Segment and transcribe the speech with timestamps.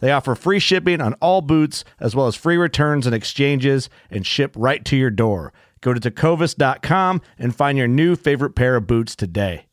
[0.00, 4.26] They offer free shipping on all boots, as well as free returns and exchanges, and
[4.26, 5.52] ship right to your door.
[5.80, 9.64] Go to tecovas.com and find your new favorite pair of boots today.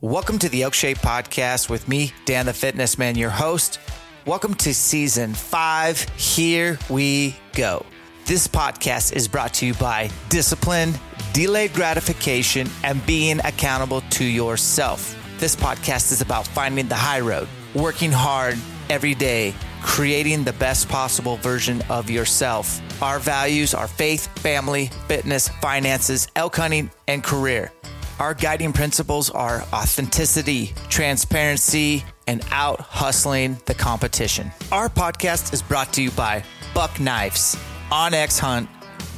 [0.00, 3.78] Welcome to the Elk Shape Podcast with me, Dan the Fitness Man, your host.
[4.24, 6.00] Welcome to season five.
[6.16, 7.84] Here we go.
[8.24, 10.94] This podcast is brought to you by discipline,
[11.32, 15.16] delayed gratification, and being accountable to yourself.
[15.38, 20.88] This podcast is about finding the high road, working hard every day, creating the best
[20.88, 22.80] possible version of yourself.
[23.02, 27.72] Our values are faith, family, fitness, finances, elk hunting, and career.
[28.20, 34.50] Our guiding principles are authenticity, transparency, and out hustling the competition.
[34.70, 36.44] Our podcast is brought to you by
[36.74, 37.56] Buck Knives,
[37.90, 38.68] OnX Hunt,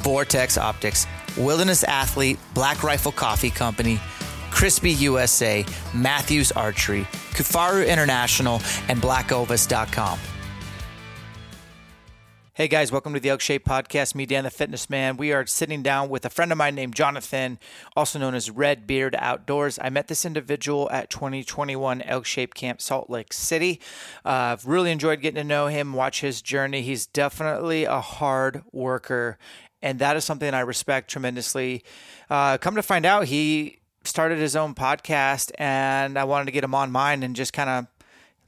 [0.03, 1.07] Vortex Optics,
[1.37, 3.97] Wilderness Athlete, Black Rifle Coffee Company,
[4.51, 10.19] Crispi USA, Mathews Archery, Kifaru International, and BlackOvis.com.
[12.57, 14.15] Hey guys, welcome to the Elk Shape Podcast.
[14.15, 15.17] Me, Dan the Fitness Man.
[15.17, 17.59] We are sitting down with a friend of mine named Jonathan,
[17.97, 19.77] also known as Red Beard Outdoors.
[19.83, 23.81] I met this individual at 2021 Elk Shape Camp Salt Lake City.
[24.25, 26.83] Uh, I've really enjoyed getting to know him, watch his journey.
[26.83, 29.37] He's definitely a hard worker,
[29.83, 31.83] and that is something I respect tremendously.
[32.31, 36.63] Uh, come to find out, he started his own podcast, and I wanted to get
[36.63, 37.87] him on mine and just kind of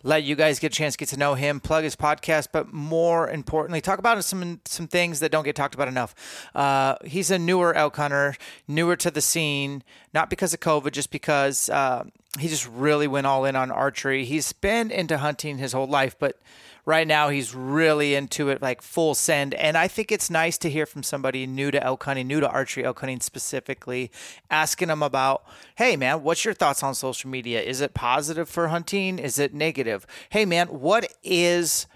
[0.06, 2.72] let you guys get a chance to get to know him, plug his podcast, but
[2.72, 6.15] more importantly, talk about some some things that don't get talked about enough.
[6.55, 8.37] Uh, he's a newer elk hunter,
[8.69, 9.83] newer to the scene,
[10.15, 12.05] not because of COVID, just because uh,
[12.39, 14.25] he just really went all in on archery.
[14.25, 16.38] He's been into hunting his whole life, but
[16.86, 19.52] right now he's really into it like full send.
[19.54, 22.48] And i think it's nice to hear from somebody new to elk hunting new to
[22.48, 24.10] archery elk hunting specifically
[24.50, 25.44] asking them about
[25.75, 27.60] hey man what's your thoughts on social media?
[27.60, 29.19] Is it positive for hunting?
[29.19, 30.06] Is it negative?
[30.30, 31.86] Hey man what is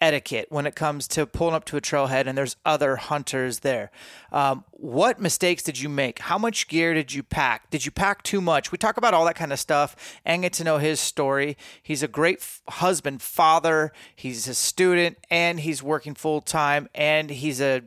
[0.00, 3.90] etiquette when it comes to pulling up to a trailhead and there's other hunters there.
[4.32, 6.20] Um, what mistakes did you make?
[6.20, 7.70] How much gear did you pack?
[7.70, 8.72] Did you pack too much?
[8.72, 11.56] We talk about all that kind of stuff and get to know his story.
[11.82, 17.30] He's a great f- husband, father, he's a student, and he's working full time, and
[17.30, 17.82] he's a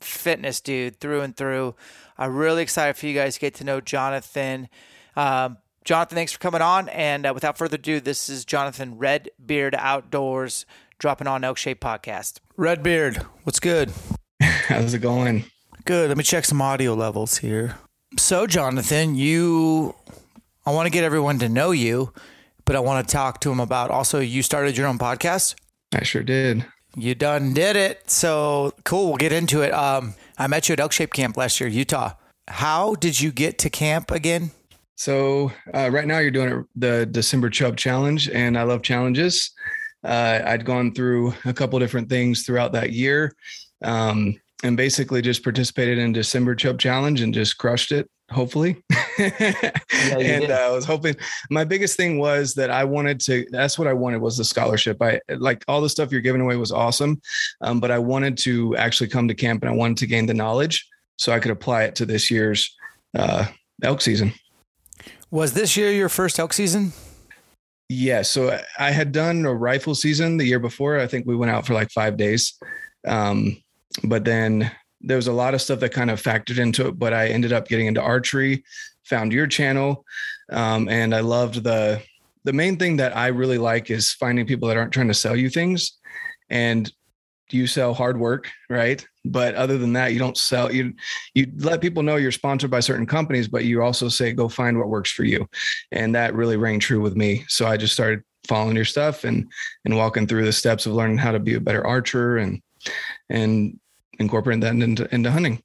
[0.00, 1.74] fitness dude through and through.
[2.18, 4.68] I'm really excited for you guys to get to know Jonathan.
[5.16, 6.88] Um, Jonathan, thanks for coming on.
[6.88, 10.66] And uh, without further ado, this is Jonathan Redbeard Outdoors
[10.98, 12.40] dropping on Elk Shape Podcast.
[12.56, 13.92] Redbeard, what's good?
[14.42, 15.44] How's it going?
[15.84, 16.08] Good.
[16.08, 17.76] Let me check some audio levels here.
[18.18, 19.94] So, Jonathan, you,
[20.64, 22.12] I want to get everyone to know you,
[22.64, 25.54] but I want to talk to them about also you started your own podcast.
[25.94, 26.66] I sure did.
[26.96, 28.10] You done did it.
[28.10, 29.08] So cool.
[29.08, 29.72] We'll get into it.
[29.72, 32.14] Um, I met you at Elk Shape Camp last year, Utah.
[32.48, 34.50] How did you get to camp again?
[34.96, 39.50] So uh, right now you're doing the December Chub Challenge, and I love challenges.
[40.06, 43.32] Uh, I'd gone through a couple different things throughout that year,
[43.82, 48.08] um, and basically just participated in December Chub Challenge and just crushed it.
[48.30, 48.76] Hopefully,
[49.18, 49.72] yeah,
[50.18, 51.16] and uh, I was hoping.
[51.50, 53.46] My biggest thing was that I wanted to.
[53.50, 55.00] That's what I wanted was the scholarship.
[55.00, 57.20] I like all the stuff you're giving away was awesome,
[57.60, 60.34] um, but I wanted to actually come to camp and I wanted to gain the
[60.34, 60.86] knowledge.
[61.18, 62.76] so I could apply it to this year's
[63.16, 63.46] uh,
[63.82, 64.32] elk season.
[65.30, 66.92] Was this year your first elk season?
[67.88, 68.22] Yeah.
[68.22, 70.98] So I had done a rifle season the year before.
[70.98, 72.58] I think we went out for like five days.
[73.06, 73.62] Um,
[74.02, 76.98] but then there was a lot of stuff that kind of factored into it.
[76.98, 78.64] But I ended up getting into archery,
[79.04, 80.04] found your channel,
[80.50, 82.02] um, and I loved the
[82.44, 85.34] the main thing that I really like is finding people that aren't trying to sell
[85.34, 85.98] you things.
[86.48, 86.90] And
[87.50, 89.04] you sell hard work, right?
[89.30, 90.94] But other than that, you don't sell you
[91.34, 94.78] you let people know you're sponsored by certain companies, but you also say go find
[94.78, 95.48] what works for you.
[95.92, 97.44] And that really rang true with me.
[97.48, 99.50] So I just started following your stuff and
[99.84, 102.62] and walking through the steps of learning how to be a better archer and
[103.28, 103.78] and
[104.18, 105.62] incorporating that into into hunting.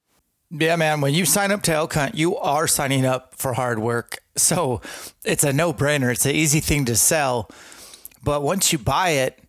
[0.52, 1.00] Yeah, man.
[1.00, 4.22] When you sign up to elk hunt, you are signing up for hard work.
[4.36, 4.82] So
[5.24, 6.12] it's a no brainer.
[6.12, 7.50] It's an easy thing to sell.
[8.22, 9.40] But once you buy it,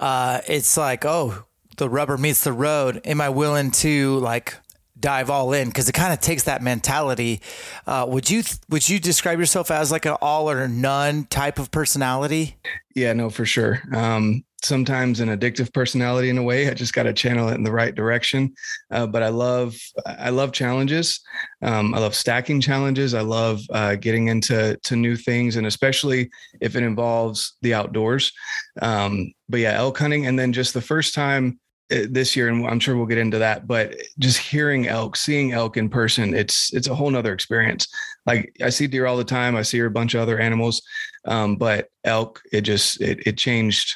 [0.00, 1.44] uh, it's like, oh,
[1.76, 3.00] the rubber meets the road.
[3.04, 4.54] Am I willing to like
[4.98, 5.68] dive all in?
[5.68, 7.40] Because it kind of takes that mentality.
[7.86, 11.70] Uh, would you would you describe yourself as like an all or none type of
[11.70, 12.56] personality?
[12.94, 13.82] Yeah, no, for sure.
[13.92, 16.68] Um, sometimes an addictive personality in a way.
[16.68, 18.54] I just got to channel it in the right direction.
[18.90, 19.76] Uh, but I love
[20.06, 21.20] I love challenges.
[21.62, 23.14] Um, I love stacking challenges.
[23.14, 26.30] I love uh, getting into to new things, and especially
[26.60, 28.32] if it involves the outdoors.
[28.80, 31.58] Um, but yeah, elk hunting, and then just the first time
[31.90, 35.76] this year and i'm sure we'll get into that but just hearing elk seeing elk
[35.76, 37.88] in person it's it's a whole nother experience.
[38.26, 40.82] Like i see deer all the time i see a bunch of other animals
[41.26, 43.94] um, but elk it just it, it changed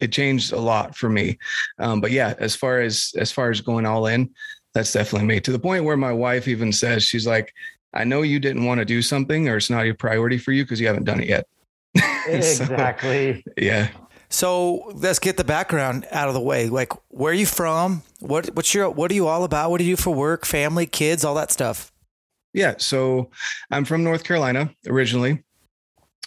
[0.00, 1.38] it changed a lot for me.
[1.78, 4.30] Um, but yeah as far as as far as going all in
[4.74, 7.52] that's definitely me to the point where my wife even says she's like
[7.94, 10.64] i know you didn't want to do something or it's not a priority for you
[10.64, 11.46] because you haven't done it yet.
[12.28, 13.42] Exactly.
[13.46, 13.88] so, yeah
[14.28, 16.68] so let's get the background out of the way.
[16.68, 18.02] Like, where are you from?
[18.20, 19.70] What what's your what are you all about?
[19.70, 20.44] What do you do for work?
[20.44, 21.92] Family, kids, all that stuff.
[22.52, 23.30] Yeah, so
[23.70, 25.44] I'm from North Carolina originally.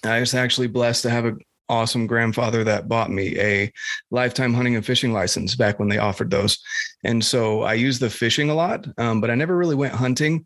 [0.04, 3.72] I was actually blessed to have an awesome grandfather that bought me a
[4.12, 6.58] lifetime hunting and fishing license back when they offered those,
[7.04, 10.46] and so I used the fishing a lot, um, but I never really went hunting.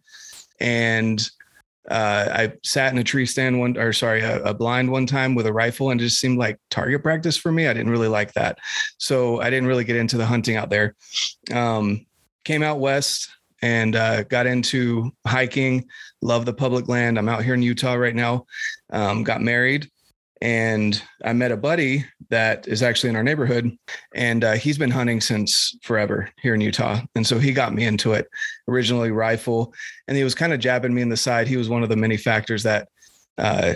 [0.59, 1.27] And
[1.89, 5.35] uh, I sat in a tree stand one, or sorry, a, a, blind one time
[5.35, 7.68] with a rifle, and it just seemed like target practice for me.
[7.68, 8.57] I didn't really like that,
[8.97, 10.95] so I didn't really get into the hunting out there.
[11.51, 12.06] Um,
[12.45, 13.30] came out west
[13.62, 15.85] and uh, got into hiking.
[16.21, 17.18] Love the public land.
[17.18, 18.45] I'm out here in Utah right now.
[18.91, 19.89] Um, got married,
[20.41, 23.71] and I met a buddy that is actually in our neighborhood,
[24.15, 27.85] and uh, he's been hunting since forever here in Utah, and so he got me
[27.85, 28.27] into it.
[28.68, 29.71] Originally rifle,
[30.07, 31.47] and he was kind of jabbing me in the side.
[31.47, 32.88] He was one of the many factors that
[33.38, 33.75] uh,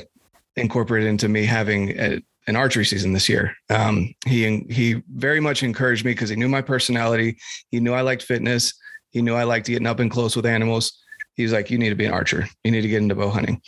[0.55, 3.55] incorporated into me having a, an archery season this year.
[3.69, 7.37] Um, he he very much encouraged me because he knew my personality.
[7.69, 8.73] He knew I liked fitness.
[9.11, 10.97] He knew I liked getting up and close with animals.
[11.35, 12.47] He's like, you need to be an archer.
[12.63, 13.61] You need to get into bow hunting.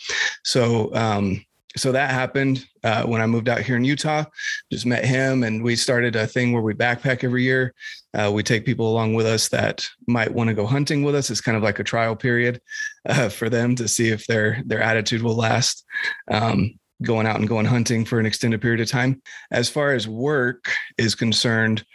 [0.44, 1.46] So um,
[1.78, 4.26] so that happened uh, when I moved out here in Utah.
[4.72, 7.74] Just met him, and we started a thing where we backpack every year.
[8.14, 11.30] Uh, we take people along with us that might want to go hunting with us.
[11.30, 12.60] It's kind of like a trial period
[13.08, 15.86] uh, for them to see if their their attitude will last.
[16.30, 19.22] Um, going out and going hunting for an extended period of time.
[19.52, 21.86] As far as work is concerned,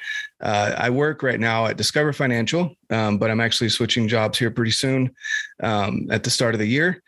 [0.41, 4.50] uh, I work right now at Discover Financial, um, but I'm actually switching jobs here
[4.50, 5.15] pretty soon
[5.62, 7.03] um, at the start of the year.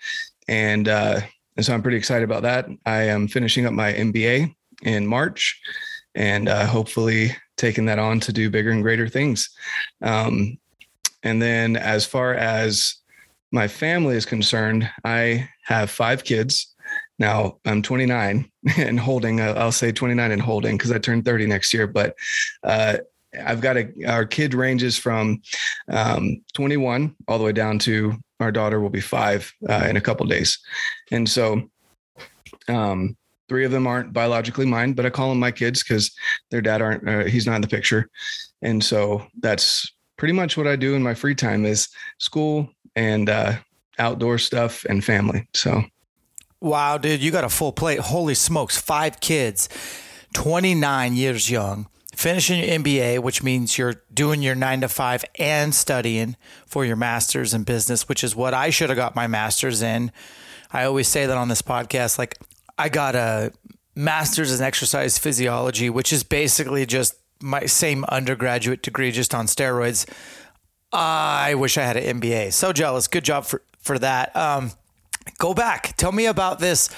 [0.46, 1.20] And uh,
[1.56, 2.66] and so I'm pretty excited about that.
[2.84, 5.60] I am finishing up my MBA in March
[6.14, 9.50] and uh, hopefully taking that on to do bigger and greater things.
[10.02, 10.58] Um,
[11.22, 12.96] and then as far as
[13.52, 16.74] my family is concerned, I have five kids.
[17.18, 21.46] Now I'm 29 and holding, uh, I'll say 29 and holding because I turned 30
[21.46, 22.14] next year, but
[22.62, 22.98] uh,
[23.44, 25.42] I've got a, our kid ranges from
[25.88, 30.00] um, 21 all the way down to our daughter will be five uh, in a
[30.00, 30.58] couple days.
[31.10, 31.62] And so,
[32.68, 33.16] um,
[33.48, 36.14] three of them aren't biologically mine, but I call them my kids because
[36.50, 38.08] their dad aren't, uh, he's not in the picture.
[38.62, 41.88] And so that's pretty much what I do in my free time is
[42.18, 43.54] school and uh,
[43.98, 45.46] outdoor stuff and family.
[45.54, 45.84] So,
[46.60, 48.00] wow, dude, you got a full plate.
[48.00, 49.68] Holy smokes, five kids,
[50.34, 55.74] 29 years young finishing your MBA, which means you're doing your nine to five and
[55.74, 56.34] studying
[56.66, 60.10] for your master's in business, which is what I should have got my master's in.
[60.72, 62.18] I always say that on this podcast.
[62.18, 62.38] Like,
[62.78, 63.52] I got a
[63.94, 70.08] master's in exercise physiology, which is basically just my same undergraduate degree, just on steroids.
[70.92, 72.54] I wish I had an MBA.
[72.54, 73.08] So jealous.
[73.08, 74.34] Good job for, for that.
[74.34, 74.72] Um,
[75.38, 75.94] go back.
[75.98, 76.88] Tell me about this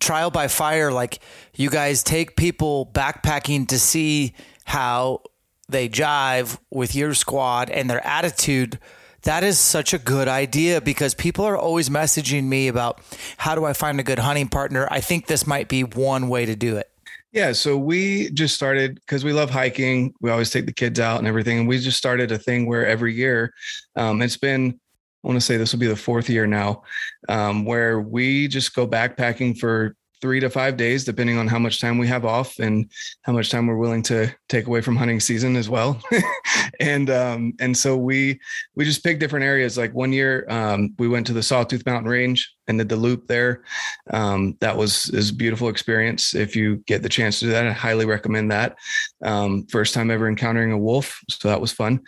[0.00, 0.92] trial by fire.
[0.92, 1.20] Like,
[1.54, 4.34] you guys take people backpacking to see
[4.66, 5.22] how
[5.68, 8.78] they jive with your squad and their attitude
[9.26, 13.00] That is such a good idea because people are always messaging me about
[13.38, 14.86] how do I find a good hunting partner.
[14.88, 16.88] I think this might be one way to do it.
[17.32, 20.14] Yeah, so we just started because we love hiking.
[20.20, 21.58] We always take the kids out and everything.
[21.58, 23.52] And we just started a thing where every year,
[23.96, 24.78] um, it's been
[25.24, 26.84] I want to say this will be the fourth year now,
[27.28, 31.80] um, where we just go backpacking for three to five days, depending on how much
[31.80, 32.90] time we have off and
[33.22, 36.02] how much time we're willing to take away from hunting season as well.
[36.80, 38.40] and um, and so we
[38.74, 39.78] we just pick different areas.
[39.78, 43.28] Like one year, um, we went to the Sawtooth Mountain Range and did the loop
[43.28, 43.62] there.
[44.10, 46.34] Um, that was is a beautiful experience.
[46.34, 48.78] If you get the chance to do that, I highly recommend that.
[49.22, 52.00] Um, first time ever encountering a wolf, so that was fun.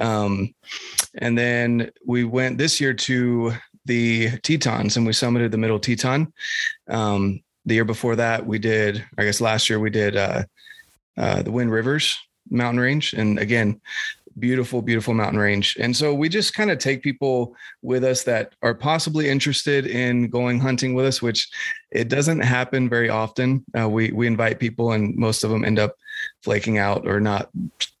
[0.00, 0.52] Um,
[1.18, 3.52] and then we went this year to
[3.84, 6.32] the Tetons and we summited the Middle Teton.
[6.88, 10.44] Um, the year before that, we did, I guess last year we did uh,
[11.16, 12.18] uh, the Wind Rivers
[12.50, 13.12] mountain range.
[13.12, 13.80] And again,
[14.38, 15.76] beautiful, beautiful mountain range.
[15.78, 20.28] And so we just kind of take people with us that are possibly interested in
[20.28, 21.48] going hunting with us, which
[21.90, 23.64] it doesn't happen very often.
[23.78, 25.96] Uh, we we invite people, and most of them end up
[26.42, 27.50] flaking out or not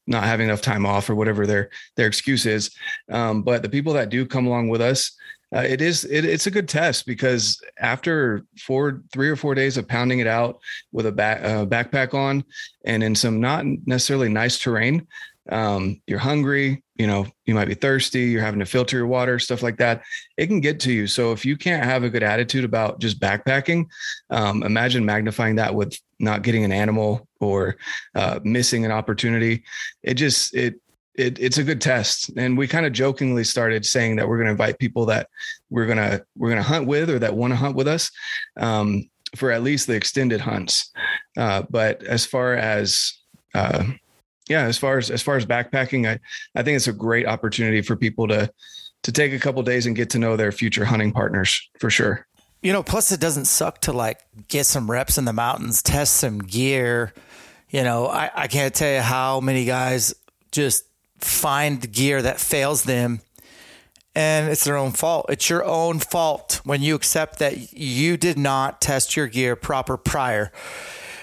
[0.06, 2.70] not having enough time off or whatever their their excuse is.
[3.10, 5.12] Um, but the people that do come along with us,
[5.54, 9.76] uh, it is it, it's a good test because after four three or four days
[9.76, 10.60] of pounding it out
[10.92, 12.44] with a back, uh, backpack on
[12.84, 15.06] and in some not necessarily nice terrain
[15.50, 19.38] um, you're hungry you know you might be thirsty you're having to filter your water
[19.38, 20.02] stuff like that
[20.36, 21.06] it can get to you.
[21.06, 23.86] So if you can't have a good attitude about just backpacking
[24.30, 27.76] um, imagine magnifying that with not getting an animal or
[28.14, 29.64] uh, missing an opportunity.
[30.02, 30.80] It just it
[31.20, 32.30] it, it's a good test.
[32.36, 35.28] And we kind of jokingly started saying that we're going to invite people that
[35.68, 38.10] we're going to, we're going to hunt with or that want to hunt with us
[38.56, 40.90] um, for at least the extended hunts.
[41.36, 43.12] Uh, but as far as,
[43.54, 43.84] uh,
[44.48, 46.18] yeah, as far as, as far as backpacking, I,
[46.58, 48.50] I think it's a great opportunity for people to,
[49.02, 52.26] to take a couple days and get to know their future hunting partners for sure.
[52.62, 56.14] You know, plus it doesn't suck to like get some reps in the mountains, test
[56.14, 57.14] some gear.
[57.70, 60.14] You know, I, I can't tell you how many guys
[60.52, 60.84] just
[61.20, 63.20] find gear that fails them
[64.14, 65.26] and it's their own fault.
[65.28, 69.96] It's your own fault when you accept that you did not test your gear proper
[69.96, 70.50] prior.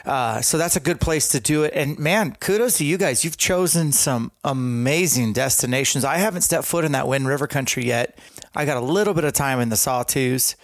[0.05, 1.73] Uh, so that's a good place to do it.
[1.75, 3.25] And man, kudos to you guys.
[3.25, 6.05] You've chosen some amazing destinations.
[6.05, 8.17] I haven't stepped foot in that Wind River country yet.
[8.55, 10.55] I got a little bit of time in the Sawtooths.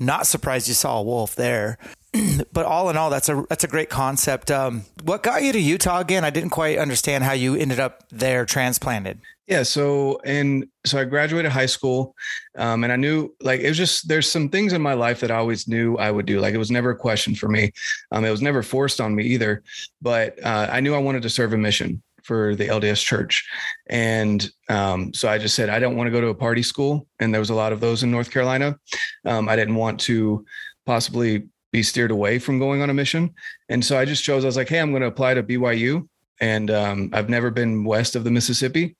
[0.00, 1.78] Not surprised you saw a wolf there.
[2.52, 4.50] but all in all, that's a that's a great concept.
[4.50, 6.24] Um, what got you to Utah again?
[6.24, 9.18] I didn't quite understand how you ended up there transplanted.
[9.46, 12.14] Yeah, so and so I graduated high school,
[12.56, 15.30] um, and I knew like it was just there's some things in my life that
[15.30, 16.38] I always knew I would do.
[16.40, 17.72] Like it was never a question for me.
[18.12, 19.62] Um, it was never forced on me either,
[20.00, 23.44] but uh, I knew I wanted to serve a mission for the LDS Church,
[23.88, 27.06] and um, so I just said I don't want to go to a party school,
[27.18, 28.78] and there was a lot of those in North Carolina.
[29.24, 30.44] Um, I didn't want to
[30.86, 33.34] possibly be steered away from going on a mission.
[33.68, 36.08] And so I just chose, I was like, hey, I'm going to apply to BYU.
[36.40, 38.96] And um, I've never been west of the Mississippi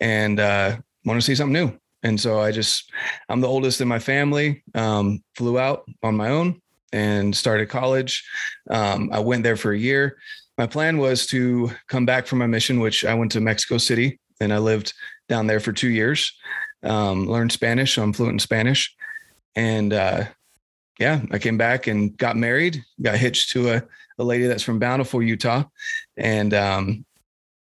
[0.00, 1.78] and uh, want to see something new.
[2.02, 2.90] And so I just,
[3.28, 6.60] I'm the oldest in my family, um, flew out on my own
[6.92, 8.24] and started college.
[8.70, 10.16] Um, I went there for a year.
[10.56, 14.20] My plan was to come back from my mission, which I went to Mexico City
[14.40, 14.94] and I lived
[15.28, 16.32] down there for two years,
[16.82, 17.94] um, learned Spanish.
[17.94, 18.94] So I'm fluent in Spanish.
[19.56, 20.26] And uh,
[20.98, 23.82] yeah, I came back and got married, got hitched to a,
[24.18, 25.64] a lady that's from Bountiful, Utah.
[26.16, 27.04] And um,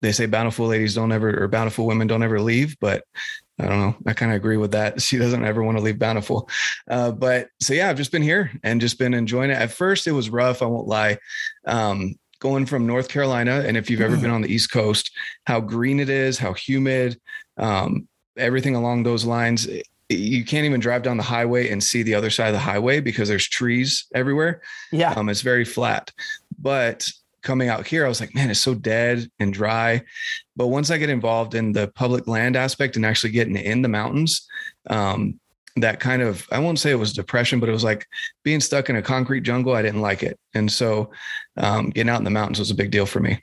[0.02, 3.04] they say bountiful ladies don't ever, or bountiful women don't ever leave, but
[3.58, 3.96] I don't know.
[4.06, 5.00] I kind of agree with that.
[5.02, 6.48] She doesn't ever want to leave Bountiful.
[6.88, 9.58] Uh, but so, yeah, I've just been here and just been enjoying it.
[9.58, 10.62] At first, it was rough.
[10.62, 11.18] I won't lie.
[11.66, 15.10] Um, going from North Carolina, and if you've ever been on the East Coast,
[15.46, 17.18] how green it is, how humid,
[17.56, 19.66] um, everything along those lines
[20.16, 23.00] you can't even drive down the highway and see the other side of the highway
[23.00, 24.62] because there's trees everywhere.
[24.92, 25.12] Yeah.
[25.12, 26.12] Um, it's very flat.
[26.58, 27.08] But
[27.42, 30.02] coming out here, I was like, man, it's so dead and dry.
[30.56, 33.88] But once I get involved in the public land aspect and actually getting in the
[33.88, 34.46] mountains,
[34.88, 35.38] um,
[35.76, 38.06] that kind of, I won't say it was depression, but it was like
[38.44, 39.74] being stuck in a concrete jungle.
[39.74, 40.38] I didn't like it.
[40.54, 41.10] And so
[41.56, 43.42] um, getting out in the mountains was a big deal for me.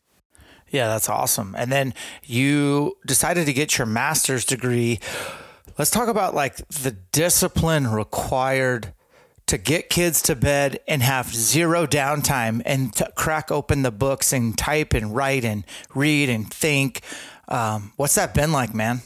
[0.70, 1.54] Yeah, that's awesome.
[1.58, 5.02] And then you decided to get your master's degree
[5.78, 8.94] Let's talk about like the discipline required
[9.48, 14.34] to get kids to bed and have zero downtime and to crack open the books
[14.34, 17.02] and type and write and read and think.
[17.48, 19.02] Um, what's that been like, man?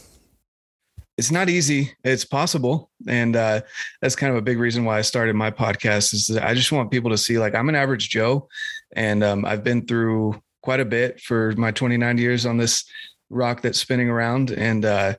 [1.17, 1.93] It's not easy.
[2.03, 3.61] It's possible, and uh,
[4.01, 6.13] that's kind of a big reason why I started my podcast.
[6.13, 8.49] Is that I just want people to see like I'm an average Joe,
[8.95, 12.83] and um, I've been through quite a bit for my 29 years on this
[13.29, 15.15] rock that's spinning around, and uh,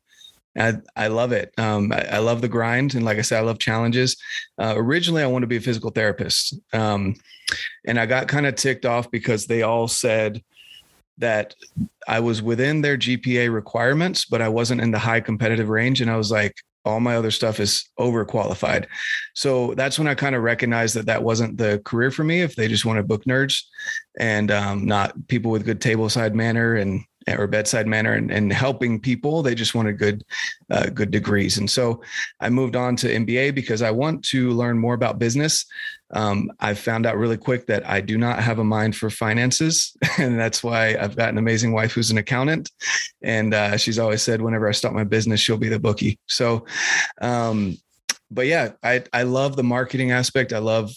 [0.56, 1.52] I, I love it.
[1.58, 2.94] Um, I, I, love the grind.
[2.94, 4.16] And like I said, I love challenges.
[4.58, 6.58] Uh, originally, I wanted to be a physical therapist.
[6.72, 7.14] Um,
[7.86, 10.42] and I got kind of ticked off because they all said
[11.18, 11.54] that
[12.08, 16.00] I was within their GPA requirements, but I wasn't in the high competitive range.
[16.00, 18.86] And I was like, all my other stuff is overqualified.
[19.34, 22.42] So that's when I kind of recognized that that wasn't the career for me.
[22.42, 23.62] If they just wanted book nerds
[24.20, 28.52] and um, not people with good table side manner and or bedside manner and, and
[28.52, 29.42] helping people.
[29.42, 30.24] They just wanted good,
[30.70, 31.58] uh, good degrees.
[31.58, 32.02] And so
[32.40, 35.66] I moved on to MBA because I want to learn more about business.
[36.12, 39.96] Um, I found out really quick that I do not have a mind for finances.
[40.18, 42.70] And that's why I've got an amazing wife who's an accountant.
[43.22, 46.18] And uh, she's always said, whenever I start my business, she'll be the bookie.
[46.26, 46.64] So,
[47.20, 47.76] um,
[48.30, 50.54] but yeah, I, I love the marketing aspect.
[50.54, 50.90] I love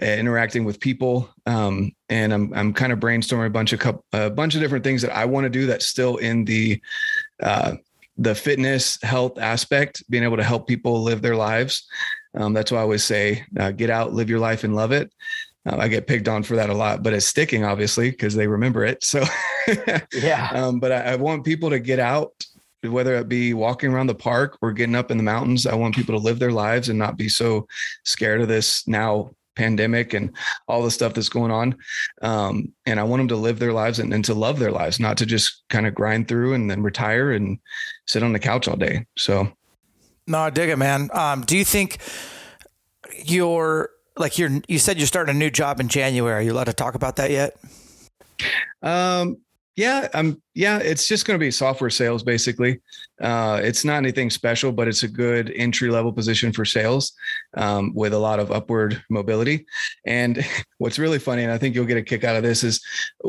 [0.00, 4.30] interacting with people um, and i'm i'm kind of brainstorming a bunch of couple, a
[4.30, 6.80] bunch of different things that i want to do that's still in the
[7.42, 7.74] uh,
[8.18, 11.86] the fitness health aspect being able to help people live their lives.
[12.34, 15.12] Um, that's why i always say uh, get out live your life and love it.
[15.66, 18.46] Uh, i get picked on for that a lot but it's sticking obviously because they
[18.46, 19.24] remember it so.
[20.12, 20.50] Yeah.
[20.52, 22.32] Um, but I, I want people to get out
[22.84, 25.66] whether it be walking around the park or getting up in the mountains.
[25.66, 27.68] I want people to live their lives and not be so
[28.04, 30.34] scared of this now pandemic and
[30.68, 31.76] all the stuff that's going on.
[32.22, 35.00] Um, and I want them to live their lives and, and to love their lives,
[35.00, 37.58] not to just kind of grind through and then retire and
[38.06, 39.06] sit on the couch all day.
[39.16, 39.52] So,
[40.26, 41.10] no, I dig it, man.
[41.12, 41.98] Um, do you think
[43.24, 46.34] you're like you're you said you're starting a new job in January?
[46.34, 47.56] Are you allowed to talk about that yet?
[48.82, 49.38] Um,
[49.74, 52.80] yeah, um, yeah, it's just going to be software sales basically.
[53.22, 57.14] Uh, it's not anything special, but it's a good entry level position for sales
[57.56, 59.64] um, with a lot of upward mobility.
[60.06, 60.44] And
[60.78, 62.84] what's really funny, and I think you'll get a kick out of this, is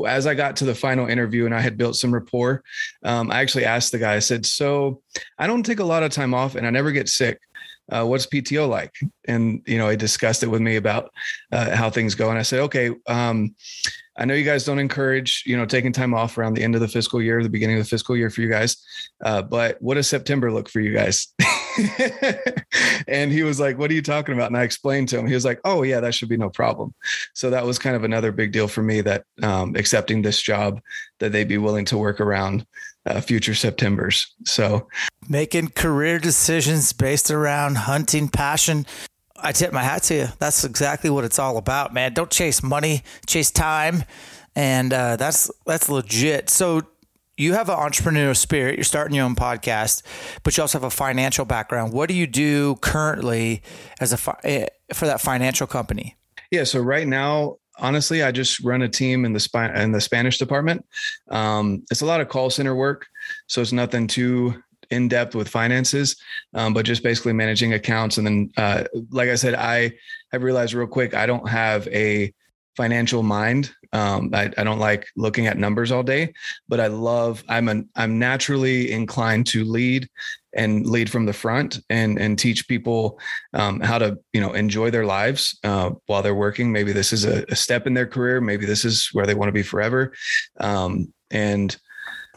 [0.06, 2.62] as I got to the final interview and I had built some rapport,
[3.04, 4.16] um, I actually asked the guy.
[4.16, 5.02] I said, "So
[5.38, 7.40] I don't take a lot of time off, and I never get sick."
[7.92, 8.94] Uh, what's PTO like?
[9.28, 11.12] And you know, he discussed it with me about
[11.52, 13.56] uh, how things go, and I said, okay, um,
[14.16, 16.82] I know you guys don't encourage, you know, taking time off around the end of
[16.82, 18.78] the fiscal year, the beginning of the fiscal year for you guys.
[19.24, 21.28] Uh, but what does September look for you guys?
[23.08, 24.48] and he was like, What are you talking about?
[24.48, 26.94] And I explained to him, he was like, Oh, yeah, that should be no problem.
[27.34, 30.80] So that was kind of another big deal for me that um, accepting this job,
[31.20, 32.66] that they'd be willing to work around
[33.06, 34.34] uh, future Septembers.
[34.46, 34.88] So
[35.28, 38.86] making career decisions based around hunting passion
[39.44, 40.28] I tip my hat to you.
[40.40, 42.14] That's exactly what it's all about, man.
[42.14, 44.06] Don't chase money, chase time,
[44.56, 46.50] and uh, that's that's legit.
[46.50, 46.82] So
[47.38, 48.76] you have an entrepreneurial spirit.
[48.76, 50.04] You're starting your own podcast,
[50.44, 51.92] but you also have a financial background.
[51.92, 53.62] What do you do currently
[54.00, 56.16] as a fi- eh, for that financial company?
[56.52, 56.64] Yeah.
[56.64, 60.86] So right now, honestly, I just run a team in the in the Spanish department.
[61.30, 63.08] Um, it's a lot of call center work,
[63.48, 66.16] so it's nothing too in depth with finances,
[66.54, 68.18] um, but just basically managing accounts.
[68.18, 69.94] And then, uh, like I said, I
[70.32, 72.34] have realized real quick I don't have a
[72.76, 73.74] financial mind.
[73.92, 76.34] Um, I, I, don't like looking at numbers all day,
[76.68, 77.44] but I love.
[77.48, 80.10] I'm an I'm naturally inclined to lead
[80.56, 83.20] and lead from the front and and teach people
[83.54, 86.72] um, how to you know enjoy their lives uh, while they're working.
[86.72, 88.42] Maybe this is a, a, step in their career.
[88.42, 90.14] Maybe this is where they want to be forever.
[90.60, 91.76] Um, and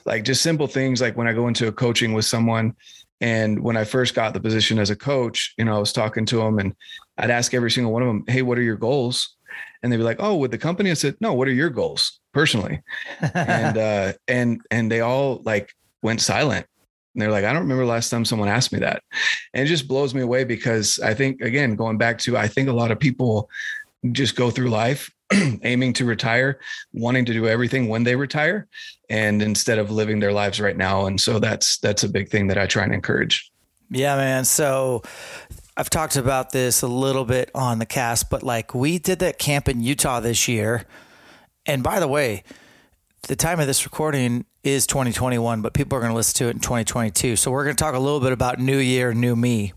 [0.06, 2.74] like just simple things like when I go into a coaching with someone
[3.20, 6.26] and when I first got the position as a coach, you know, I was talking
[6.26, 6.74] to them and
[7.18, 9.36] I'd ask every single one of them, Hey, what are your goals?
[9.82, 10.90] And they'd be like, Oh, with the company.
[10.90, 12.82] I said, No, what are your goals personally?
[13.34, 16.66] and, uh, and, and they all like went silent.
[17.14, 19.02] And they're like, I don't remember last time someone asked me that.
[19.54, 22.68] And it just blows me away because I think, again, going back to, I think
[22.68, 23.48] a lot of people
[24.12, 25.10] just go through life
[25.62, 26.60] aiming to retire,
[26.92, 28.68] wanting to do everything when they retire,
[29.08, 31.06] and instead of living their lives right now.
[31.06, 33.50] And so that's that's a big thing that I try and encourage.
[33.90, 34.44] Yeah, man.
[34.44, 35.02] So
[35.76, 39.38] I've talked about this a little bit on the cast, but like we did that
[39.38, 40.84] camp in Utah this year.
[41.66, 42.44] And by the way,
[43.28, 46.54] the time of this recording is 2021, but people are going to listen to it
[46.54, 47.36] in 2022.
[47.36, 49.72] So we're going to talk a little bit about new year, new me,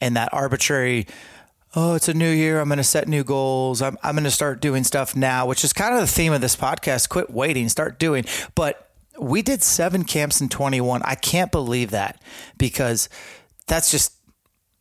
[0.00, 1.06] and that arbitrary
[1.74, 2.60] oh, it's a new year.
[2.60, 3.80] I'm going to set new goals.
[3.80, 6.40] I'm, I'm going to start doing stuff now, which is kind of the theme of
[6.40, 7.08] this podcast.
[7.08, 8.24] Quit waiting, start doing.
[8.54, 11.02] But we did seven camps in 21.
[11.04, 12.20] I can't believe that
[12.58, 13.08] because
[13.66, 14.12] that's just,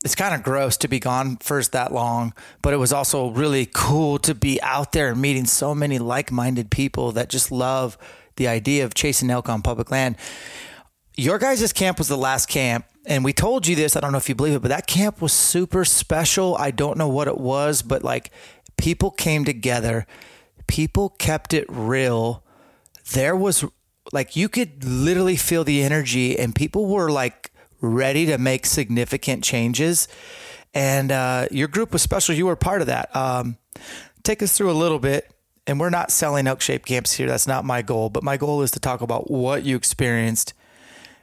[0.03, 3.67] it's kind of gross to be gone first that long, but it was also really
[3.71, 7.97] cool to be out there meeting so many like minded people that just love
[8.37, 10.15] the idea of chasing elk on public land.
[11.15, 13.95] Your guys' camp was the last camp and we told you this.
[13.95, 16.55] I don't know if you believe it, but that camp was super special.
[16.57, 18.31] I don't know what it was, but like
[18.77, 20.05] people came together,
[20.67, 22.43] people kept it real.
[23.13, 23.65] There was
[24.11, 29.43] like you could literally feel the energy, and people were like ready to make significant
[29.43, 30.07] changes.
[30.73, 32.33] And uh, your group was special.
[32.33, 33.13] You were part of that.
[33.15, 33.57] Um,
[34.23, 35.29] take us through a little bit.
[35.67, 37.27] And we're not selling elk shape camps here.
[37.27, 38.09] That's not my goal.
[38.09, 40.53] But my goal is to talk about what you experienced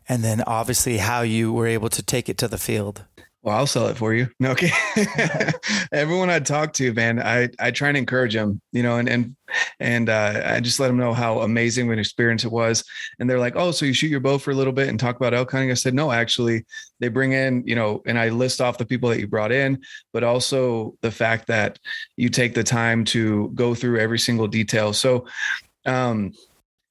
[0.09, 3.05] and then obviously how you were able to take it to the field.
[3.42, 4.29] Well, I'll sell it for you.
[4.40, 4.71] No, okay.
[5.92, 9.37] Everyone I talk to, man, I, I try and encourage them, you know, and, and,
[9.79, 12.85] and, uh, I just let them know how amazing of an experience it was.
[13.18, 15.14] And they're like, Oh, so you shoot your bow for a little bit and talk
[15.16, 15.71] about elk hunting.
[15.71, 16.66] I said, no, actually
[16.99, 19.83] they bring in, you know, and I list off the people that you brought in,
[20.12, 21.79] but also the fact that
[22.16, 24.92] you take the time to go through every single detail.
[24.92, 25.27] So,
[25.87, 26.33] um,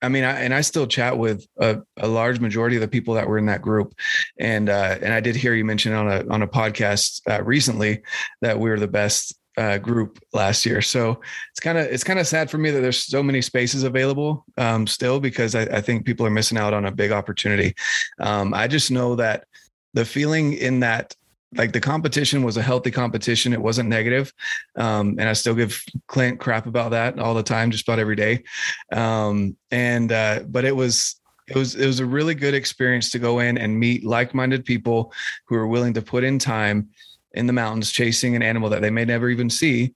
[0.02, 3.16] I mean, I, and I still chat with a, a, large majority of the people
[3.16, 3.96] that were in that group,
[4.40, 8.04] and uh, and I did hear you mention on a on a podcast uh, recently
[8.42, 10.82] that we were the best uh, group last year.
[10.82, 11.20] So
[11.52, 14.46] it's kind of it's kind of sad for me that there's so many spaces available
[14.58, 17.76] um, still because I, I, think people are missing out on a big opportunity.
[18.20, 19.46] Um, I just know that
[19.94, 21.16] the feeling in that
[21.56, 23.54] like the competition was a healthy competition.
[23.54, 24.34] It wasn't negative.
[24.76, 28.16] Um, and I still give Clint crap about that all the time, just about every
[28.16, 28.44] day.
[28.92, 33.20] Um, and, uh, but it was, it was, it was a really good experience to
[33.20, 35.14] go in and meet like-minded people
[35.46, 36.90] who are willing to put in time
[37.32, 39.94] in the mountains chasing an animal that they may never even see.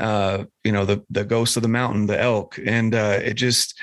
[0.00, 2.58] Uh, you know, the, the ghost of the mountain, the elk.
[2.64, 3.78] And, uh, it just,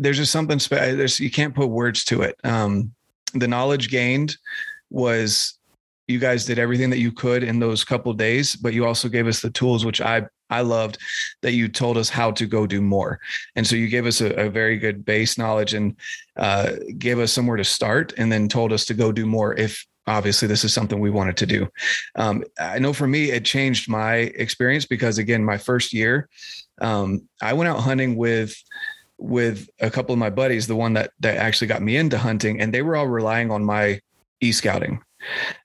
[0.00, 0.96] there's just something special.
[0.96, 2.36] There's, you can't put words to it.
[2.42, 2.92] Um,
[3.34, 4.36] the knowledge gained
[4.90, 5.57] was
[6.08, 9.26] you guys did everything that you could in those couple days, but you also gave
[9.26, 10.96] us the tools, which I I loved
[11.42, 13.20] that you told us how to go do more.
[13.54, 15.94] And so you gave us a, a very good base knowledge and
[16.38, 19.86] uh, gave us somewhere to start, and then told us to go do more if
[20.06, 21.68] obviously this is something we wanted to do.
[22.16, 26.30] Um, I know for me, it changed my experience because again, my first year,
[26.80, 28.56] um, I went out hunting with
[29.18, 32.62] with a couple of my buddies, the one that that actually got me into hunting,
[32.62, 34.00] and they were all relying on my
[34.40, 35.02] e scouting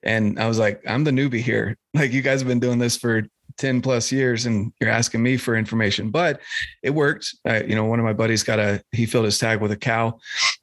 [0.03, 1.77] and I was like, I'm the newbie here.
[1.95, 3.21] Like you guys have been doing this for
[3.57, 6.41] 10 plus years and you're asking me for information, but
[6.81, 7.35] it worked.
[7.45, 10.17] you know, one of my buddies got a, he filled his tag with a cow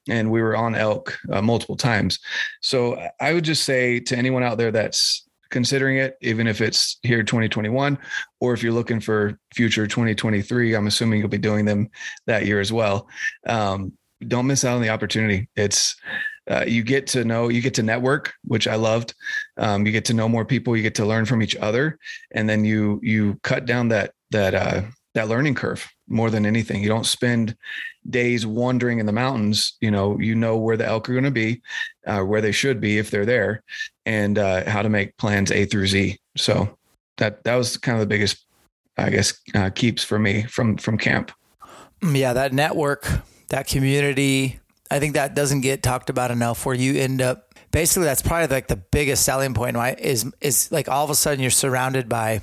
[0.09, 2.19] and we were on elk uh, multiple times.
[2.63, 6.99] So I would just say to anyone out there that's considering it, even if it's
[7.03, 7.99] here 2021,
[8.41, 11.91] or if you're looking for future 2023, I'm assuming you'll be doing them
[12.27, 13.09] that year as well.
[13.47, 13.93] Um,
[14.27, 15.49] don't miss out on the opportunity.
[15.57, 15.97] It's
[16.49, 19.15] uh, you get to know, you get to network, which I loved.
[19.57, 21.99] Um, you get to know more people, you get to learn from each other,
[22.33, 24.83] and then you you cut down that that uh,
[25.15, 26.83] that learning curve more than anything.
[26.83, 27.57] You don't spend
[28.09, 29.77] days wandering in the mountains.
[29.81, 31.63] You know, you know where the elk are going to be,
[32.07, 33.63] uh, where they should be if they're there,
[34.07, 36.19] and uh, how to make plans A through Z.
[36.37, 36.79] So
[37.19, 38.45] that that was kind of the biggest,
[38.97, 41.33] I guess, uh, keeps for me from from camp.
[42.03, 43.07] Yeah, that network,
[43.49, 44.60] that community,
[44.91, 48.49] I think that doesn't get talked about enough where you end up basically that's probably
[48.49, 49.99] like the biggest selling point, right?
[49.99, 52.43] Is is like all of a sudden you're surrounded by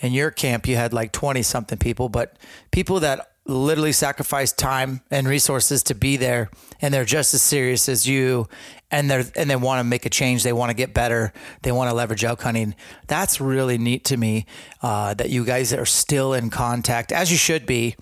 [0.00, 2.36] in your camp you had like 20 something people, but
[2.72, 6.48] people that literally sacrifice time and resources to be there
[6.80, 8.48] and they're just as serious as you
[8.90, 11.70] and they're and they want to make a change they want to get better they
[11.70, 12.74] want to leverage elk hunting
[13.06, 14.46] that's really neat to me
[14.80, 17.94] uh, that you guys are still in contact as you should be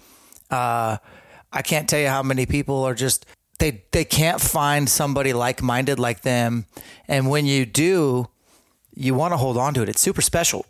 [0.52, 0.96] uh,
[1.52, 3.26] i can't tell you how many people are just
[3.62, 6.66] they they can't find somebody like minded like them,
[7.06, 8.28] and when you do,
[8.92, 9.88] you want to hold on to it.
[9.88, 10.66] It's super special.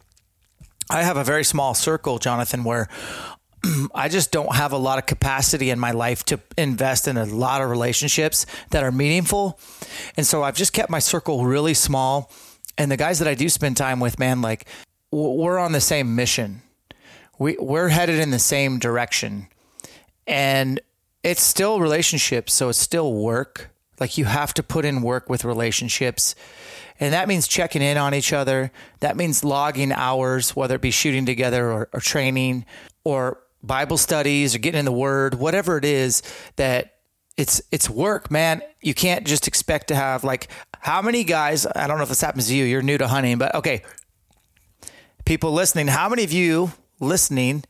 [0.90, 2.88] I have a very small circle, Jonathan, where
[3.94, 7.24] I just don't have a lot of capacity in my life to invest in a
[7.24, 9.58] lot of relationships that are meaningful.
[10.18, 12.30] And so I've just kept my circle really small.
[12.76, 14.66] And the guys that I do spend time with, man, like
[15.10, 16.60] we're on the same mission.
[17.38, 19.46] We we're headed in the same direction.
[20.26, 20.78] And
[21.22, 23.70] it's still relationships, so it's still work.
[24.00, 26.34] Like you have to put in work with relationships.
[26.98, 28.72] And that means checking in on each other.
[29.00, 32.64] That means logging hours, whether it be shooting together or, or training
[33.04, 36.22] or Bible studies or getting in the word, whatever it is
[36.56, 36.94] that
[37.36, 38.62] it's it's work, man.
[38.80, 40.48] You can't just expect to have like
[40.80, 43.38] how many guys, I don't know if this happens to you, you're new to hunting,
[43.38, 43.82] but okay.
[45.24, 47.64] People listening, how many of you listening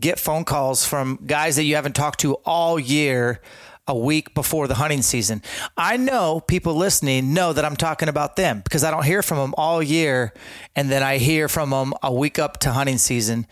[0.00, 3.40] get phone calls from guys that you haven't talked to all year
[3.86, 5.42] a week before the hunting season.
[5.76, 9.38] I know people listening know that I'm talking about them because I don't hear from
[9.38, 10.32] them all year
[10.74, 13.46] and then I hear from them a week up to hunting season.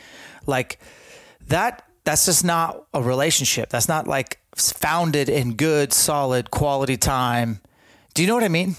[0.47, 0.79] Like
[1.49, 3.69] that that's just not a relationship.
[3.69, 7.61] That's not like founded in good, solid, quality time.
[8.15, 8.77] Do you know what I mean?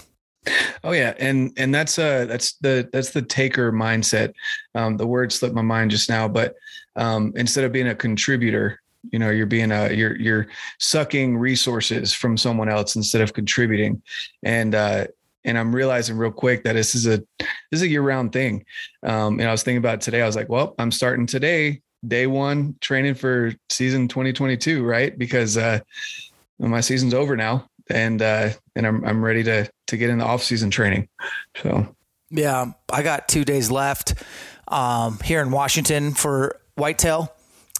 [0.82, 4.34] Oh yeah, and and that's uh that's the that's the taker mindset.
[4.74, 6.54] Um, the word slipped my mind just now, but
[6.96, 8.80] um, instead of being a contributor,
[9.10, 10.46] you know, you're being a you're you're
[10.78, 14.02] sucking resources from someone else instead of contributing,
[14.42, 15.06] and uh,
[15.44, 18.64] and I'm realizing real quick that this is a this is a year round thing.
[19.02, 20.22] Um, and I was thinking about today.
[20.22, 25.16] I was like, well, I'm starting today, day one, training for season 2022, right?
[25.16, 25.80] Because uh,
[26.58, 30.24] my season's over now, and uh, and I'm I'm ready to to get in the
[30.24, 31.08] off season training.
[31.62, 31.94] So
[32.30, 34.14] yeah, I got two days left
[34.68, 37.32] um, here in Washington for whitetail.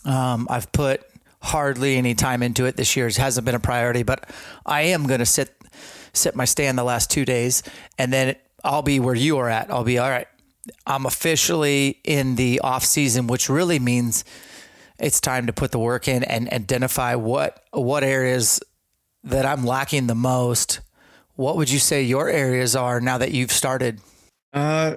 [0.05, 1.03] Um, I've put
[1.41, 3.07] hardly any time into it this year.
[3.07, 4.29] It hasn't been a priority, but
[4.65, 5.55] I am going to sit
[6.13, 7.63] sit my stand the last two days,
[7.99, 9.71] and then I'll be where you are at.
[9.71, 10.29] I'll be all right.
[10.87, 14.25] I'm officially in the off season, which really means
[14.99, 18.61] it's time to put the work in and identify what what areas
[19.25, 20.81] that I'm lacking the most.
[21.37, 24.01] What would you say your areas are now that you've started?
[24.53, 24.97] Uh,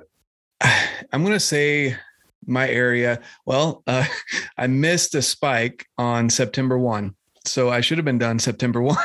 [0.61, 1.97] I'm going to say
[2.47, 3.21] my area.
[3.45, 4.05] Well, uh,
[4.57, 7.15] I missed a spike on September 1.
[7.45, 8.97] So I should have been done September 1.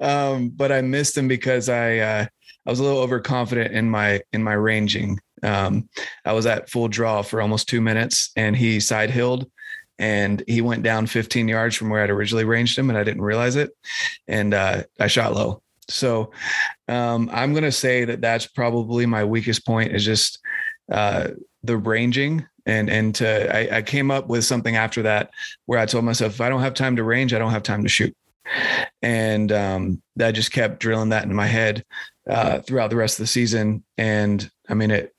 [0.00, 2.26] um, but I missed him because I uh,
[2.66, 5.18] I was a little overconfident in my in my ranging.
[5.42, 5.88] Um,
[6.24, 9.50] I was at full draw for almost two minutes and he side hilled
[9.98, 13.22] and he went down 15 yards from where I'd originally ranged him and I didn't
[13.22, 13.70] realize it.
[14.28, 15.62] And uh, I shot low.
[15.88, 16.32] So
[16.88, 20.40] um, I'm going to say that that's probably my weakest point is just
[20.90, 21.28] uh,
[21.66, 22.46] the ranging.
[22.66, 25.30] And, and to, I, I came up with something after that
[25.66, 27.82] where I told myself, if I don't have time to range, I don't have time
[27.82, 28.14] to shoot.
[29.02, 31.84] And um, that just kept drilling that in my head
[32.28, 33.84] uh, throughout the rest of the season.
[33.98, 35.14] And I mean, it,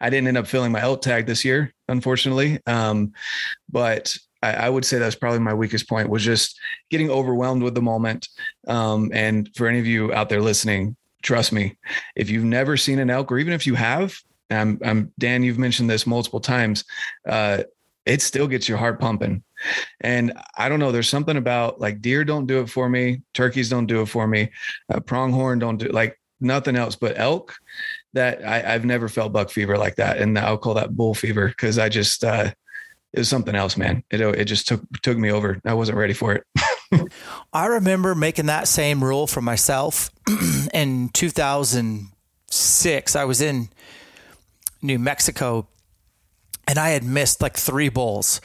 [0.00, 2.60] I didn't end up filling my elk tag this year, unfortunately.
[2.66, 3.12] Um,
[3.70, 6.58] but I, I, would say that's probably my weakest point was just
[6.90, 8.28] getting overwhelmed with the moment.
[8.68, 11.76] Um, and for any of you out there listening, trust me,
[12.14, 14.16] if you've never seen an elk, or even if you have,
[14.50, 16.84] I'm, I'm Dan, you've mentioned this multiple times.
[17.28, 17.64] Uh,
[18.06, 19.42] it still gets your heart pumping.
[20.00, 23.68] And I don't know, there's something about like deer don't do it for me, turkeys
[23.68, 24.50] don't do it for me,
[24.92, 27.56] uh, pronghorn don't do like nothing else but elk
[28.12, 30.18] that I, have never felt buck fever like that.
[30.18, 32.52] And I'll call that bull fever because I just, uh,
[33.12, 34.02] it was something else, man.
[34.10, 35.60] It, it just took, took me over.
[35.64, 36.44] I wasn't ready for it.
[37.52, 40.10] I remember making that same rule for myself
[40.74, 43.16] in 2006.
[43.16, 43.68] I was in
[44.86, 45.68] New Mexico
[46.68, 48.40] and I had missed like three bulls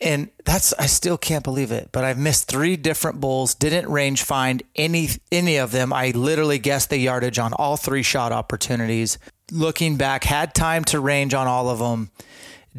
[0.00, 1.90] and that's I still can't believe it.
[1.92, 3.54] But I've missed three different bulls.
[3.54, 5.92] Didn't range find any any of them.
[5.92, 9.18] I literally guessed the yardage on all three shot opportunities.
[9.52, 12.10] Looking back, had time to range on all of them.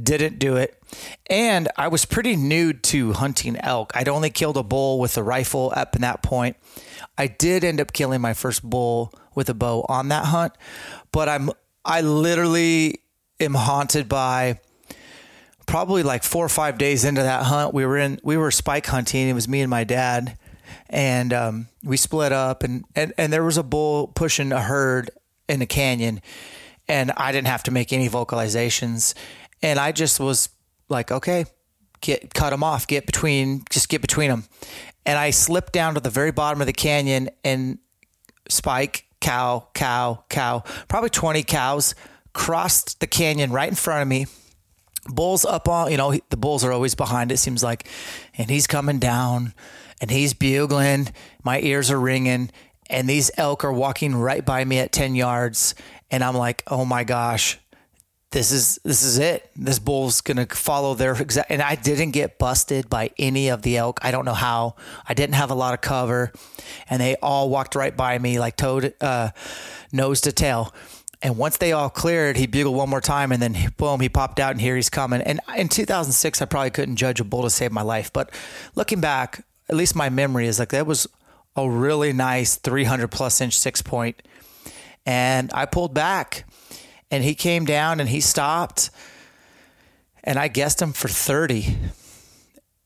[0.02, 0.82] Didn't do it.
[1.30, 3.92] And I was pretty new to hunting elk.
[3.94, 6.56] I'd only killed a bull with a rifle up in that point.
[7.18, 10.54] I did end up killing my first bull with a bow on that hunt,
[11.12, 11.52] but I'm
[11.84, 13.02] I literally
[13.40, 14.60] am haunted by
[15.72, 18.86] probably like four or five days into that hunt, we were in we were spike
[18.88, 19.30] hunting.
[19.30, 20.38] It was me and my dad,
[20.90, 25.12] and um, we split up, and, and and there was a bull pushing a herd
[25.48, 26.22] in a canyon,
[26.90, 29.14] and I didn't have to make any vocalizations,
[29.62, 30.50] and I just was
[30.90, 31.46] like, okay,
[32.02, 34.44] get cut them off, get between, just get between them,
[35.06, 37.80] and I slipped down to the very bottom of the canyon and
[38.50, 41.96] spike cow cow cow probably 20 cows
[42.34, 44.26] crossed the canyon right in front of me
[45.08, 47.88] Bulls up on, you know, the Bulls are always behind, it seems like.
[48.38, 49.54] And he's coming down
[50.00, 51.10] and he's bugling.
[51.44, 52.52] My ears are ringing.
[52.90, 55.76] And these elk are walking right by me at 10 yards.
[56.12, 57.58] And I'm like, oh my gosh,
[58.32, 59.52] this is this is it.
[59.58, 61.52] This bull's gonna follow their exact.
[61.52, 64.00] And I didn't get busted by any of the elk.
[64.02, 64.76] I don't know how.
[65.08, 66.32] I didn't have a lot of cover,
[66.90, 69.32] and they all walked right by me like toed, uh,
[69.92, 70.74] nose to tail.
[71.22, 74.40] And once they all cleared, he bugled one more time, and then boom, he popped
[74.40, 75.22] out, and here he's coming.
[75.22, 78.32] And in 2006, I probably couldn't judge a bull to save my life, but
[78.76, 81.06] looking back, at least my memory is like that was
[81.56, 84.22] a really nice 300 plus inch six point,
[85.06, 86.46] and I pulled back,
[87.12, 88.90] and he came down, and he stopped,
[90.24, 91.78] and I guessed him for 30.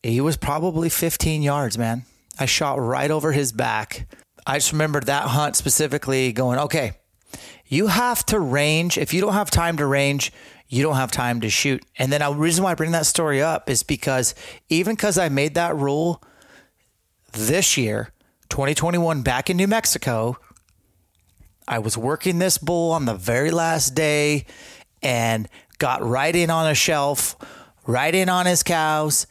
[0.03, 2.03] He was probably 15 yards, man.
[2.37, 4.07] I shot right over his back.
[4.45, 6.93] I just remember that hunt specifically going, okay,
[7.67, 8.97] you have to range.
[8.97, 10.31] If you don't have time to range,
[10.67, 11.83] you don't have time to shoot.
[11.97, 14.35] And then the reason why I bring that story up is because
[14.69, 16.21] even because I made that rule
[17.33, 18.11] this year,
[18.49, 20.37] 2021, back in New Mexico,
[21.67, 24.45] I was working this bull on the very last day
[25.01, 25.47] and
[25.77, 27.35] got right in on a shelf,
[27.87, 29.27] right in on his cows,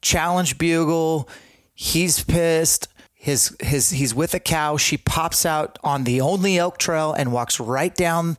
[0.00, 1.28] challenge bugle.
[1.74, 2.88] He's pissed
[3.26, 4.76] his his he's with a cow.
[4.76, 8.36] She pops out on the only elk trail and walks right down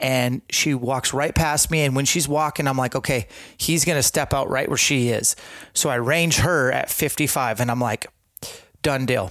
[0.00, 3.98] and she walks right past me and when she's walking I'm like, "Okay, he's going
[3.98, 5.36] to step out right where she is."
[5.74, 8.08] So I range her at 55 and I'm like,
[8.82, 9.30] "Done deal."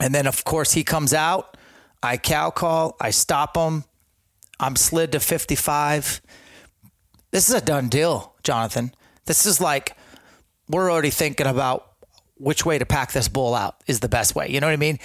[0.00, 1.55] And then of course he comes out
[2.06, 3.84] I cow call, I stop them.
[4.60, 6.22] I'm slid to 55.
[7.32, 8.94] This is a done deal, Jonathan.
[9.24, 9.96] This is like
[10.68, 11.90] we're already thinking about
[12.36, 14.48] which way to pack this bull out is the best way.
[14.48, 15.00] You know what I mean?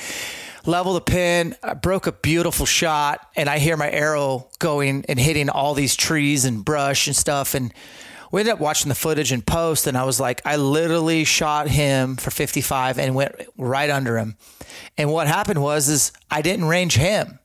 [0.68, 5.20] Level the pin, I broke a beautiful shot, and I hear my arrow going and
[5.20, 7.56] hitting all these trees and brush and stuff.
[7.56, 7.74] And
[8.32, 11.68] we ended up watching the footage in post, and I was like, I literally shot
[11.68, 14.38] him for 55 and went right under him.
[14.98, 17.40] And what happened was, is I didn't range him.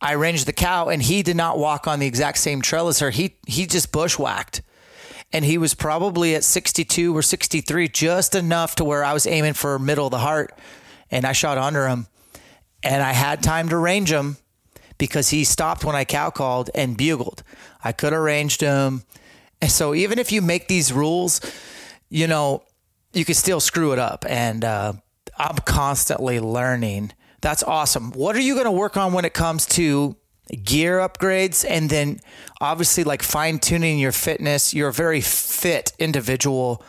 [0.00, 2.98] I ranged the cow, and he did not walk on the exact same trail as
[2.98, 3.10] her.
[3.10, 4.60] He he just bushwhacked
[5.34, 9.54] and he was probably at 62 or 63, just enough to where I was aiming
[9.54, 10.56] for middle of the heart,
[11.10, 12.06] and I shot under him,
[12.84, 14.36] and I had time to range him
[14.96, 17.42] because he stopped when I cow called and bugled.
[17.82, 19.02] I could have ranged him,
[19.60, 21.40] and so even if you make these rules,
[22.08, 22.62] you know,
[23.12, 24.92] you can still screw it up, and uh,
[25.38, 27.12] I'm constantly learning.
[27.40, 28.12] That's awesome.
[28.12, 30.16] What are you going to work on when it comes to
[30.62, 32.20] gear upgrades and then
[32.60, 34.74] obviously like fine tuning your fitness.
[34.74, 36.84] You're a very fit individual.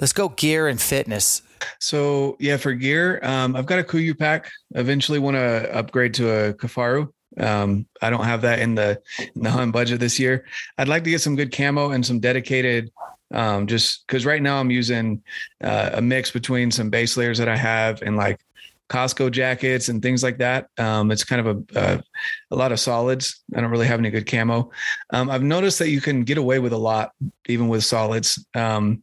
[0.00, 1.42] Let's go gear and fitness.
[1.78, 4.50] So yeah, for gear, um, I've got a Kuiu pack.
[4.74, 7.08] Eventually, want to upgrade to a Kifaru.
[7.38, 9.00] Um, I don't have that in the
[9.34, 10.44] in the hunt budget this year.
[10.78, 12.90] I'd like to get some good camo and some dedicated.
[13.32, 15.22] Um, just because right now I'm using
[15.64, 18.38] uh, a mix between some base layers that I have and like
[18.90, 20.68] Costco jackets and things like that.
[20.76, 22.02] Um, it's kind of a, a,
[22.50, 23.42] a lot of solids.
[23.56, 24.70] I don't really have any good camo.
[25.14, 27.12] Um, I've noticed that you can get away with a lot
[27.48, 28.44] even with solids.
[28.54, 29.02] Um,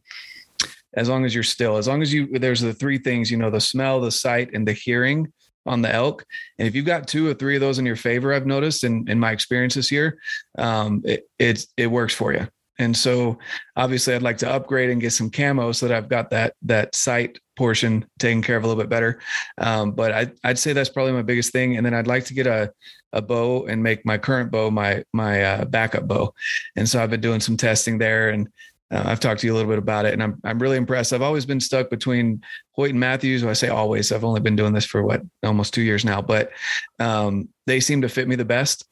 [0.94, 3.50] as long as you're still, as long as you there's the three things, you know,
[3.50, 5.32] the smell, the sight, and the hearing
[5.66, 6.24] on the elk.
[6.58, 9.08] And if you've got two or three of those in your favor, I've noticed in,
[9.08, 10.18] in my experience this year,
[10.58, 12.48] um, it, it, it works for you.
[12.80, 13.38] And so
[13.76, 16.94] obviously I'd like to upgrade and get some camo so that I've got that that
[16.94, 19.20] sight portion taken care of a little bit better.
[19.58, 21.76] Um, but I, I'd say that's probably my biggest thing.
[21.76, 22.72] And then I'd like to get a
[23.12, 26.32] a bow and make my current bow my my uh, backup bow.
[26.74, 28.48] And so I've been doing some testing there and
[28.90, 31.12] uh, I've talked to you a little bit about it, and I'm I'm really impressed.
[31.12, 33.44] I've always been stuck between Hoyt and Mathews.
[33.44, 34.12] I say always.
[34.12, 36.50] I've only been doing this for what almost two years now, but
[36.98, 38.86] um, they seem to fit me the best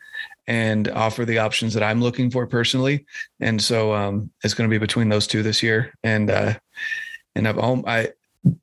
[0.46, 3.04] and offer the options that I'm looking for personally.
[3.40, 5.92] And so um, it's going to be between those two this year.
[6.02, 6.54] And uh,
[7.34, 8.12] and I've I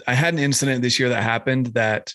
[0.08, 2.14] I had an incident this year that happened that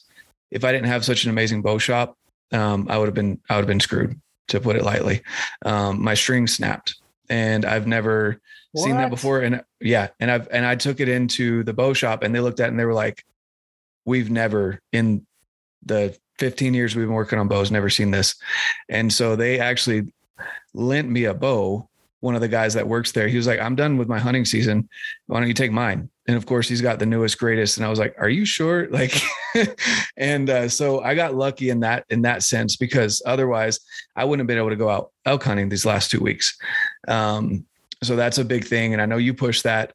[0.50, 2.16] if I didn't have such an amazing bow shop,
[2.52, 5.22] um, I would have been I would have been screwed to put it lightly.
[5.64, 6.99] Um, my string snapped,
[7.31, 8.40] and I've never
[8.73, 8.85] what?
[8.85, 9.40] seen that before.
[9.40, 12.61] And yeah, and I've and I took it into the bow shop, and they looked
[12.61, 13.25] at it and they were like,
[14.05, 15.27] "We've never in
[15.83, 18.35] the 15 years we've been working on bows, never seen this.
[18.88, 20.12] And so they actually
[20.75, 21.88] lent me a bow.
[22.21, 24.45] One of the guys that works there, he was like, I'm done with my hunting
[24.45, 24.88] season.
[25.27, 26.11] Why don't you take mine?
[26.28, 27.76] And of course, he's got the newest, greatest.
[27.76, 28.88] And I was like, Are you sure?
[28.90, 29.20] Like,
[30.16, 33.80] and uh, so I got lucky in that in that sense because otherwise
[34.14, 36.56] I wouldn't have been able to go out elk hunting these last two weeks.
[37.09, 37.66] Um,
[38.02, 39.92] so that's a big thing, and I know you push that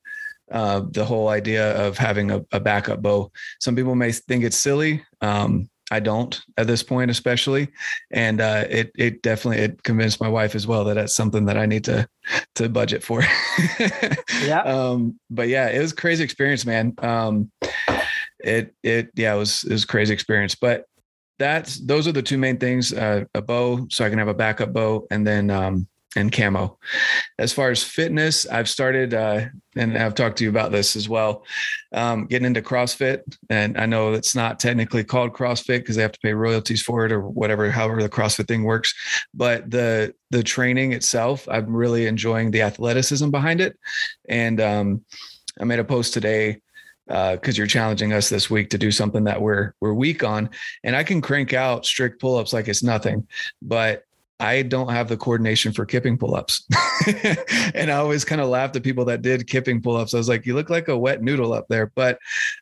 [0.52, 3.32] uh, the whole idea of having a, a, backup bow.
[3.60, 5.04] Some people may think it's silly.
[5.22, 7.68] Um, I don't at this point, especially,
[8.12, 11.58] and uh, it it definitely it convinced my wife as well that that's something that
[11.58, 12.08] I need to
[12.56, 13.24] to budget for.
[14.44, 14.62] yeah.
[14.66, 16.94] Um, but yeah, it was crazy experience, man.
[17.00, 17.52] Um,
[18.40, 20.56] it it yeah, it was it was crazy experience.
[20.56, 20.86] But
[21.38, 24.34] that's those are the two main things: uh, a bow, so I can have a
[24.34, 26.78] backup bow, and then um, and camo.
[27.38, 31.10] As far as fitness, I've started, uh, and I've talked to you about this as
[31.10, 31.44] well,
[31.92, 33.22] um, getting into CrossFit.
[33.50, 37.06] And I know it's not technically called CrossFit because they have to pay royalties for
[37.06, 38.94] it or whatever, however the CrossFit thing works.
[39.34, 43.78] But the the training itself, I'm really enjoying the athleticism behind it.
[44.28, 45.06] And um,
[45.60, 46.62] I made a post today
[47.08, 50.50] because uh, you're challenging us this week to do something that we're we're weak on,
[50.84, 53.28] and I can crank out strict pull ups like it's nothing,
[53.62, 54.04] but
[54.40, 56.68] I don't have the coordination for kipping pull-ups.
[57.74, 60.14] and I always kind of laughed at people that did kipping pull-ups.
[60.14, 61.92] I was like, you look like a wet noodle up there.
[61.96, 62.20] But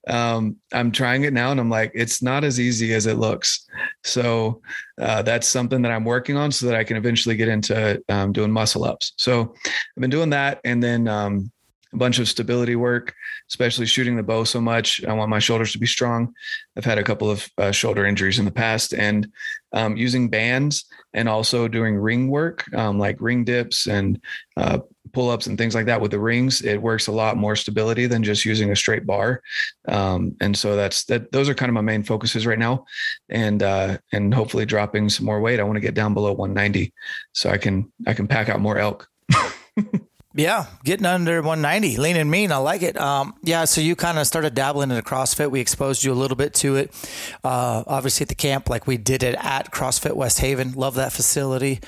[0.08, 3.68] um, I'm trying it now and I'm like, it's not as easy as it looks.
[4.04, 4.62] So
[5.02, 8.34] uh, that's something that I'm working on so that I can eventually get into um,
[8.34, 9.14] doing muscle ups.
[9.18, 10.62] So I've been doing that.
[10.64, 11.52] And then um,
[11.94, 13.14] a bunch of stability work,
[13.50, 15.04] especially shooting the bow so much.
[15.06, 16.34] I want my shoulders to be strong.
[16.76, 19.28] I've had a couple of uh, shoulder injuries in the past, and
[19.74, 24.20] um, using bands and also doing ring work, um, like ring dips and
[24.58, 24.80] uh,
[25.12, 26.62] pull ups and things like that with the rings.
[26.62, 29.42] It works a lot more stability than just using a straight bar.
[29.88, 31.32] Um, and so that's that.
[31.32, 32.86] Those are kind of my main focuses right now,
[33.30, 35.60] and uh, and hopefully dropping some more weight.
[35.60, 36.94] I want to get down below 190
[37.34, 39.08] so I can I can pack out more elk.
[40.36, 42.52] Yeah, getting under 190, lean and mean.
[42.52, 42.98] I like it.
[42.98, 45.52] Um, yeah, so you kind of started dabbling into CrossFit.
[45.52, 46.92] We exposed you a little bit to it.
[47.44, 50.74] Uh, obviously, at the camp, like we did it at CrossFit West Haven.
[50.74, 51.82] Love that facility.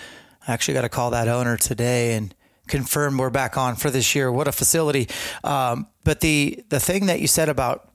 [0.47, 2.35] I actually got to call that owner today and
[2.67, 4.31] confirm we're back on for this year.
[4.31, 5.09] What a facility!
[5.43, 7.89] Um, but the the thing that you said about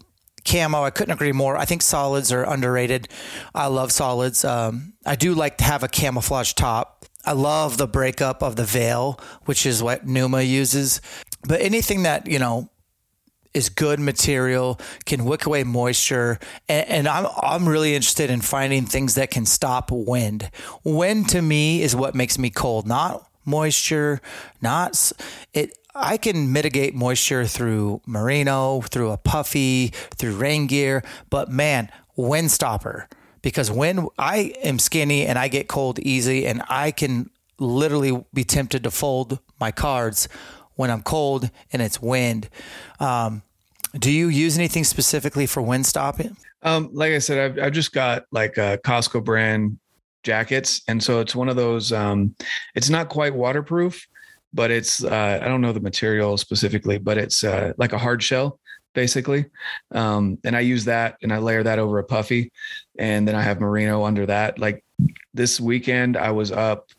[0.45, 1.57] camo, I couldn't agree more.
[1.57, 3.09] I think solids are underrated.
[3.55, 4.45] I love solids.
[4.45, 7.00] Um, I do like to have a camouflage top.
[7.25, 11.01] I love the breakup of the veil, which is what Numa uses.
[11.47, 12.71] But anything that, you know,
[13.53, 18.87] is good material, can wick away moisture, and, and, I'm I'm really interested in finding
[18.87, 20.51] things that can stop wind.
[20.85, 24.21] Wind to me is what makes me cold, not moisture,
[24.63, 25.13] not
[25.53, 25.77] it.
[25.93, 32.53] I can mitigate moisture through merino, through a puffy, through rain gear, but man, wind
[32.53, 33.09] stopper
[33.43, 38.45] because when I am skinny and I get cold easy and I can literally be
[38.45, 40.29] tempted to fold my cards
[40.75, 42.49] when I'm cold and it's wind.
[42.99, 43.43] Um,
[43.99, 46.37] do you use anything specifically for wind stopping?
[46.63, 49.79] Um, like I said, I've, I've just got like a Costco brand
[50.23, 50.83] jackets.
[50.89, 52.35] And so it's one of those, um,
[52.75, 54.07] it's not quite waterproof,
[54.53, 58.23] but it's, uh, I don't know the material specifically, but it's uh, like a hard
[58.23, 58.59] shell
[58.95, 59.47] basically.
[59.93, 62.53] Um, and I use that and I layer that over a puffy
[62.99, 64.59] and then I have merino under that.
[64.59, 64.85] Like
[65.35, 66.91] this weekend, I was up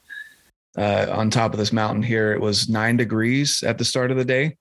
[0.77, 2.33] uh, on top of this mountain here.
[2.33, 4.57] It was nine degrees at the start of the day.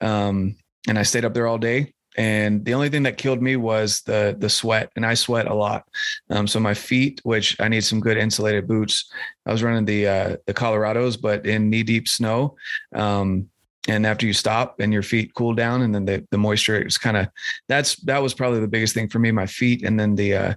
[0.00, 0.56] Um,
[0.88, 1.94] and I stayed up there all day.
[2.16, 5.54] And the only thing that killed me was the the sweat, and I sweat a
[5.54, 5.84] lot.
[6.30, 9.08] Um, so my feet, which I need some good insulated boots.
[9.46, 12.56] I was running the uh, the Colorados, but in knee deep snow.
[12.92, 13.48] Um,
[13.88, 16.98] and after you stop and your feet cool down and then the, the moisture is
[16.98, 17.26] kind of
[17.66, 20.54] that's that was probably the biggest thing for me my feet and then the uh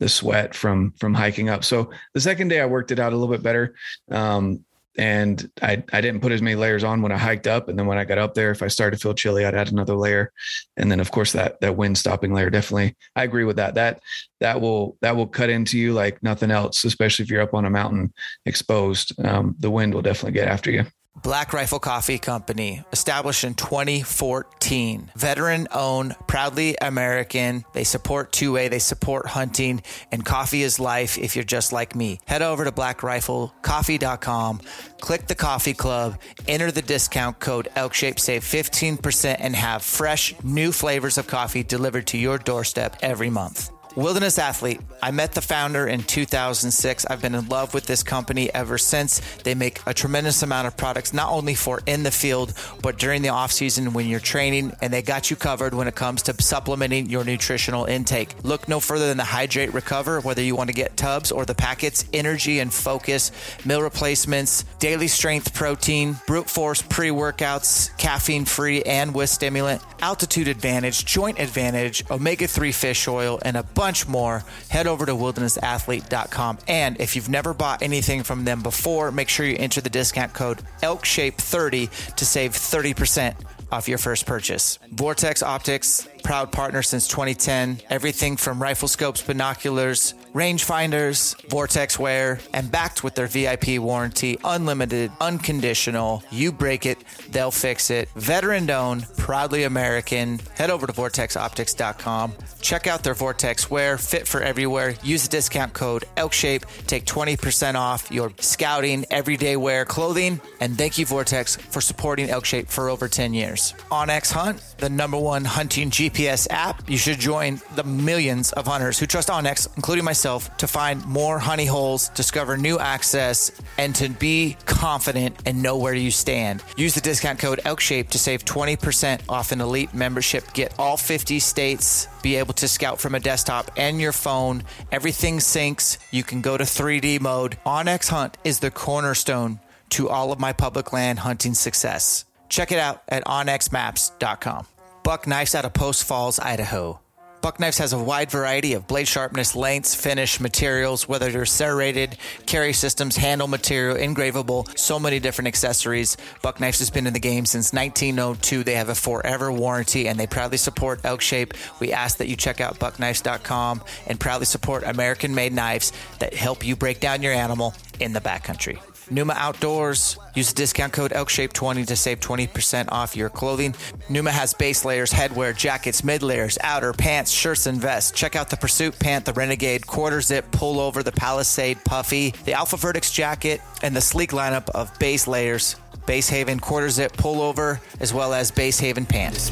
[0.00, 3.16] the sweat from from hiking up so the second day i worked it out a
[3.16, 3.74] little bit better
[4.10, 4.62] um
[4.96, 7.68] and I, I didn't put as many layers on when I hiked up.
[7.68, 9.72] And then when I got up there, if I started to feel chilly, I'd add
[9.72, 10.32] another layer.
[10.76, 12.96] And then of course that, that wind stopping layer, definitely.
[13.16, 13.74] I agree with that.
[13.74, 14.02] That,
[14.38, 17.64] that will, that will cut into you like nothing else, especially if you're up on
[17.64, 18.12] a mountain
[18.46, 19.12] exposed.
[19.24, 20.84] Um, the wind will definitely get after you.
[21.22, 25.12] Black Rifle Coffee Company, established in 2014.
[25.14, 27.64] Veteran owned, proudly American.
[27.72, 32.18] They support 2A, they support hunting, and coffee is life if you're just like me.
[32.26, 34.60] Head over to blackriflecoffee.com,
[35.00, 40.72] click the coffee club, enter the discount code ElkShape, save 15%, and have fresh, new
[40.72, 43.70] flavors of coffee delivered to your doorstep every month.
[43.96, 44.80] Wilderness Athlete.
[45.00, 47.06] I met the founder in 2006.
[47.06, 49.20] I've been in love with this company ever since.
[49.44, 53.22] They make a tremendous amount of products, not only for in the field, but during
[53.22, 56.42] the off season when you're training, and they got you covered when it comes to
[56.42, 58.34] supplementing your nutritional intake.
[58.42, 61.54] Look no further than the Hydrate Recover, whether you want to get tubs or the
[61.54, 63.30] packets, energy and focus,
[63.64, 70.48] meal replacements, daily strength protein, brute force pre workouts, caffeine free and with stimulant, altitude
[70.48, 75.12] advantage, joint advantage, omega 3 fish oil, and a bunch bunch more, head over to
[75.12, 76.56] wildernessathlete.com.
[76.66, 80.32] And if you've never bought anything from them before, make sure you enter the discount
[80.32, 83.34] code ELKSHAPE30 to save 30%
[83.70, 84.78] off your first purchase.
[84.90, 87.82] Vortex Optics, proud partner since 2010.
[87.90, 95.12] Everything from rifle scopes, binoculars, rangefinders, vortex wear, and backed with their VIP warranty, unlimited,
[95.20, 96.24] unconditional.
[96.30, 96.98] You break it,
[97.30, 98.08] they'll fix it.
[98.16, 100.40] Veteran owned, proudly American.
[100.56, 102.32] Head over to vortexoptics.com.
[102.60, 104.96] Check out their Vortex wear, fit for everywhere.
[105.02, 106.86] Use the discount code ELKSHAPE.
[106.86, 110.40] Take 20% off your scouting, everyday wear clothing.
[110.60, 113.74] And thank you, Vortex, for supporting ElkShape for over 10 years.
[113.92, 116.88] onX Hunt, the number one hunting GPS app.
[116.90, 121.04] You should join the millions of hunters who trust onX, including myself yourself to find
[121.04, 126.62] more honey holes, discover new access, and to be confident and know where you stand.
[126.76, 130.44] Use the discount code ELKSHAPE to save 20% off an elite membership.
[130.54, 134.62] Get all 50 states, be able to scout from a desktop and your phone.
[134.90, 135.98] Everything syncs.
[136.10, 137.58] You can go to 3D mode.
[137.66, 139.60] onX Hunt is the cornerstone
[139.90, 142.24] to all of my public land hunting success.
[142.48, 144.66] Check it out at onxmaps.com.
[145.02, 147.03] Buck Knives out of Post Falls, Idaho.
[147.44, 152.16] Buck Knives has a wide variety of blade sharpness, lengths, finish, materials, whether they're serrated,
[152.46, 156.16] carry systems, handle material, engravable, so many different accessories.
[156.40, 158.64] Buck Knives has been in the game since 1902.
[158.64, 161.52] They have a forever warranty and they proudly support Elk Shape.
[161.80, 166.64] We ask that you check out buckknives.com and proudly support American made knives that help
[166.64, 168.80] you break down your animal in the backcountry.
[169.10, 170.18] Numa Outdoors.
[170.34, 173.74] Use the discount code ELKSHAPE20 to save 20% off your clothing.
[174.08, 178.10] Numa has base layers, headwear, jackets, mid layers, outer, pants, shirts, and vests.
[178.10, 182.76] Check out the Pursuit Pant, the Renegade, Quarter Zip, Pullover, the Palisade, Puffy, the Alpha
[182.76, 185.76] Vertex jacket, and the sleek lineup of base layers
[186.06, 189.50] Base Haven quarter zip pullover, as well as Base Haven pants.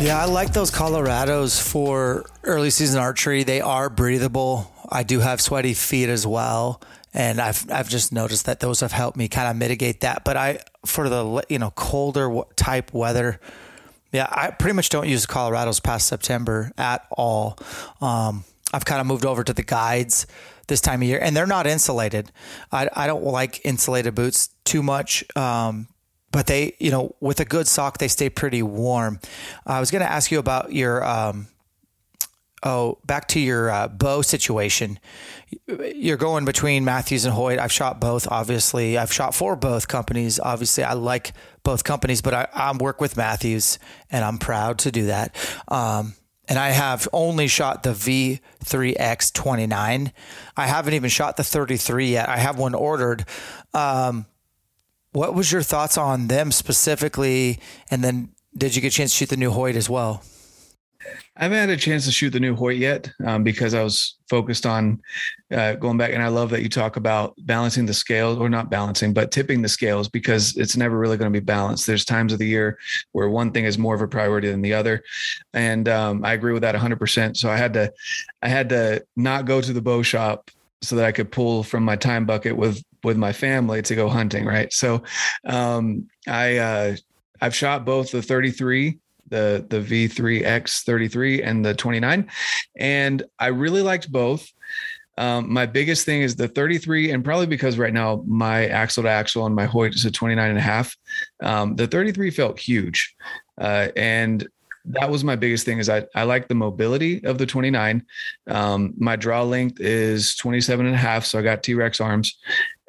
[0.00, 3.44] Yeah, I like those Colorados for early season archery.
[3.44, 4.72] They are breathable.
[4.88, 6.80] I do have sweaty feet as well,
[7.16, 10.22] and I've I've just noticed that those have helped me kind of mitigate that.
[10.22, 13.40] But I for the you know colder type weather,
[14.12, 17.58] yeah, I pretty much don't use Colorados past September at all.
[18.00, 20.26] Um, I've kind of moved over to the guides
[20.68, 22.30] this time of year, and they're not insulated.
[22.70, 25.88] I, I don't like insulated boots too much, um,
[26.32, 29.20] but they, you know, with a good sock, they stay pretty warm.
[29.64, 31.46] I was going to ask you about your, um,
[32.62, 34.98] oh, back to your uh, bow situation.
[35.66, 37.58] You're going between Mathews and Hoyt.
[37.58, 38.96] I've shot both, obviously.
[38.98, 40.38] I've shot for both companies.
[40.40, 41.32] Obviously, I like
[41.62, 43.78] both companies, but I, I work with Mathews,
[44.10, 45.36] and I'm proud to do that.
[45.68, 46.14] Um,
[46.48, 50.12] and I have only shot the V3X29.
[50.56, 52.28] I haven't even shot the 33 yet.
[52.28, 53.24] I have one ordered.
[53.74, 54.26] Um,
[55.12, 57.58] what was your thoughts on them specifically?
[57.90, 60.22] And then did you get a chance to shoot the new Hoyt as well?
[61.38, 64.16] I haven't had a chance to shoot the new Hoyt yet um, because I was
[64.28, 65.02] focused on
[65.52, 66.12] uh, going back.
[66.12, 69.60] And I love that you talk about balancing the scales, or not balancing, but tipping
[69.60, 71.86] the scales because it's never really going to be balanced.
[71.86, 72.78] There's times of the year
[73.12, 75.02] where one thing is more of a priority than the other,
[75.52, 77.36] and um, I agree with that 100%.
[77.36, 77.92] So I had to,
[78.42, 81.84] I had to not go to the bow shop so that I could pull from
[81.84, 84.46] my time bucket with with my family to go hunting.
[84.46, 84.72] Right.
[84.72, 85.02] So
[85.44, 86.96] um, I uh,
[87.42, 88.98] I've shot both the 33
[89.28, 92.30] the the V3X33 and the 29,
[92.76, 94.50] and I really liked both.
[95.18, 99.08] Um, my biggest thing is the 33, and probably because right now my axle to
[99.08, 100.94] axle on my Hoyt is a 29 and a half.
[101.42, 103.14] Um, the 33 felt huge,
[103.58, 104.46] uh, and
[104.90, 108.04] that was my biggest thing is I, I like the mobility of the 29.
[108.46, 111.24] Um, my draw length is 27 and a half.
[111.24, 112.38] So I got T-Rex arms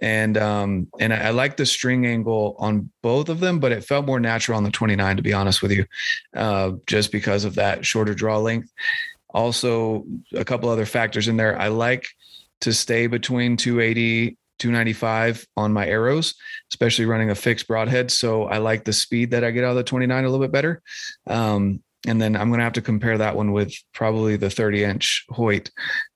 [0.01, 3.83] and um and I, I like the string angle on both of them but it
[3.83, 5.85] felt more natural on the 29 to be honest with you
[6.35, 8.71] uh just because of that shorter draw length.
[9.29, 11.59] Also a couple other factors in there.
[11.59, 12.07] I like
[12.61, 16.33] to stay between 280 295 on my arrows
[16.71, 18.11] especially running a fixed broadhead.
[18.11, 20.51] So i like the speed that i get out of the 29 a little bit
[20.51, 20.81] better.
[21.25, 24.83] Um and then I'm going to have to compare that one with probably the 30
[24.83, 25.71] inch Hoyt.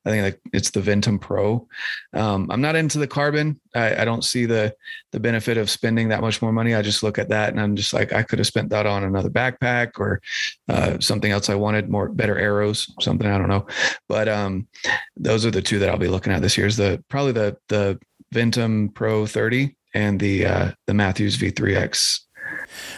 [0.06, 1.68] I think it's the Ventum Pro.
[2.14, 3.60] Um, I'm not into the carbon.
[3.76, 4.74] I, I, don't see the
[5.12, 6.74] the benefit of spending that much more money.
[6.74, 9.04] I just look at that and I'm just like I could have spent that on
[9.04, 10.22] another backpack or
[10.70, 13.68] uh, something else I wanted more better arrows, something I don't know.
[14.08, 14.68] But um,
[15.16, 16.68] those are the two that I'll be looking at this year.
[16.68, 18.00] Is the probably the the
[18.34, 22.22] Ventum Pro 30 and the uh, the Mathews V3X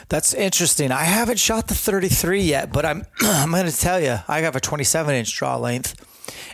[0.09, 0.91] that's interesting.
[0.91, 4.55] I haven't shot the 33 yet, but I'm I'm going to tell you, I have
[4.55, 5.95] a 27 inch draw length,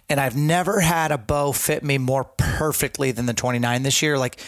[0.09, 4.17] and I've never had a bow fit me more perfectly than the 29 this year.
[4.17, 4.39] Like,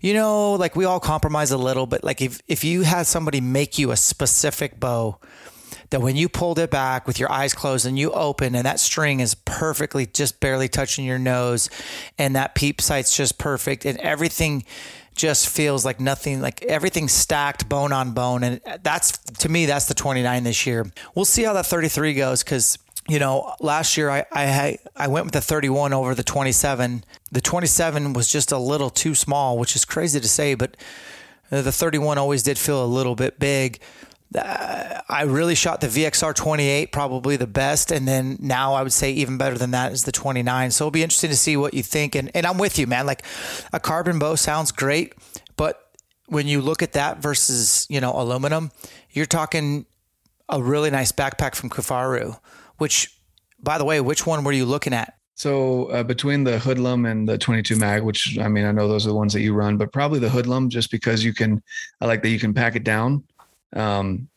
[0.00, 3.40] you know, like we all compromise a little, but like if if you had somebody
[3.40, 5.18] make you a specific bow
[5.90, 8.80] that when you pulled it back with your eyes closed and you open and that
[8.80, 11.68] string is perfectly just barely touching your nose
[12.16, 14.64] and that peep sight's just perfect and everything
[15.20, 18.42] just feels like nothing, like everything stacked bone on bone.
[18.42, 20.90] And that's, to me, that's the 29 this year.
[21.14, 25.24] We'll see how that 33 goes because you know, last year I, I I went
[25.26, 27.02] with the 31 over the 27.
[27.32, 30.76] The 27 was just a little too small, which is crazy to say, but
[31.50, 33.80] the 31 always did feel a little bit big.
[34.36, 37.90] Uh, I really shot the VXR 28, probably the best.
[37.90, 40.70] And then now I would say even better than that is the 29.
[40.70, 42.14] So it'll be interesting to see what you think.
[42.14, 43.06] And, and I'm with you, man.
[43.06, 43.24] Like
[43.72, 45.14] a carbon bow sounds great,
[45.56, 45.90] but
[46.26, 48.70] when you look at that versus, you know, aluminum,
[49.10, 49.84] you're talking
[50.48, 52.38] a really nice backpack from Kifaru,
[52.78, 53.16] which,
[53.60, 55.14] by the way, which one were you looking at?
[55.34, 59.06] So uh, between the Hoodlum and the 22 mag, which I mean, I know those
[59.06, 61.62] are the ones that you run, but probably the Hoodlum just because you can,
[62.00, 63.24] I like that you can pack it down
[63.74, 64.28] um,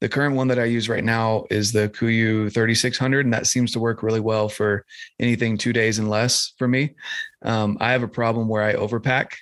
[0.00, 3.72] the current one that I use right now is the Kuiu 3600, and that seems
[3.72, 4.84] to work really well for
[5.18, 6.94] anything two days and less for me.
[7.42, 9.34] Um, I have a problem where I overpack,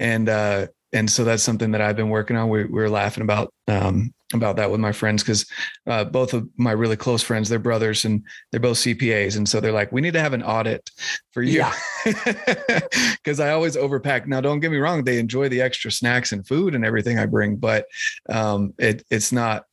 [0.00, 2.48] and uh, and so that's something that I've been working on.
[2.48, 5.46] We, we were laughing about um, about that with my friends because
[5.86, 9.60] uh, both of my really close friends, they're brothers and they're both CPAs, and so
[9.60, 10.90] they're like, we need to have an audit
[11.32, 11.64] for you
[12.04, 13.44] because yeah.
[13.46, 14.26] I always overpack.
[14.26, 17.26] Now, don't get me wrong; they enjoy the extra snacks and food and everything I
[17.26, 17.86] bring, but
[18.28, 19.64] um, it it's not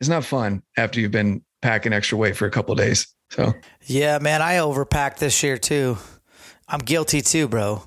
[0.00, 3.06] it's not fun after you've been packing extra weight for a couple days.
[3.30, 3.54] So
[3.86, 5.96] yeah, man, I overpacked this year too.
[6.68, 7.82] I'm guilty too, bro.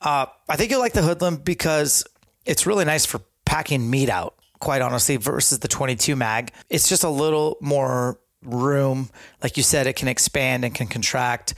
[0.00, 2.04] Uh, I think you'll like the hoodlum because
[2.44, 6.50] it's really nice for packing meat out, quite honestly, versus the 22 mag.
[6.70, 9.10] It's just a little more room.
[9.42, 11.54] Like you said, it can expand and can contract.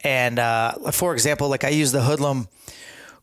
[0.00, 2.48] And uh, for example, like I use the hoodlum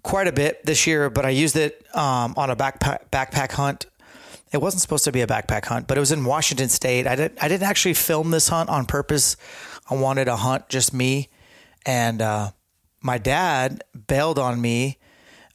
[0.02, 3.86] quite a bit this year, but I used it um, on a backpack backpack hunt.
[4.54, 7.06] It wasn't supposed to be a backpack hunt, but it was in Washington State.
[7.06, 9.36] I didn't I didn't actually film this hunt on purpose.
[9.90, 11.30] I wanted to hunt just me,
[11.86, 12.52] and uh,
[13.02, 15.00] my dad bailed on me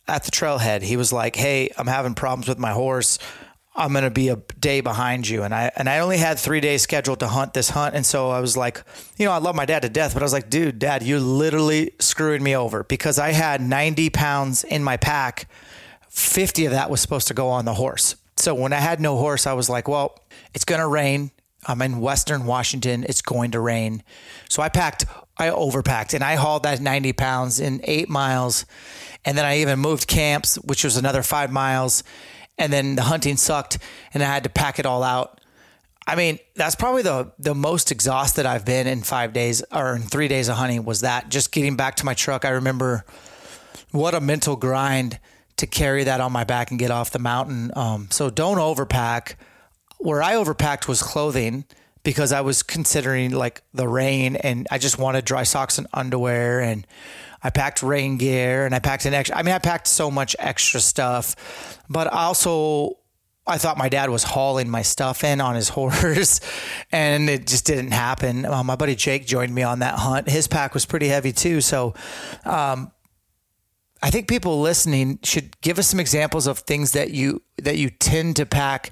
[0.06, 0.82] at the trailhead.
[0.82, 3.18] He was like, "Hey, I'm having problems with my horse.
[3.74, 6.60] I'm going to be a day behind you." And I and I only had 3
[6.60, 8.82] days scheduled to hunt this hunt, and so I was like,
[9.16, 11.20] you know, I love my dad to death, but I was like, "Dude, dad, you're
[11.20, 15.48] literally screwing me over because I had 90 pounds in my pack.
[16.08, 19.16] 50 of that was supposed to go on the horse." So when I had no
[19.16, 20.18] horse, I was like, "Well,
[20.54, 21.30] it's going to rain.
[21.66, 23.04] I'm in Western Washington.
[23.08, 24.02] It's going to rain."
[24.48, 25.06] So I packed
[25.38, 28.66] I overpacked and I hauled that 90 pounds in eight miles.
[29.24, 32.04] And then I even moved camps, which was another five miles.
[32.58, 33.78] And then the hunting sucked
[34.14, 35.40] and I had to pack it all out.
[36.06, 40.02] I mean, that's probably the the most exhausted I've been in five days or in
[40.02, 42.44] three days of hunting was that just getting back to my truck.
[42.44, 43.04] I remember
[43.92, 45.20] what a mental grind
[45.56, 47.70] to carry that on my back and get off the mountain.
[47.76, 49.34] Um, so don't overpack.
[49.98, 51.64] Where I overpacked was clothing
[52.02, 56.60] because I was considering like the rain and I just wanted dry socks and underwear
[56.60, 56.86] and
[57.42, 60.36] I packed rain gear and I packed an extra I mean I packed so much
[60.38, 62.98] extra stuff but also
[63.46, 66.40] I thought my dad was hauling my stuff in on his horse
[66.90, 68.46] and it just didn't happen.
[68.46, 70.28] Uh, my buddy Jake joined me on that hunt.
[70.28, 71.60] His pack was pretty heavy too.
[71.60, 71.94] So,
[72.44, 72.92] um,
[74.04, 77.88] I think people listening should give us some examples of things that you, that you
[77.88, 78.90] tend to pack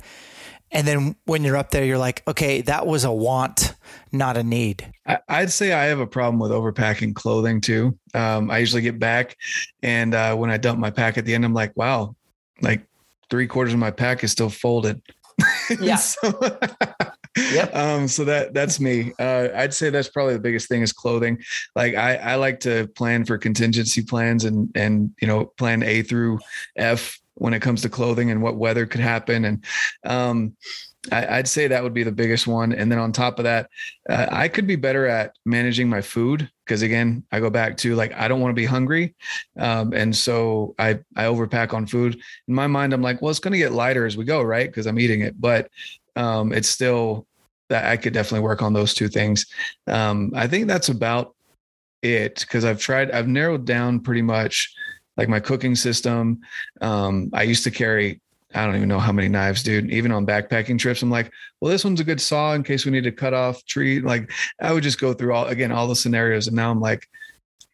[0.73, 3.75] and then when you're up there, you're like, okay, that was a want,
[4.13, 4.93] not a need.
[5.29, 7.99] I'd say I have a problem with overpacking clothing too.
[8.15, 9.37] Um, I usually get back,
[9.83, 12.15] and uh, when I dump my pack at the end, I'm like, wow,
[12.61, 12.83] like
[13.31, 15.01] three quarters of my pack is still folded.
[15.81, 15.97] Yeah.
[15.97, 16.51] so,
[17.53, 17.75] yep.
[17.75, 19.13] Um, so that that's me.
[19.21, 21.39] Uh, I'd say that's probably the biggest thing is clothing.
[21.77, 26.03] Like I, I like to plan for contingency plans and and you know plan A
[26.03, 26.41] through
[26.77, 29.47] F when it comes to clothing and what weather could happen.
[29.47, 29.65] And
[30.05, 30.55] um,
[31.11, 32.73] I, would say that would be the biggest one.
[32.73, 33.71] And then on top of that,
[34.11, 37.95] uh, I could be better at managing my food because again, I go back to
[37.95, 39.15] like I don't want to be hungry,
[39.59, 42.21] um, and so I I overpack on food.
[42.47, 44.69] In my mind, I'm like, well, it's going to get lighter as we go, right?
[44.69, 45.69] Because I'm eating it, but
[46.15, 47.27] um, it's still
[47.71, 49.47] that I could definitely work on those two things.
[49.87, 51.35] Um, I think that's about
[52.03, 54.73] it because I've tried, I've narrowed down pretty much
[55.17, 56.41] like my cooking system.
[56.81, 58.21] Um, I used to carry,
[58.55, 59.91] I don't even know how many knives, dude.
[59.91, 61.31] Even on backpacking trips, I'm like,
[61.61, 64.01] well, this one's a good saw in case we need to cut off tree.
[64.01, 64.31] Like
[64.61, 67.07] I would just go through all again all the scenarios, and now I'm like,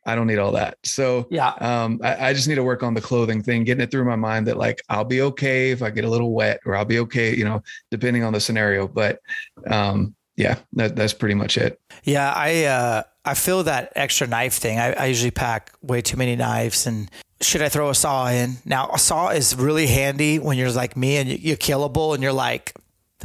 [0.07, 0.79] I don't need all that.
[0.85, 3.91] So yeah, um, I, I, just need to work on the clothing thing, getting it
[3.91, 6.77] through my mind that like I'll be okay if I get a little wet, or
[6.77, 8.87] I'll be okay, you know, depending on the scenario.
[8.87, 9.19] But
[9.67, 11.81] um, yeah, that, that's pretty much it.
[12.05, 14.79] Yeah, I uh, I feel that extra knife thing.
[14.79, 17.11] I, I usually pack way too many knives, and
[17.41, 18.57] should I throw a saw in?
[18.65, 22.33] Now, a saw is really handy when you're like me and you're killable and you're
[22.33, 22.75] like,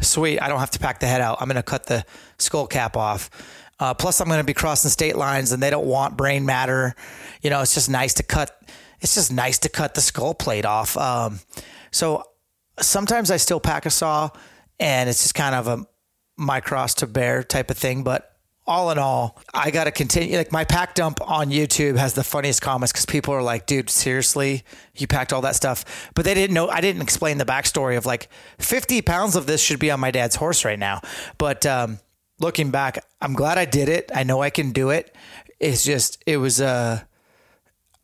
[0.01, 1.37] sweet, I don't have to pack the head out.
[1.41, 2.03] I'm going to cut the
[2.37, 3.29] skull cap off.
[3.79, 6.93] Uh, plus, I'm going to be crossing state lines and they don't want brain matter.
[7.41, 8.61] You know, it's just nice to cut.
[8.99, 10.95] It's just nice to cut the skull plate off.
[10.97, 11.39] Um,
[11.89, 12.23] so
[12.79, 14.29] sometimes I still pack a saw
[14.79, 15.85] and it's just kind of a
[16.37, 18.03] my cross to bear type of thing.
[18.03, 18.30] But
[18.67, 20.37] all in all, I got to continue.
[20.37, 23.89] Like my pack dump on YouTube has the funniest comments because people are like, dude,
[23.89, 24.63] seriously,
[24.95, 26.11] you packed all that stuff.
[26.13, 29.61] But they didn't know, I didn't explain the backstory of like 50 pounds of this
[29.61, 31.01] should be on my dad's horse right now.
[31.37, 31.99] But um,
[32.39, 34.11] looking back, I'm glad I did it.
[34.13, 35.15] I know I can do it.
[35.59, 37.01] It's just, it was, uh,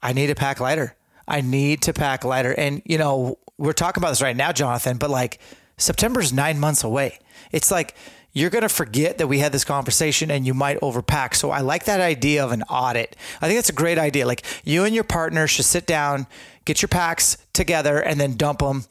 [0.02, 0.96] I need to pack lighter.
[1.28, 2.52] I need to pack lighter.
[2.52, 5.40] And, you know, we're talking about this right now, Jonathan, but like
[5.78, 7.20] September's nine months away.
[7.52, 7.96] It's like,
[8.38, 11.34] you're going to forget that we had this conversation and you might overpack.
[11.34, 13.16] So I like that idea of an audit.
[13.42, 14.28] I think that's a great idea.
[14.28, 16.28] Like you and your partner should sit down,
[16.64, 18.86] get your packs together, and then dump them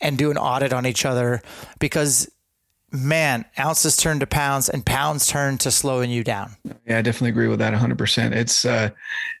[0.00, 1.42] and do an audit on each other
[1.80, 2.30] because
[2.92, 6.52] man, ounces turn to pounds and pounds turn to slowing you down.
[6.86, 8.32] Yeah, I definitely agree with that 100%.
[8.32, 8.90] It's uh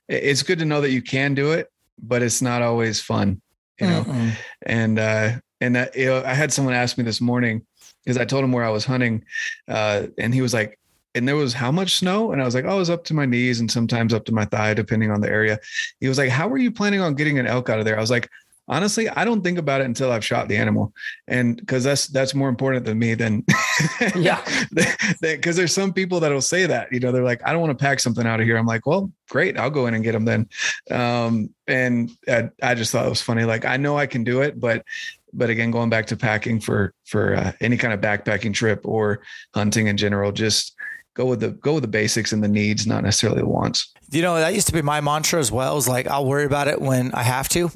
[0.08, 1.70] it's good to know that you can do it,
[2.02, 3.40] but it's not always fun,
[3.78, 4.02] you know.
[4.02, 4.28] Mm-hmm.
[4.62, 7.64] And uh and uh, you know, I had someone ask me this morning
[8.04, 9.24] because I told him where I was hunting,
[9.68, 10.78] uh, and he was like,
[11.14, 12.32] and there was how much snow?
[12.32, 14.32] And I was like, oh, it was up to my knees and sometimes up to
[14.32, 15.58] my thigh, depending on the area.
[16.00, 17.96] He was like, how are you planning on getting an elk out of there?
[17.96, 18.30] I was like,
[18.68, 20.92] honestly, I don't think about it until I've shot the animal,
[21.28, 23.44] and because that's that's more important than me than
[24.16, 24.42] yeah.
[25.20, 27.82] Because there's some people that'll say that you know they're like, I don't want to
[27.82, 28.56] pack something out of here.
[28.56, 30.48] I'm like, well, great, I'll go in and get them then.
[30.90, 33.44] Um, and I, I just thought it was funny.
[33.44, 34.84] Like I know I can do it, but
[35.32, 39.22] but again, going back to packing for for uh, any kind of backpacking trip or
[39.54, 40.74] hunting in general, just
[41.14, 43.92] go with the go with the basics and the needs, not necessarily the wants.
[44.10, 45.76] You know, that used to be my mantra as well.
[45.76, 47.70] Is like I'll worry about it when I have to.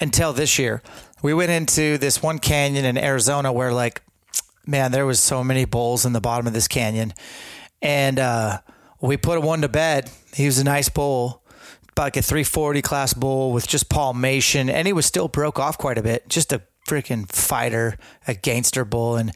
[0.00, 0.82] Until this year,
[1.22, 4.02] we went into this one canyon in Arizona where, like,
[4.66, 7.12] man, there was so many bulls in the bottom of this canyon,
[7.80, 8.60] and uh,
[9.00, 10.10] we put one to bed.
[10.34, 11.42] He was a nice bull,
[11.96, 15.98] like a 340 class bull with just palmation, and he was still broke off quite
[15.98, 16.28] a bit.
[16.28, 16.62] Just a
[16.92, 19.16] freaking fighter, a gangster bull.
[19.16, 19.32] And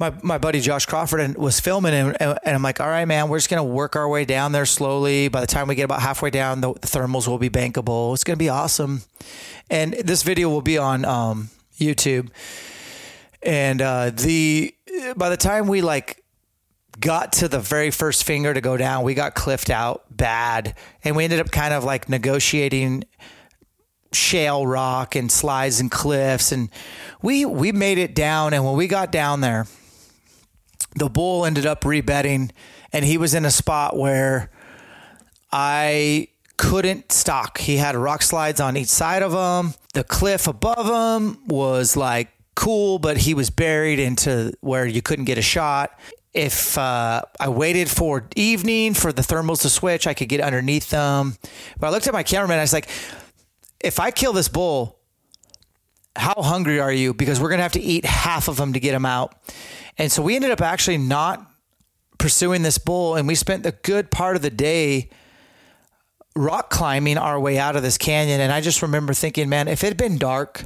[0.00, 3.38] my, my buddy Josh Crawford was filming and, and I'm like, all right, man, we're
[3.38, 5.28] just going to work our way down there slowly.
[5.28, 8.12] By the time we get about halfway down, the, the thermals will be bankable.
[8.14, 9.02] It's going to be awesome.
[9.70, 12.30] And this video will be on um, YouTube.
[13.44, 14.74] And uh, the
[15.16, 16.22] by the time we like
[17.00, 21.16] got to the very first finger to go down, we got cliffed out bad, and
[21.16, 23.04] we ended up kind of like negotiating
[24.14, 26.68] shale rock and slides and cliffs and
[27.22, 29.66] we we made it down and when we got down there
[30.94, 32.50] the bull ended up rebedding
[32.92, 34.50] and he was in a spot where
[35.50, 37.58] I couldn't stalk.
[37.58, 39.74] He had rock slides on each side of him.
[39.94, 45.24] The cliff above him was like cool, but he was buried into where you couldn't
[45.24, 45.98] get a shot.
[46.32, 50.88] If uh, I waited for evening for the thermals to switch, I could get underneath
[50.88, 51.36] them.
[51.78, 52.58] But I looked at my cameraman.
[52.58, 52.88] I was like,
[53.82, 54.98] if I kill this bull,
[56.14, 57.14] how hungry are you?
[57.14, 59.34] Because we're going to have to eat half of them to get him out.
[59.98, 61.46] And so we ended up actually not
[62.18, 63.16] pursuing this bull.
[63.16, 65.10] And we spent the good part of the day
[66.36, 68.40] rock climbing our way out of this canyon.
[68.40, 70.64] And I just remember thinking, man, if it had been dark,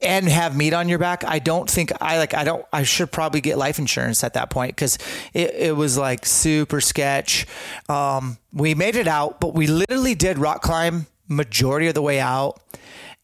[0.00, 3.10] and have meat on your back, I don't think I like, I don't, I should
[3.10, 4.96] probably get life insurance at that point because
[5.34, 7.46] it, it was like super sketch.
[7.88, 12.20] Um, we made it out, but we literally did rock climb majority of the way
[12.20, 12.60] out.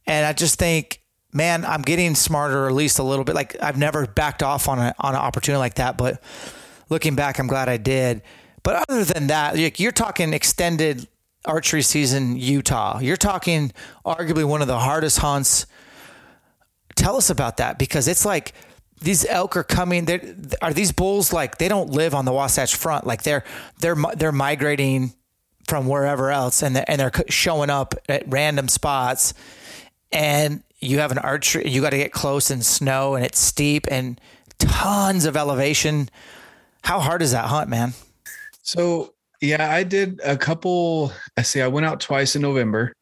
[0.06, 1.00] And I just think,
[1.32, 3.34] man, I'm getting smarter, at least a little bit.
[3.34, 6.22] Like I've never backed off on a on an opportunity like that, but
[6.90, 8.22] looking back, I'm glad I did.
[8.62, 11.08] But other than that, like you're talking extended
[11.44, 12.98] archery season Utah.
[13.00, 13.72] You're talking
[14.04, 15.66] arguably one of the hardest hunts.
[16.96, 18.52] Tell us about that because it's like
[19.00, 20.08] these elk are coming.
[20.62, 23.06] Are these bulls like they don't live on the Wasatch Front?
[23.06, 23.44] Like they're
[23.80, 25.12] they're they're migrating
[25.66, 29.34] from wherever else and they're, and they're showing up at random spots.
[30.12, 33.86] And you have an archery you got to get close in snow and it's steep
[33.90, 34.20] and
[34.58, 36.08] tons of elevation.
[36.82, 37.94] How hard is that hunt man?
[38.62, 42.94] So yeah i did a couple i see i went out twice in november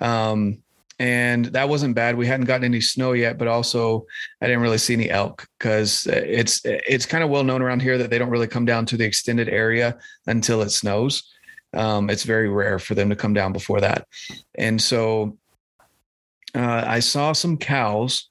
[0.00, 0.58] um,
[0.98, 2.16] and that wasn't bad.
[2.16, 4.06] We hadn't gotten any snow yet but also
[4.40, 7.98] i didn't really see any elk because it's it's kind of well known around here
[7.98, 11.31] that they don't really come down to the extended area until it snows
[11.74, 14.06] um, it's very rare for them to come down before that.
[14.54, 15.36] And so
[16.54, 18.28] uh, I saw some cows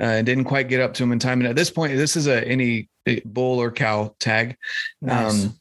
[0.00, 1.40] uh, and didn't quite get up to them in time.
[1.40, 2.88] And at this point, this is a any
[3.24, 4.56] bull or cow tag.
[5.00, 5.44] Nice.
[5.44, 5.58] Um,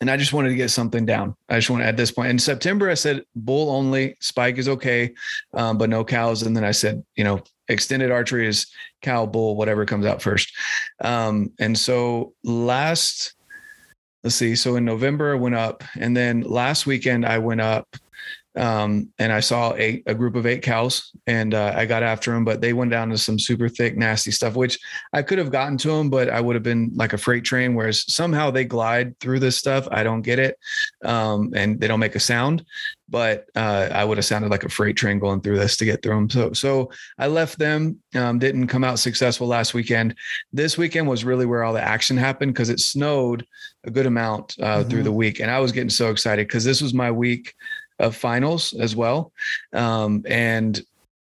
[0.00, 1.36] and I just wanted to get something down.
[1.48, 4.68] I just want to at this point in September, I said bull only, spike is
[4.68, 5.14] okay,
[5.54, 6.42] um, but no cows.
[6.42, 8.66] And then I said, you know, extended archery is
[9.00, 10.52] cow, bull, whatever comes out first.
[11.00, 13.34] Um, and so last
[14.22, 14.54] let's see.
[14.54, 17.88] So in November, I went up, and then last weekend I went up
[18.54, 22.32] um, and I saw eight, a group of eight cows and uh, I got after
[22.32, 24.78] them, but they went down to some super thick, nasty stuff, which
[25.12, 27.74] I could have gotten to them, but I would have been like a freight train.
[27.74, 29.88] Whereas somehow they glide through this stuff.
[29.90, 30.58] I don't get it.
[31.02, 32.64] Um, and they don't make a sound,
[33.08, 36.02] but uh, I would have sounded like a freight train going through this to get
[36.02, 36.30] through them.
[36.30, 40.14] So, so I left them, um, didn't come out successful last weekend.
[40.52, 43.46] This weekend was really where all the action happened because it snowed
[43.84, 44.88] a good amount uh, mm-hmm.
[44.88, 45.40] through the week.
[45.40, 47.54] And I was getting so excited because this was my week
[47.98, 49.32] of finals as well.
[49.72, 50.82] Um, and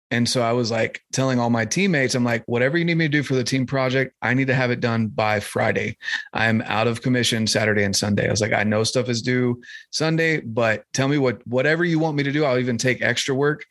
[0.09, 3.05] and so I was like telling all my teammates, I'm like, whatever you need me
[3.05, 5.97] to do for the team project, I need to have it done by Friday.
[6.31, 8.27] I'm out of commission Saturday and Sunday.
[8.27, 11.99] I was like, I know stuff is due Sunday, but tell me what whatever you
[11.99, 12.45] want me to do.
[12.45, 13.65] I'll even take extra work.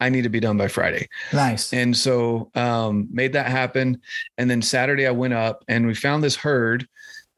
[0.00, 1.08] I need to be done by Friday.
[1.32, 1.72] Nice.
[1.72, 4.00] And so um, made that happen.
[4.38, 6.88] And then Saturday I went up and we found this herd.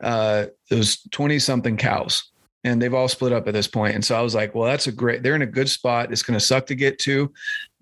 [0.03, 2.31] Uh, was 20 something cows
[2.65, 3.95] and they've all split up at this point.
[3.95, 6.11] And so I was like, well, that's a great, they're in a good spot.
[6.11, 7.33] It's going to suck to get to,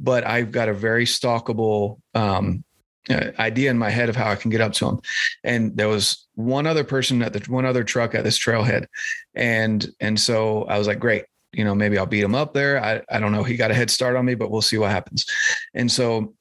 [0.00, 2.64] but I've got a very stalkable um,
[3.08, 5.00] uh, idea in my head of how I can get up to them.
[5.44, 8.86] And there was one other person at the one other truck at this trailhead.
[9.34, 12.82] And, and so I was like, great, you know, maybe I'll beat him up there.
[12.82, 13.44] I, I don't know.
[13.44, 15.26] He got a head start on me, but we'll see what happens.
[15.74, 16.34] And so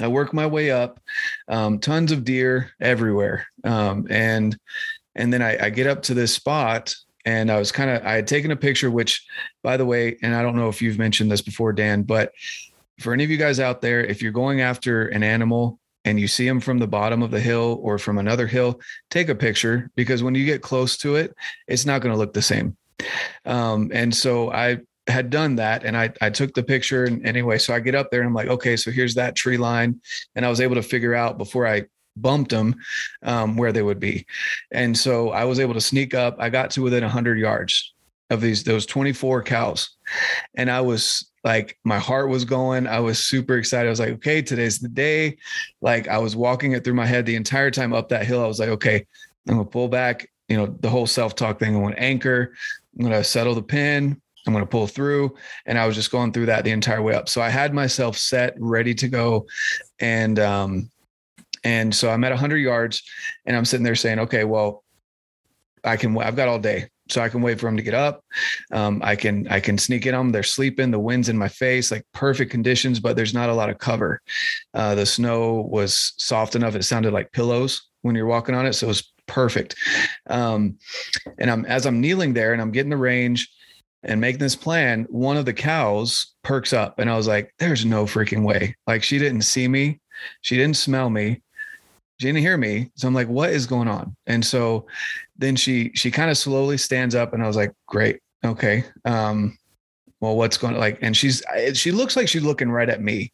[0.00, 1.00] I work my way up,
[1.48, 3.46] um, tons of deer everywhere.
[3.64, 4.58] Um, and,
[5.14, 6.94] and then I, I get up to this spot
[7.24, 9.26] and I was kind of I had taken a picture, which,
[9.62, 12.32] by the way, and I don't know if you've mentioned this before, Dan, but
[12.98, 16.28] for any of you guys out there, if you're going after an animal and you
[16.28, 18.80] see them from the bottom of the hill or from another hill,
[19.10, 21.34] take a picture because when you get close to it,
[21.66, 22.76] it's not going to look the same.
[23.44, 24.78] Um, and so I
[25.10, 28.10] had done that and I, I took the picture and anyway, so I get up
[28.10, 30.00] there and I'm like, okay, so here's that tree line.
[30.34, 31.84] And I was able to figure out before I
[32.16, 32.76] bumped them
[33.22, 34.26] um, where they would be.
[34.70, 36.36] And so I was able to sneak up.
[36.38, 37.94] I got to within 100 yards
[38.30, 39.90] of these, those 24 cows.
[40.54, 42.86] And I was like, my heart was going.
[42.86, 43.88] I was super excited.
[43.88, 45.38] I was like, okay, today's the day.
[45.80, 48.44] Like, I was walking it through my head the entire time up that hill.
[48.44, 49.06] I was like, okay,
[49.48, 51.74] I'm to pull back, you know, the whole self talk thing.
[51.74, 52.54] I'm going to anchor.
[52.98, 54.20] I'm to settle the pin.
[54.46, 55.34] I'm going to pull through.
[55.66, 57.28] And I was just going through that the entire way up.
[57.28, 59.46] So I had myself set, ready to go.
[59.98, 60.90] And, um,
[61.62, 63.02] and so I'm at 100 yards
[63.44, 64.82] and I'm sitting there saying, okay, well,
[65.84, 66.88] I can, I've got all day.
[67.08, 68.24] So I can wait for them to get up.
[68.70, 70.30] Um, I can I can sneak in them.
[70.30, 70.92] They're sleeping.
[70.92, 74.20] The wind's in my face, like perfect conditions, but there's not a lot of cover.
[74.74, 78.74] Uh, the snow was soft enough; it sounded like pillows when you're walking on it,
[78.74, 79.76] so it was perfect.
[80.28, 80.78] Um,
[81.38, 83.50] and I'm as I'm kneeling there and I'm getting the range
[84.02, 85.06] and making this plan.
[85.10, 89.02] One of the cows perks up, and I was like, "There's no freaking way!" Like
[89.02, 90.00] she didn't see me,
[90.42, 91.42] she didn't smell me,
[92.20, 92.90] she didn't hear me.
[92.96, 94.14] So I'm like, what is going on?
[94.26, 94.86] And so
[95.38, 98.20] then she she kind of slowly stands up and I was like, great.
[98.44, 98.84] Okay.
[99.06, 99.56] Um,
[100.20, 100.80] well, what's going on?
[100.80, 101.42] Like, and she's
[101.72, 103.32] she looks like she's looking right at me.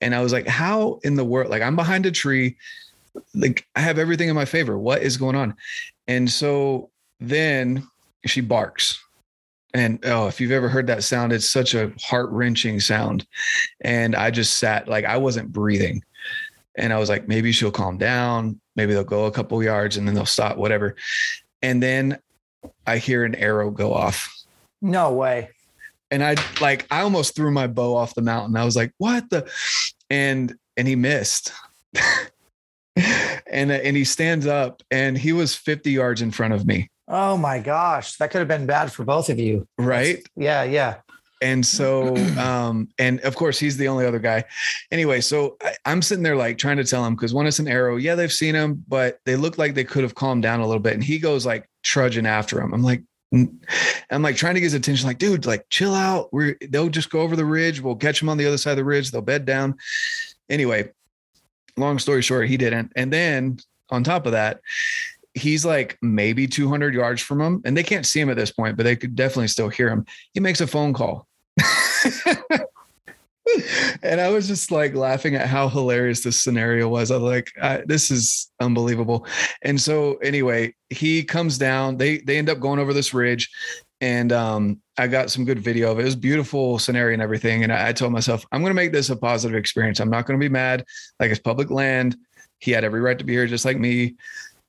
[0.00, 1.50] And I was like, how in the world?
[1.50, 2.56] Like, I'm behind a tree.
[3.34, 4.78] Like, I have everything in my favor.
[4.78, 5.56] What is going on?
[6.06, 7.86] And so then
[8.24, 9.02] she barks.
[9.74, 13.26] And oh, if you've ever heard that sound, it's such a heart wrenching sound.
[13.80, 16.02] And I just sat like I wasn't breathing.
[16.74, 18.60] And I was like, maybe she'll calm down.
[18.76, 20.96] Maybe they'll go a couple yards and then they'll stop, whatever.
[21.62, 22.18] And then
[22.86, 24.34] I hear an arrow go off.
[24.80, 25.50] No way.
[26.10, 28.56] And I like, I almost threw my bow off the mountain.
[28.56, 29.50] I was like, what the?
[30.10, 31.52] And, and he missed.
[32.96, 36.90] and, and he stands up and he was 50 yards in front of me.
[37.12, 38.16] Oh my gosh.
[38.16, 39.68] That could have been bad for both of you.
[39.78, 40.16] Right.
[40.16, 40.64] That's, yeah.
[40.64, 40.94] Yeah
[41.42, 44.44] and so um and of course he's the only other guy
[44.90, 47.68] anyway so I, am sitting there like trying to tell him because one is an
[47.68, 50.66] arrow yeah they've seen him but they look like they could have calmed down a
[50.66, 53.02] little bit and he goes like trudging after him i'm like
[54.10, 57.10] i'm like trying to get his attention like dude like chill out we're they'll just
[57.10, 59.20] go over the ridge we'll catch them on the other side of the ridge they'll
[59.20, 59.74] bed down
[60.48, 60.88] anyway
[61.76, 63.58] long story short he didn't and then
[63.90, 64.60] on top of that
[65.34, 68.76] he's like maybe 200 yards from him and they can't see him at this point
[68.76, 70.04] but they could definitely still hear him
[70.34, 71.26] he makes a phone call
[74.02, 77.10] and I was just like laughing at how hilarious this scenario was.
[77.10, 79.26] I was like, I, this is unbelievable.
[79.62, 81.96] And so anyway, he comes down.
[81.96, 83.50] They they end up going over this ridge,
[84.00, 86.02] and um, I got some good video of it.
[86.02, 87.62] It was beautiful scenario and everything.
[87.62, 90.00] And I, I told myself, I'm going to make this a positive experience.
[90.00, 90.84] I'm not going to be mad.
[91.20, 92.16] Like it's public land.
[92.58, 94.14] He had every right to be here, just like me.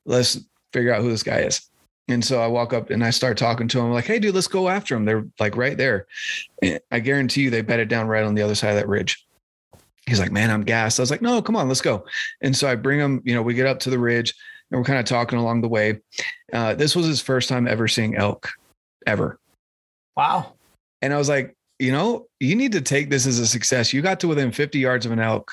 [0.05, 0.39] Let's
[0.73, 1.69] figure out who this guy is.
[2.09, 4.47] And so I walk up and I start talking to him like, "Hey, dude, let's
[4.47, 6.07] go after him." They're like right there.
[6.91, 9.25] I guarantee you, they bedded down right on the other side of that ridge.
[10.05, 12.05] He's like, "Man, I'm gassed." I was like, "No, come on, let's go."
[12.41, 13.21] And so I bring him.
[13.23, 14.33] You know, we get up to the ridge
[14.73, 15.99] and we're kind of talking along the way.
[16.51, 18.49] Uh, this was his first time ever seeing elk,
[19.05, 19.39] ever.
[20.17, 20.53] Wow.
[21.01, 23.93] And I was like, you know, you need to take this as a success.
[23.93, 25.51] You got to within 50 yards of an elk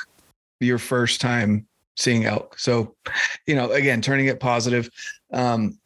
[0.60, 1.66] your first time
[1.96, 2.58] seeing elk.
[2.58, 2.96] So,
[3.46, 4.88] you know, again, turning it positive.
[5.32, 5.78] Um,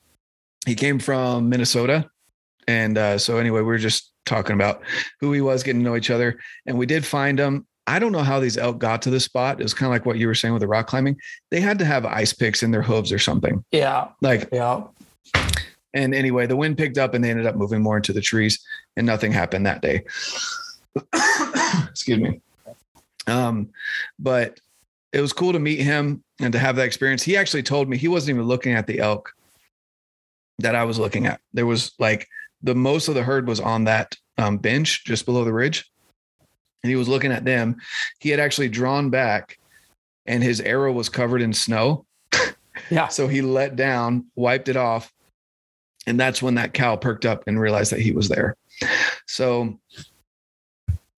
[0.67, 2.09] he came from Minnesota.
[2.67, 4.83] And uh, so, anyway, we were just talking about
[5.21, 6.39] who he was, getting to know each other.
[6.67, 7.67] And we did find him.
[7.87, 9.61] I don't know how these elk got to this spot.
[9.61, 11.19] It was kind of like what you were saying with the rock climbing.
[11.51, 13.63] They had to have ice picks in their hooves or something.
[13.73, 14.09] Yeah.
[14.23, 14.85] Like, yeah.
[15.93, 18.59] And anyway, the wind picked up and they ended up moving more into the trees
[18.97, 20.05] and nothing happened that day.
[21.91, 22.41] Excuse me.
[23.27, 23.71] Um,
[24.19, 24.61] but
[25.15, 27.23] it was cool to meet him and to have that experience.
[27.23, 29.33] He actually told me he wasn't even looking at the elk
[30.59, 31.41] that I was looking at.
[31.53, 32.27] There was like
[32.65, 35.89] the most of the herd was on that um, bench just below the ridge.
[36.83, 37.77] And he was looking at them.
[38.19, 39.57] He had actually drawn back
[40.27, 42.05] and his arrow was covered in snow.
[42.91, 43.07] Yeah.
[43.07, 45.13] so he let down, wiped it off.
[46.09, 48.57] And that's when that cow perked up and realized that he was there.
[49.27, 49.79] So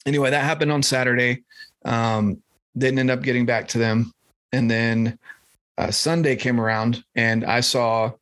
[0.04, 1.44] anyway, that happened on Saturday.
[1.86, 2.42] Um,
[2.76, 4.12] didn't end up getting back to them.
[4.52, 5.18] And then
[5.78, 8.12] uh, Sunday came around and I saw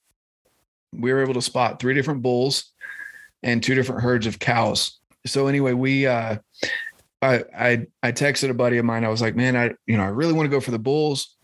[0.92, 2.72] we were able to spot three different bulls
[3.42, 4.98] and two different herds of cows.
[5.26, 6.36] So anyway, we uh
[7.22, 9.04] I I I texted a buddy of mine.
[9.04, 11.36] I was like, man, I you know, I really want to go for the bulls,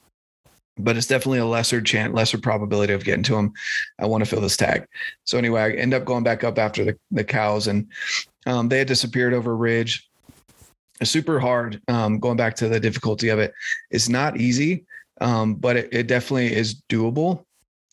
[0.79, 3.53] but it's definitely a lesser chance, lesser probability of getting to them.
[3.99, 4.87] I want to fill this tag.
[5.25, 7.89] So anyway, I end up going back up after the, the cows and
[8.47, 10.10] um, they had disappeared over a ridge.
[11.03, 11.81] Super hard.
[11.89, 13.53] Um, going back to the difficulty of it,
[13.91, 14.85] it's not easy
[15.21, 17.45] um, but it, it, definitely is doable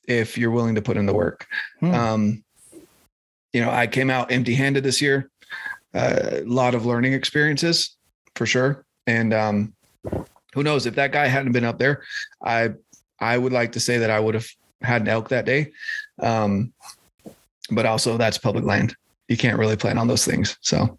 [0.08, 1.46] if you're willing to put in the work.
[1.80, 1.94] Hmm.
[1.94, 2.44] Um,
[3.54, 5.30] you know, I came out empty handed this year,
[5.94, 7.96] a uh, lot of learning experiences
[8.36, 8.86] for sure.
[9.06, 9.74] And um,
[10.54, 12.04] who knows if that guy hadn't been up there,
[12.44, 12.72] I,
[13.20, 14.48] I would like to say that I would have
[14.82, 15.72] had an elk that day.
[16.22, 16.74] Um,
[17.70, 18.96] but also that's public land.
[19.28, 20.58] You can't really plan on those things.
[20.62, 20.98] So,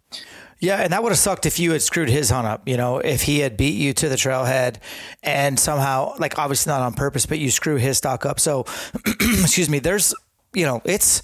[0.59, 2.67] yeah, and that would have sucked if you had screwed his hunt up.
[2.67, 4.77] You know, if he had beat you to the trailhead
[5.23, 8.39] and somehow, like, obviously not on purpose, but you screw his stalk up.
[8.39, 8.65] So,
[9.05, 9.79] excuse me.
[9.79, 10.13] There's,
[10.53, 11.21] you know, it's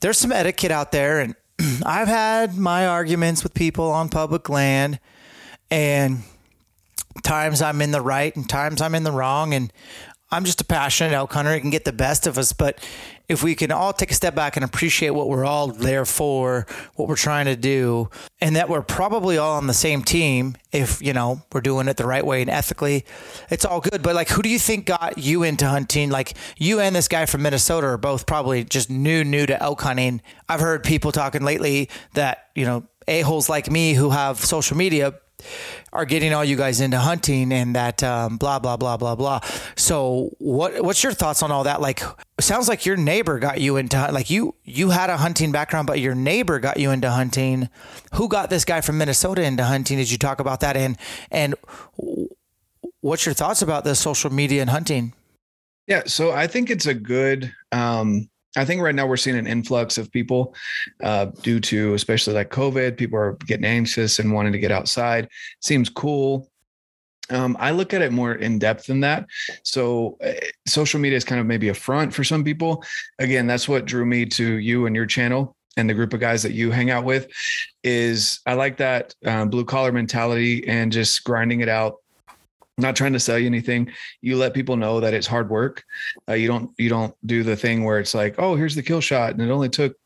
[0.00, 1.34] there's some etiquette out there, and
[1.84, 5.00] I've had my arguments with people on public land,
[5.68, 6.22] and
[7.24, 9.72] times I'm in the right and times I'm in the wrong, and
[10.30, 11.52] I'm just a passionate elk hunter.
[11.52, 12.80] It can get the best of us, but
[13.28, 16.66] if we can all take a step back and appreciate what we're all there for,
[16.94, 18.08] what we're trying to do,
[18.40, 21.96] and that we're probably all on the same team, if you know we're doing it
[21.96, 23.04] the right way and ethically,
[23.50, 24.02] it's all good.
[24.02, 26.10] But like, who do you think got you into hunting?
[26.10, 29.80] Like you and this guy from Minnesota are both probably just new, new to elk
[29.80, 30.22] hunting.
[30.48, 34.76] I've heard people talking lately that you know a holes like me who have social
[34.76, 35.14] media
[35.92, 39.40] are getting all you guys into hunting and that um, blah blah blah blah blah.
[39.76, 41.80] So what what's your thoughts on all that?
[41.80, 42.02] Like,
[42.40, 46.00] sounds like your neighbor got you into like you you had a hunting background, but
[46.00, 47.68] your neighbor got you into hunting.
[48.14, 49.98] Who got this guy from Minnesota into hunting?
[49.98, 50.76] Did you talk about that?
[50.76, 50.96] And
[51.30, 51.54] and
[53.00, 55.12] what's your thoughts about the social media and hunting?
[55.86, 59.46] Yeah, so I think it's a good um, I think right now we're seeing an
[59.46, 60.54] influx of people
[61.02, 62.96] uh, due to especially like COVID.
[62.96, 65.28] People are getting anxious and wanting to get outside.
[65.60, 66.50] Seems cool.
[67.28, 69.26] Um, I look at it more in depth than that.
[69.64, 70.32] So, uh,
[70.66, 72.84] social media is kind of maybe a front for some people.
[73.18, 76.42] Again, that's what drew me to you and your channel and the group of guys
[76.44, 77.26] that you hang out with.
[77.82, 81.96] Is I like that uh, blue collar mentality and just grinding it out
[82.78, 83.90] not trying to sell you anything.
[84.20, 85.82] You let people know that it's hard work.
[86.28, 89.00] Uh, you don't you don't do the thing where it's like oh here's the kill
[89.00, 89.96] shot and it only took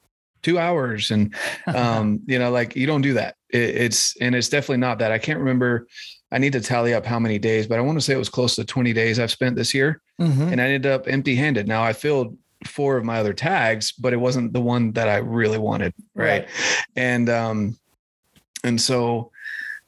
[0.42, 1.10] two hours.
[1.10, 1.34] And
[1.66, 3.36] um you know like you don't do that.
[3.50, 5.12] It, it's and it's definitely not that.
[5.12, 5.86] I can't remember
[6.32, 8.28] i need to tally up how many days but i want to say it was
[8.28, 10.00] close to 20 days i've spent this year.
[10.20, 10.52] Mm-hmm.
[10.52, 14.12] and i ended up empty handed now i filled four of my other tags but
[14.12, 16.48] it wasn't the one that i really wanted right, right.
[16.94, 17.78] and um
[18.64, 19.30] and so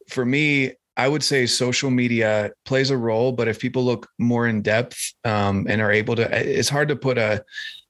[0.09, 4.47] for me I would say social media plays a role, but if people look more
[4.47, 7.45] in depth um, and are able to, it's hard to put a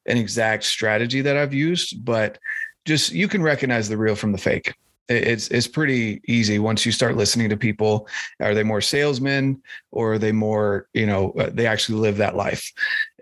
[0.07, 2.39] an exact strategy that I've used, but
[2.85, 4.75] just you can recognize the real from the fake.
[5.09, 8.09] It's it's pretty easy once you start listening to people.
[8.41, 12.37] Are they more salesmen or are they more you know uh, they actually live that
[12.37, 12.73] life?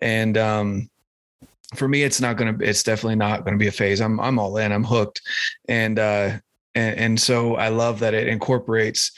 [0.01, 0.91] And um,
[1.74, 2.57] for me, it's not gonna.
[2.61, 4.01] It's definitely not gonna be a phase.
[4.01, 4.72] I'm I'm all in.
[4.72, 5.20] I'm hooked,
[5.68, 6.39] and uh,
[6.74, 9.12] and, and so I love that it incorporates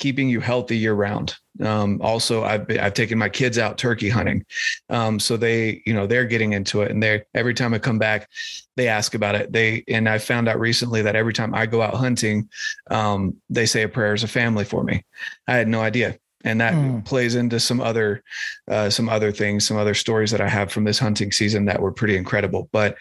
[0.00, 1.36] keeping you healthy year round.
[1.62, 4.44] Um, also, I've been, I've taken my kids out turkey hunting,
[4.88, 7.98] um, so they you know they're getting into it, and they every time I come
[7.98, 8.28] back,
[8.76, 9.52] they ask about it.
[9.52, 12.48] They and I found out recently that every time I go out hunting,
[12.90, 15.04] um, they say a prayer as a family for me.
[15.46, 16.18] I had no idea.
[16.42, 17.04] And that mm.
[17.04, 18.22] plays into some other,
[18.66, 21.82] uh, some other things, some other stories that I have from this hunting season that
[21.82, 22.70] were pretty incredible.
[22.72, 22.96] But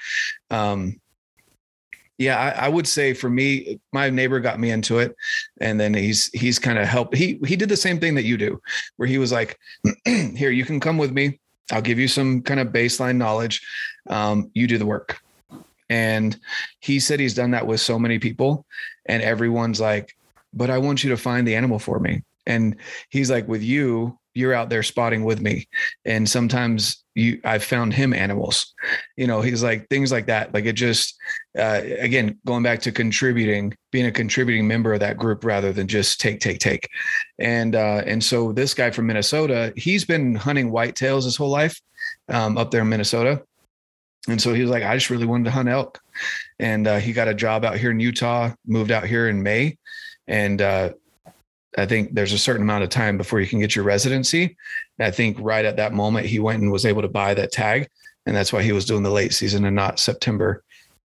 [0.50, 1.00] um,
[2.20, 5.15] yeah, I, I, would say for me, my neighbor got me into it,
[5.61, 7.15] and then he's he's kind of helped.
[7.15, 8.61] He he did the same thing that you do,
[8.97, 9.57] where he was like,
[10.05, 11.39] "Here, you can come with me.
[11.72, 13.65] I'll give you some kind of baseline knowledge.
[14.07, 15.22] Um, you do the work."
[15.89, 16.38] And
[16.82, 18.65] he said he's done that with so many people,
[19.05, 20.13] and everyone's like,
[20.53, 22.76] "But I want you to find the animal for me." And
[23.09, 25.67] he's like, "With you, you're out there spotting with me
[26.05, 28.74] and sometimes you i've found him animals.
[29.17, 30.53] You know he's like things like that.
[30.53, 31.15] Like it just
[31.57, 35.88] uh, again going back to contributing being a contributing member of that group rather than
[35.88, 36.89] just take take take.
[37.38, 41.80] And uh, and so this guy from minnesota he's been hunting whitetails his whole life
[42.30, 43.43] um, up there in minnesota.
[44.28, 45.99] And so he was like i just really wanted to hunt elk.
[46.59, 49.78] And uh, he got a job out here in utah moved out here in may.
[50.28, 50.91] And uh,
[51.78, 54.57] I think there's a certain amount of time before you can get your residency.
[54.97, 57.51] And I think right at that moment, he went and was able to buy that
[57.51, 57.88] tag.
[58.26, 60.63] And that's why he was doing the late season and not September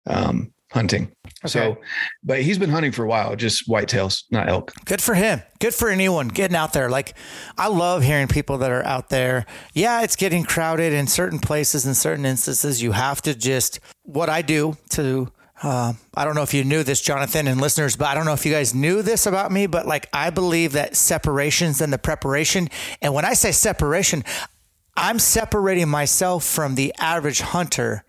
[0.07, 1.13] um, hunting.
[1.45, 1.49] Okay.
[1.49, 1.79] So,
[2.23, 4.73] but he's been hunting for a while, just whitetails, not elk.
[4.85, 5.43] Good for him.
[5.61, 6.91] Good for anyone getting out there.
[6.91, 7.15] Like,
[7.57, 9.47] I love hearing people that are out there.
[9.73, 12.83] Yeah, it's getting crowded in certain places, in certain instances.
[12.83, 15.33] You have to just, what I do to
[15.63, 18.33] uh, I don't know if you knew this, Jonathan, and listeners, but I don't know
[18.33, 21.99] if you guys knew this about me, but like I believe that separations and the
[21.99, 22.69] preparation.
[23.03, 24.25] And when I say separation,
[24.97, 28.05] I'm separating myself from the average hunter.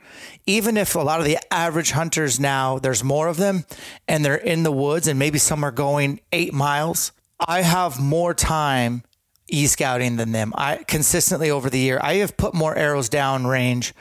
[0.46, 3.66] Even if a lot of the average hunters now, there's more of them
[4.08, 8.34] and they're in the woods and maybe some are going eight miles, I have more
[8.34, 9.04] time
[9.48, 10.54] e scouting than them.
[10.56, 13.94] I consistently over the year, I have put more arrows down range.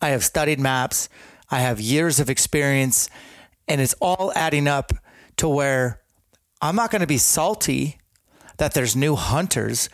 [0.00, 1.08] I have studied maps.
[1.50, 3.08] I have years of experience,
[3.68, 4.92] and it's all adding up
[5.36, 6.00] to where
[6.60, 7.98] I'm not going to be salty
[8.56, 9.88] that there's new hunters.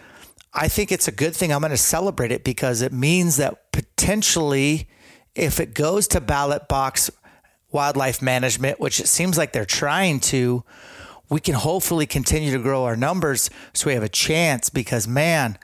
[0.52, 1.52] I think it's a good thing.
[1.52, 4.88] I'm going to celebrate it because it means that potentially,
[5.34, 7.10] if it goes to ballot box
[7.72, 10.64] wildlife management, which it seems like they're trying to,
[11.28, 15.56] we can hopefully continue to grow our numbers so we have a chance because man,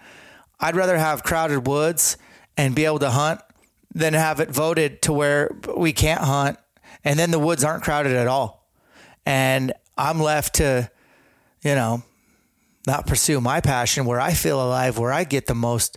[0.61, 2.17] I'd rather have crowded woods
[2.57, 3.41] and be able to hunt
[3.97, 6.59] than have it voted to where we can't hunt
[7.03, 8.69] and then the woods aren't crowded at all.
[9.25, 10.91] And I'm left to,
[11.63, 12.03] you know,
[12.87, 15.97] not pursue my passion where I feel alive, where I get the most,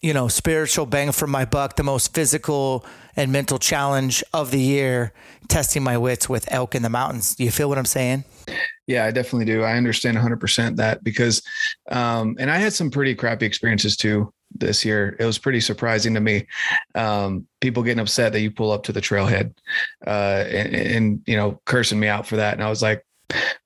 [0.00, 4.60] you know, spiritual bang for my buck, the most physical and mental challenge of the
[4.60, 5.12] year,
[5.46, 7.34] testing my wits with elk in the mountains.
[7.34, 8.24] Do you feel what I'm saying?
[8.86, 9.62] Yeah, I definitely do.
[9.62, 11.42] I understand 100% that because,
[11.90, 15.16] um, and I had some pretty crappy experiences too this year.
[15.18, 16.46] It was pretty surprising to me.
[16.94, 19.54] Um, people getting upset that you pull up to the trailhead
[20.06, 22.54] uh, and, and, you know, cursing me out for that.
[22.54, 23.04] And I was like,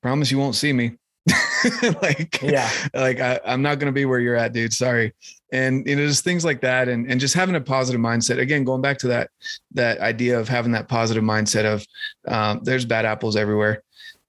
[0.03, 0.97] promise you won't see me.
[2.03, 4.73] like, yeah, like I, I'm not going to be where you're at, dude.
[4.73, 5.13] Sorry.
[5.53, 6.89] And, you know, just things like that.
[6.89, 9.31] And, and just having a positive mindset, again, going back to that,
[9.73, 11.87] that idea of having that positive mindset of
[12.27, 13.83] um, there's bad apples everywhere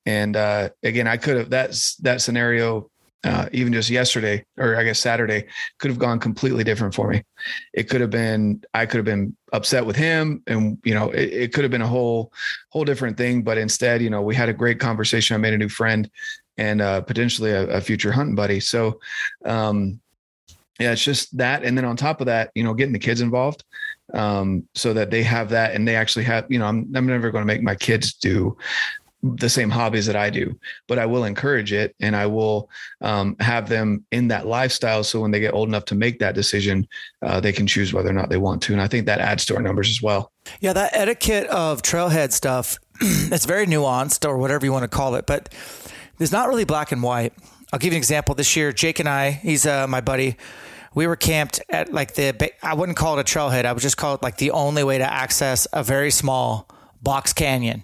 [0.10, 2.90] and uh, again, I could have that's that scenario
[3.24, 5.48] uh, even just yesterday or I guess Saturday
[5.78, 7.24] could have gone completely different for me.
[7.74, 11.34] It could have been I could have been upset with him, and you know it,
[11.34, 12.32] it could have been a whole
[12.70, 13.42] whole different thing.
[13.42, 15.36] But instead, you know, we had a great conversation.
[15.36, 16.10] I made a new friend
[16.58, 18.60] and uh, potentially a, a, future hunting buddy.
[18.60, 19.00] So.
[19.46, 20.02] Um,
[20.80, 23.20] yeah, it's just that, and then on top of that, you know, getting the kids
[23.20, 23.66] involved,
[24.14, 27.32] um, so that they have that, and they actually have, you know, I'm I'm never
[27.32, 28.58] going to make my kids do
[29.22, 30.58] the same hobbies that I do,
[30.88, 32.70] but I will encourage it and I will
[33.02, 35.04] um, have them in that lifestyle.
[35.04, 36.88] So when they get old enough to make that decision,
[37.22, 38.74] uh, they can choose whether or not they want to.
[38.74, 40.32] And I think that adds to our numbers as well.
[40.62, 45.16] Yeah, that etiquette of trailhead stuff, it's very nuanced or whatever you want to call
[45.16, 45.54] it, but
[46.18, 47.34] there's not really black and white.
[47.74, 48.36] I'll give you an example.
[48.36, 50.38] This year, Jake and I, he's uh, my buddy,
[50.96, 53.66] we were camped at like the, I wouldn't call it a trailhead.
[53.66, 56.70] I would just call it like the only way to access a very small
[57.02, 57.84] box canyon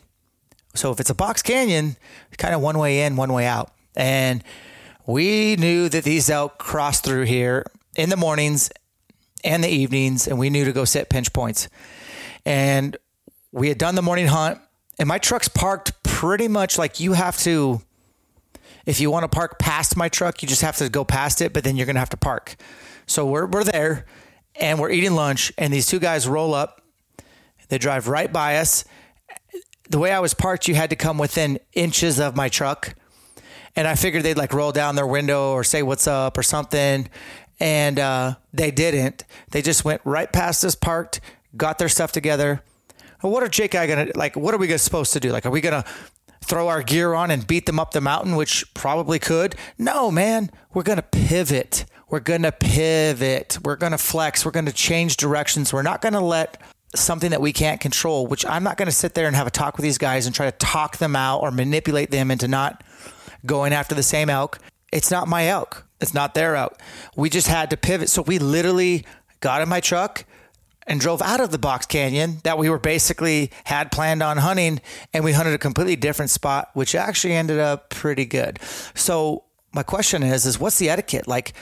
[0.76, 1.96] so if it's a box canyon,
[2.38, 3.72] kind of one way in, one way out.
[3.96, 4.44] And
[5.06, 7.66] we knew that these elk crossed through here
[7.96, 8.70] in the mornings
[9.44, 11.70] and the evenings, and we knew to go set pinch points.
[12.46, 12.98] And
[13.52, 14.60] we had done the morning hunt,
[15.00, 17.82] and my truck's parked pretty much like you have to.
[18.86, 21.54] If you want to park past my truck, you just have to go past it,
[21.54, 22.56] but then you're going to have to park.
[23.08, 24.06] So we're, we're there
[24.60, 26.82] and we're eating lunch, and these two guys roll up.
[27.70, 28.86] They drive right by us
[29.90, 32.96] the way I was parked, you had to come within inches of my truck.
[33.76, 37.10] And I figured they'd like roll down their window or say what's up or something.
[37.60, 39.24] And uh, they didn't.
[39.52, 41.22] They just went right past us, parked,
[41.56, 42.62] got their stuff together.
[43.22, 44.36] What are Jake and I gonna like?
[44.36, 45.32] What are we supposed to do?
[45.32, 45.86] Like, are we gonna
[46.44, 49.56] throw our gear on and beat them up the mountain, which probably could?
[49.78, 50.52] No, man.
[50.74, 51.86] We're gonna pivot.
[52.10, 53.58] We're gonna pivot.
[53.64, 54.46] We're gonna flex.
[54.46, 55.74] We're gonna change directions.
[55.74, 56.62] We're not gonna let
[56.98, 59.52] something that we can't control, which I'm not going to sit there and have a
[59.52, 62.84] talk with these guys and try to talk them out or manipulate them into not
[63.46, 64.60] going after the same elk.
[64.92, 65.86] It's not my elk.
[66.02, 66.80] It's not their elk.
[67.16, 68.10] We just had to pivot.
[68.10, 69.06] So we literally
[69.40, 70.26] got in my truck
[70.88, 74.82] and drove out of the box canyon that we were basically had planned on hunting
[75.14, 78.60] and we hunted a completely different spot which actually ended up pretty good
[78.94, 79.44] so
[79.74, 81.54] my question is is what's the etiquette like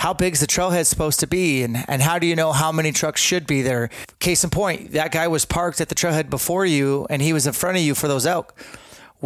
[0.00, 1.62] how big is the trailhead supposed to be?
[1.62, 3.90] And, and how do you know how many trucks should be there?
[4.18, 7.46] Case in point that guy was parked at the trailhead before you and he was
[7.46, 8.58] in front of you for those elk.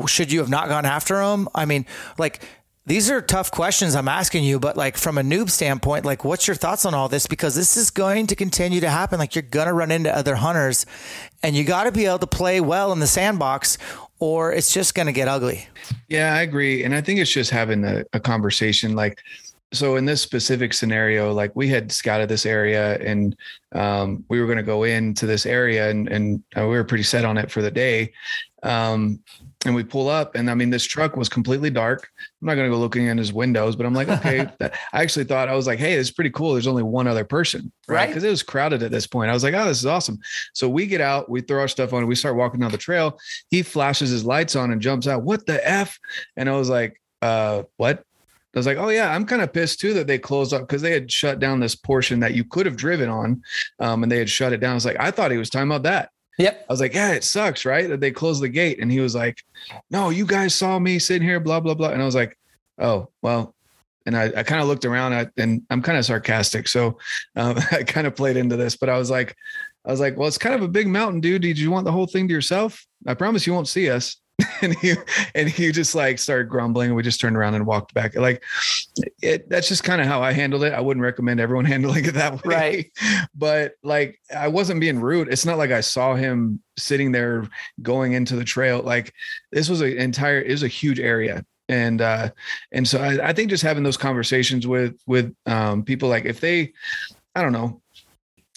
[0.08, 1.48] Should you have not gone after him?
[1.54, 1.86] I mean
[2.18, 2.42] like
[2.86, 6.46] these are tough questions i'm asking you but like from a noob standpoint like what's
[6.46, 7.28] your thoughts on all this?
[7.28, 9.20] Because this is going to continue to happen.
[9.20, 10.86] Like you're going to run into other hunters
[11.44, 13.78] and you got to be able to play well in the sandbox
[14.18, 15.68] or it's just going to get ugly.
[16.08, 16.82] Yeah i agree.
[16.82, 18.96] And i think it's just having a, a conversation.
[18.96, 19.22] Like
[19.76, 23.36] so in this specific scenario, like we had scouted this area and
[23.72, 27.04] um, we were going to go into this area and, and uh, we were pretty
[27.04, 28.12] set on it for the day.
[28.62, 29.20] Um,
[29.66, 32.08] and we pull up and I mean, this truck was completely dark.
[32.40, 35.24] I'm not going to go looking in his windows, but I'm like, okay, I actually
[35.24, 36.52] thought I was like, Hey, it's pretty cool.
[36.52, 38.12] There's only one other person, right?
[38.12, 39.30] Cause it was crowded at this point.
[39.30, 40.18] I was like, Oh, this is awesome.
[40.52, 43.18] So we get out, we throw our stuff on, we start walking down the trail.
[43.50, 45.22] He flashes his lights on and jumps out.
[45.22, 45.98] What the F?
[46.36, 48.04] And I was like, uh, what?
[48.54, 50.82] I was like, oh yeah, I'm kind of pissed too that they closed up because
[50.82, 53.42] they had shut down this portion that you could have driven on,
[53.80, 54.72] um, and they had shut it down.
[54.72, 56.10] I was like, I thought he was talking about that.
[56.38, 56.66] Yep.
[56.68, 57.88] I was like, yeah, it sucks, right?
[57.88, 59.42] That they closed the gate, and he was like,
[59.90, 62.38] no, you guys saw me sitting here, blah blah blah, and I was like,
[62.78, 63.54] oh well,
[64.06, 66.68] and I, I kind of looked around at, and I'm kind of sarcastic.
[66.68, 66.98] So
[67.36, 69.36] um, I kind of played into this, but I was like,
[69.86, 71.42] I was like, well, it's kind of a big mountain, dude.
[71.42, 72.86] Did you want the whole thing to yourself?
[73.06, 74.16] I promise you won't see us.
[74.62, 74.94] and he
[75.34, 78.16] and he just like started grumbling and we just turned around and walked back.
[78.16, 78.42] Like
[79.22, 80.72] it that's just kind of how i handled it.
[80.72, 82.54] I wouldn't recommend everyone handling it that way.
[82.54, 83.26] Right.
[83.34, 85.28] But like i wasn't being rude.
[85.28, 87.48] It's not like i saw him sitting there
[87.82, 88.82] going into the trail.
[88.82, 89.12] Like
[89.52, 91.44] this was an entire it was a huge area.
[91.68, 92.30] And uh
[92.72, 96.40] and so I, I think just having those conversations with with um people like if
[96.40, 96.72] they
[97.36, 97.80] i don't know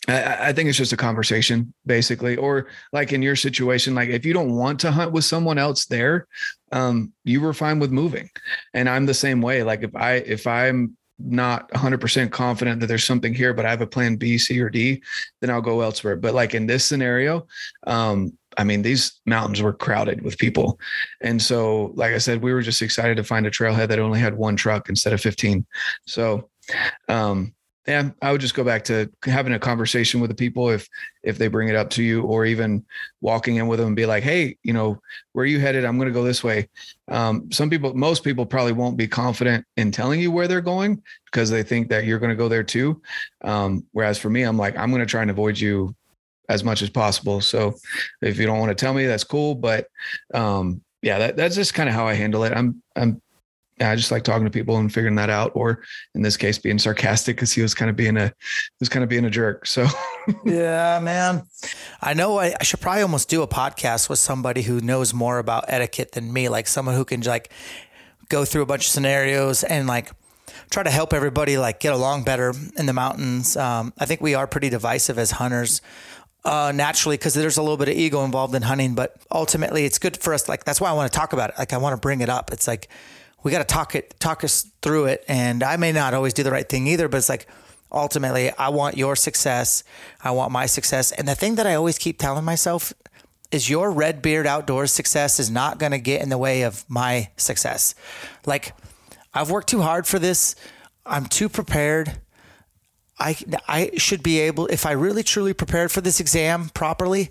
[0.09, 2.37] I, think it's just a conversation, basically.
[2.37, 5.85] Or like in your situation, like if you don't want to hunt with someone else
[5.85, 6.27] there,
[6.71, 8.29] um, you were fine with moving.
[8.73, 9.63] And I'm the same way.
[9.63, 13.81] Like if I if I'm not 100% confident that there's something here, but I have
[13.81, 15.01] a plan B, C, or D,
[15.41, 16.15] then I'll go elsewhere.
[16.15, 17.47] But like in this scenario,
[17.85, 20.79] um, I mean, these mountains were crowded with people.
[21.21, 24.19] And so, like I said, we were just excited to find a trailhead that only
[24.19, 25.65] had one truck instead of 15.
[26.05, 26.49] So,
[27.07, 27.53] um,
[27.87, 30.89] yeah, I would just go back to having a conversation with the people if
[31.23, 32.85] if they bring it up to you, or even
[33.21, 34.99] walking in with them and be like, "Hey, you know,
[35.31, 35.85] where are you headed?
[35.85, 36.67] I'm going to go this way."
[37.07, 41.01] Um, some people, most people, probably won't be confident in telling you where they're going
[41.25, 43.01] because they think that you're going to go there too.
[43.41, 45.95] Um, whereas for me, I'm like, I'm going to try and avoid you
[46.49, 47.39] as much as possible.
[47.39, 47.75] So
[48.21, 49.55] if you don't want to tell me, that's cool.
[49.55, 49.87] But
[50.33, 52.51] um, yeah, that, that's just kind of how I handle it.
[52.51, 53.21] I'm I'm
[53.79, 55.83] I just like talking to people and figuring that out, or
[56.15, 58.33] in this case, being sarcastic because he was kind of being a
[58.79, 59.67] was kind of being a jerk.
[59.67, 59.85] So
[60.45, 61.43] yeah, man,
[62.01, 65.37] I know I, I, should probably almost do a podcast with somebody who knows more
[65.37, 67.51] about etiquette than me, like someone who can like
[68.29, 70.11] go through a bunch of scenarios and like
[70.71, 73.55] try to help everybody like get along better in the mountains.
[73.55, 75.81] Um, I think we are pretty divisive as hunters.
[76.43, 79.99] Uh, naturally, because there's a little bit of ego involved in hunting, but ultimately it's
[79.99, 80.47] good for us.
[80.47, 81.57] Like, that's why I want to talk about it.
[81.59, 82.53] Like, I want to bring it up.
[82.53, 82.87] It's like,
[83.47, 85.23] we got to talk it, talk us through it.
[85.25, 87.47] And I may not always do the right thing either, but it's like
[87.89, 89.85] ultimately, I want your success.
[90.21, 91.13] I want my success.
[91.13, 92.91] And the thing that I always keep telling myself
[93.49, 96.83] is your red beard outdoors success is not going to get in the way of
[96.89, 97.95] my success.
[98.45, 98.73] Like
[99.33, 100.53] I've worked too hard for this.
[101.05, 102.19] I'm too prepared.
[103.17, 107.29] I I should be able if I really truly prepared for this exam properly,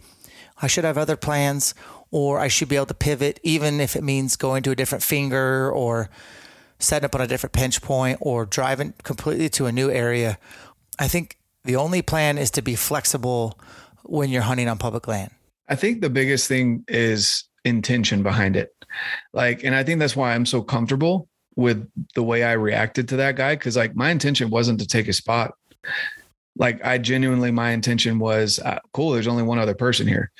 [0.62, 1.74] I should have other plans
[2.10, 5.04] or I should be able to pivot, even if it means going to a different
[5.04, 6.08] finger or
[6.78, 10.38] setting up on a different pinch point or driving completely to a new area.
[10.98, 13.58] I think the only plan is to be flexible
[14.04, 15.32] when you're hunting on public land.
[15.68, 18.72] I think the biggest thing is intention behind it.
[19.32, 23.16] Like, and I think that's why I'm so comfortable with the way I reacted to
[23.16, 23.56] that guy.
[23.56, 25.54] Cause like my intention wasn't to take a spot.
[26.56, 29.10] Like I genuinely, my intention was uh, cool.
[29.10, 30.30] There's only one other person here.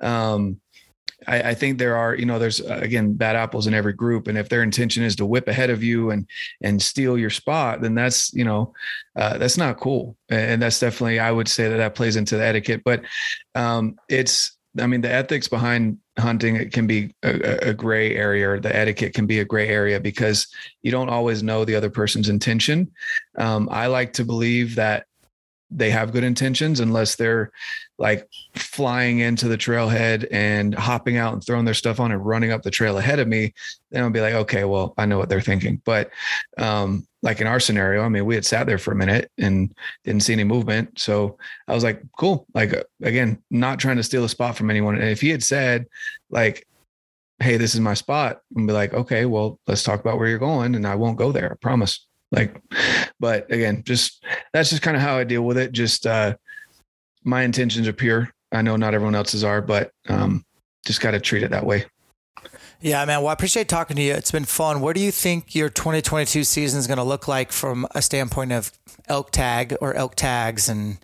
[0.00, 0.60] Um,
[1.26, 4.28] I, I, think there are, you know, there's uh, again bad apples in every group,
[4.28, 6.26] and if their intention is to whip ahead of you and
[6.62, 8.72] and steal your spot, then that's you know,
[9.16, 12.44] uh, that's not cool, and that's definitely I would say that that plays into the
[12.44, 12.82] etiquette.
[12.84, 13.02] But
[13.54, 18.50] um, it's, I mean, the ethics behind hunting it can be a, a gray area,
[18.50, 20.48] or the etiquette can be a gray area because
[20.82, 22.90] you don't always know the other person's intention.
[23.38, 25.06] Um, I like to believe that
[25.70, 27.50] they have good intentions unless they're
[27.98, 32.52] like flying into the trailhead and hopping out and throwing their stuff on and running
[32.52, 33.54] up the trail ahead of me
[33.90, 35.80] then i'll be like okay well i know what they're thinking.
[35.84, 36.10] But
[36.58, 39.74] um like in our scenario i mean we had sat there for a minute and
[40.04, 40.98] didn't see any movement.
[40.98, 42.46] So i was like cool.
[42.54, 44.96] Like uh, again not trying to steal a spot from anyone.
[44.96, 45.86] And if he had said
[46.30, 46.66] like
[47.40, 50.38] hey this is my spot and be like okay well let's talk about where you're
[50.38, 52.06] going and i won't go there i promise.
[52.32, 52.60] Like
[53.20, 55.72] but again just that's just kind of how i deal with it.
[55.72, 56.36] Just uh
[57.26, 58.30] my intentions are pure.
[58.52, 60.44] I know not everyone else's are but um
[60.86, 61.84] just got to treat it that way.
[62.80, 63.20] Yeah man.
[63.20, 64.14] Well i appreciate talking to you.
[64.14, 64.80] It's been fun.
[64.80, 68.52] What do you think your 2022 season is going to look like from a standpoint
[68.52, 68.72] of
[69.08, 70.98] elk tag or elk tags and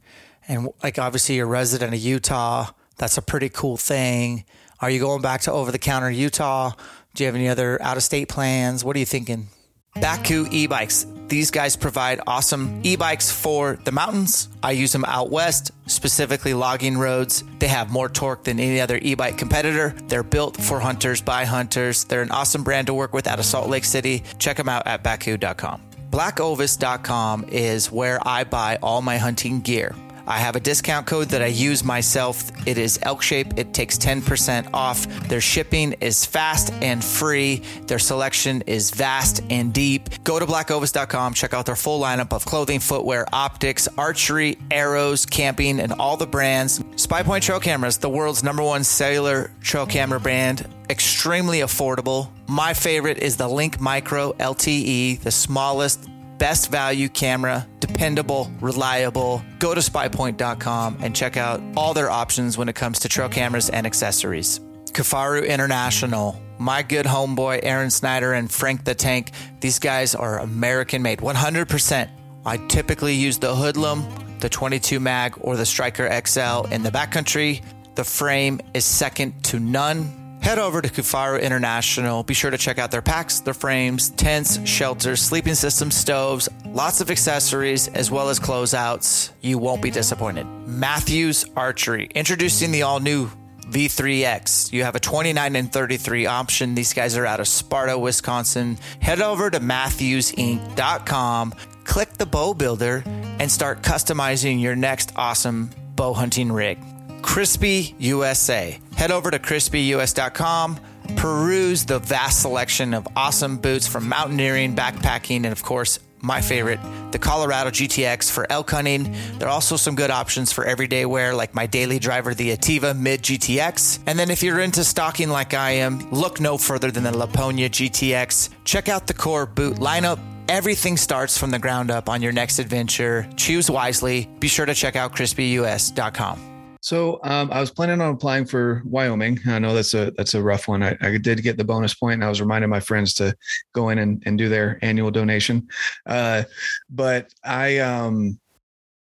[0.49, 2.71] and like obviously you're resident of utah.
[2.97, 4.45] That's a pretty cool thing.
[4.81, 6.73] Are you going back to over the counter utah?
[7.15, 8.85] Do you have any other out of state plans?
[8.85, 9.49] What are you thinking
[9.97, 11.07] Bakcou e-bikes.
[11.29, 14.49] These guys provide awesome e-bikes for the mountains.
[14.63, 17.43] I use them out west, specifically logging roads.
[17.59, 19.95] They have more torque than any other e-bike competitor.
[20.09, 22.05] They're built for hunters by hunters.
[22.05, 24.23] They're an awesome brand to work with out of Salt Lake City.
[24.39, 25.81] Check them out at bakcou.com.
[26.11, 29.95] Blackovis.com is where I buy all my hunting gear.
[30.27, 32.51] I have a discount code that I use myself.
[32.67, 33.59] It is Elk Shape.
[33.59, 35.07] It takes 10% off.
[35.29, 37.63] Their shipping is fast and free.
[37.87, 40.09] Their selection is vast and deep.
[40.25, 45.81] Go to blackovis.com, check out their full lineup of clothing, footwear, optics, archery, arrows, camping,
[45.81, 46.79] and all the brands.
[46.79, 52.29] SpyPoint Trail Cameras, the world's number one cellular trail camera brand extremely affordable.
[52.47, 56.07] My favorite is the Link Micro LTE, the smallest
[56.43, 59.41] best value camera, dependable, reliable.
[59.61, 63.71] Go to spypoint.com and check out all their options when it comes to trail cameras
[63.71, 64.59] and accessories.
[64.87, 71.01] Kifaru International, my good homeboy Aaron Snyder and Frank the Tank, these guys are American
[71.01, 72.11] made 100%.
[72.45, 74.05] I typically use the Hoodlum,
[74.41, 77.63] the 22 mag, or the Striker XL in the backcountry.
[77.95, 80.22] The frame is second to none.
[80.43, 82.25] Head over to Kifaru International.
[82.25, 87.01] Be sure to check out their packs, their frames, tents, shelters, sleeping systems, stoves, lots
[87.01, 89.31] of accessories, as well as closeouts.
[89.41, 90.45] You won't be disappointed.
[90.67, 93.31] Mathews Archery, introducing the all new
[93.71, 94.73] V3X.
[94.73, 96.75] You have a 29 and 33 option.
[96.75, 98.79] These guys are out of Sparta, Wisconsin.
[99.01, 101.55] Head over to MathewsInc.com,
[101.85, 106.79] click the bow builder, and start customizing your next awesome bow hunting rig.
[107.23, 108.79] Crispi USA.
[108.97, 110.79] Head over to crispius.com,
[111.17, 116.79] peruse the vast selection of awesome boots from mountaineering, backpacking, and of course, my favorite,
[117.11, 119.13] the Colorado GTX for elk hunting.
[119.39, 122.97] There are also some good options for everyday wear, like my daily driver, the Attiva
[122.97, 124.01] Mid GTX.
[124.07, 127.69] And then if you're into stalking like I am, look no further than the Lapponia
[127.69, 128.51] GTX.
[128.65, 130.21] Check out the core boot lineup.
[130.49, 133.29] Everything starts from the ground up on your next adventure.
[133.37, 134.29] Choose wisely.
[134.39, 136.52] Be sure to check out crispius.com.
[136.83, 139.39] So um, I was planning on applying for Wyoming.
[139.47, 140.83] I know that's a that's a rough one.
[140.83, 143.37] I, I, did get the bonus point, and I was reminding my friends to
[143.73, 145.69] go in and, and do their annual donation.
[146.07, 146.43] Uh,
[146.91, 148.41] but I um,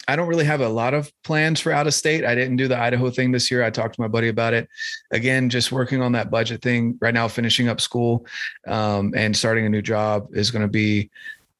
[0.06, 2.24] I don't really have a lot of plans for out of state.
[2.24, 3.64] I didn't do the Idaho thing this year.
[3.64, 4.68] I talked to my buddy about it.
[5.10, 7.26] Again, just working on that budget thing right now.
[7.26, 8.26] Finishing up school
[8.68, 11.10] um, and starting a new job is going to be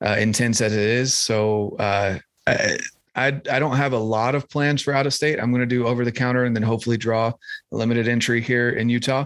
[0.01, 1.15] uh, intense as it is.
[1.15, 1.75] So.
[1.81, 2.79] Uh, I,
[3.17, 5.41] I I don't have a lot of plans for out of state.
[5.41, 7.33] I'm going to do over the counter and then hopefully draw
[7.73, 9.25] a limited entry here in Utah.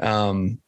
[0.00, 0.58] Um,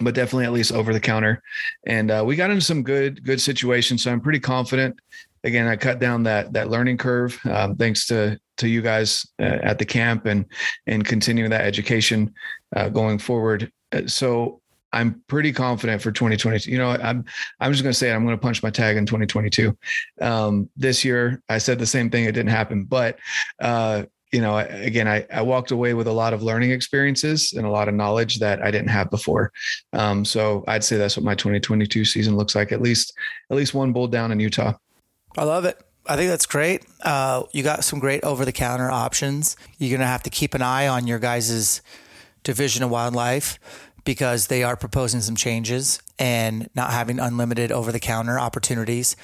[0.00, 1.42] but definitely at least over the counter.
[1.86, 4.98] And uh, we got into some good good situations, so I'm pretty confident.
[5.44, 9.58] Again, I cut down that that learning curve um, thanks to to you guys uh,
[9.62, 10.46] at the camp and
[10.86, 12.32] and continuing that education
[12.74, 13.70] uh, going forward.
[13.92, 14.59] Uh, so
[14.92, 16.70] I'm pretty confident for 2022.
[16.70, 17.24] You know, I'm
[17.60, 18.14] I'm just going to say it.
[18.14, 19.76] I'm going to punch my tag in 2022.
[20.20, 22.24] Um, this year, I said the same thing.
[22.24, 23.18] It didn't happen, but
[23.60, 27.66] uh, you know, again, I, I walked away with a lot of learning experiences and
[27.66, 29.52] a lot of knowledge that I didn't have before.
[29.92, 32.70] Um, so I'd say that's what my 2022 season looks like.
[32.70, 33.12] At least
[33.50, 34.74] at least one bull down in Utah.
[35.36, 35.80] I love it.
[36.06, 36.84] I think that's great.
[37.04, 39.56] Uh, you got some great over the counter options.
[39.78, 41.82] You're going to have to keep an eye on your guys's
[42.42, 43.58] division of wildlife
[44.10, 49.14] because they are proposing some changes and not having unlimited over the counter opportunities.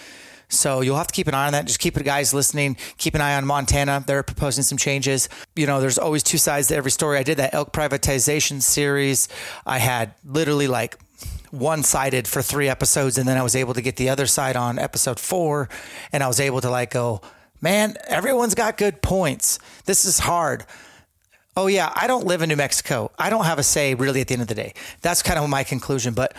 [0.48, 1.64] So you'll have to keep an eye on that.
[1.64, 2.76] Just keep it, guys, listening.
[2.96, 4.04] Keep an eye on Montana.
[4.06, 5.28] They're proposing some changes.
[5.56, 7.18] You know, there's always two sides to every story.
[7.18, 9.28] I did that elk privatization series.
[9.66, 10.96] I had literally like
[11.50, 14.54] one sided for three episodes, and then I was able to get the other side
[14.54, 15.68] on episode four,
[16.12, 17.22] and I was able to like go,
[17.60, 19.58] man, everyone's got good points.
[19.84, 20.64] This is hard
[21.56, 23.10] oh yeah, I don't live in New Mexico.
[23.18, 24.74] I don't have a say really at the end of the day.
[25.00, 26.14] That's kind of my conclusion.
[26.14, 26.34] But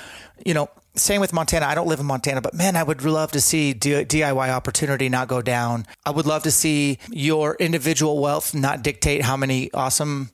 [0.45, 1.65] you know, same with Montana.
[1.65, 5.27] I don't live in Montana, but man, I would love to see DIY opportunity not
[5.27, 5.85] go down.
[6.05, 10.31] I would love to see your individual wealth not dictate how many awesome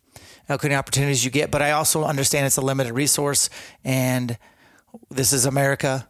[0.49, 1.51] uh, elk opportunities you get.
[1.51, 3.49] But I also understand it's a limited resource,
[3.83, 4.37] and
[5.09, 6.09] this is America.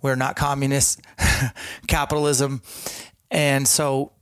[0.00, 1.00] We're not communist
[1.86, 2.62] capitalism,
[3.30, 4.12] and so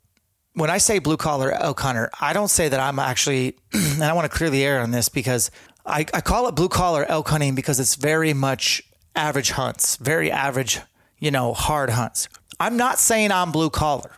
[0.55, 4.31] when I say blue collar hunter, I don't say that I'm actually, and I want
[4.31, 5.51] to clear the air on this because
[5.87, 8.83] I, I call it blue collar elk hunting because it's very much
[9.15, 10.81] average hunts, very average,
[11.19, 12.29] you know, hard hunts.
[12.59, 14.13] I'm not saying I'm blue collar.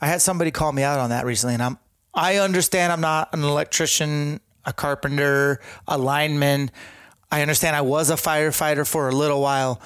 [0.00, 1.78] I had somebody call me out on that recently, and I'm
[2.14, 6.70] I understand I'm not an electrician, a carpenter, a lineman.
[7.30, 9.80] I understand I was a firefighter for a little while,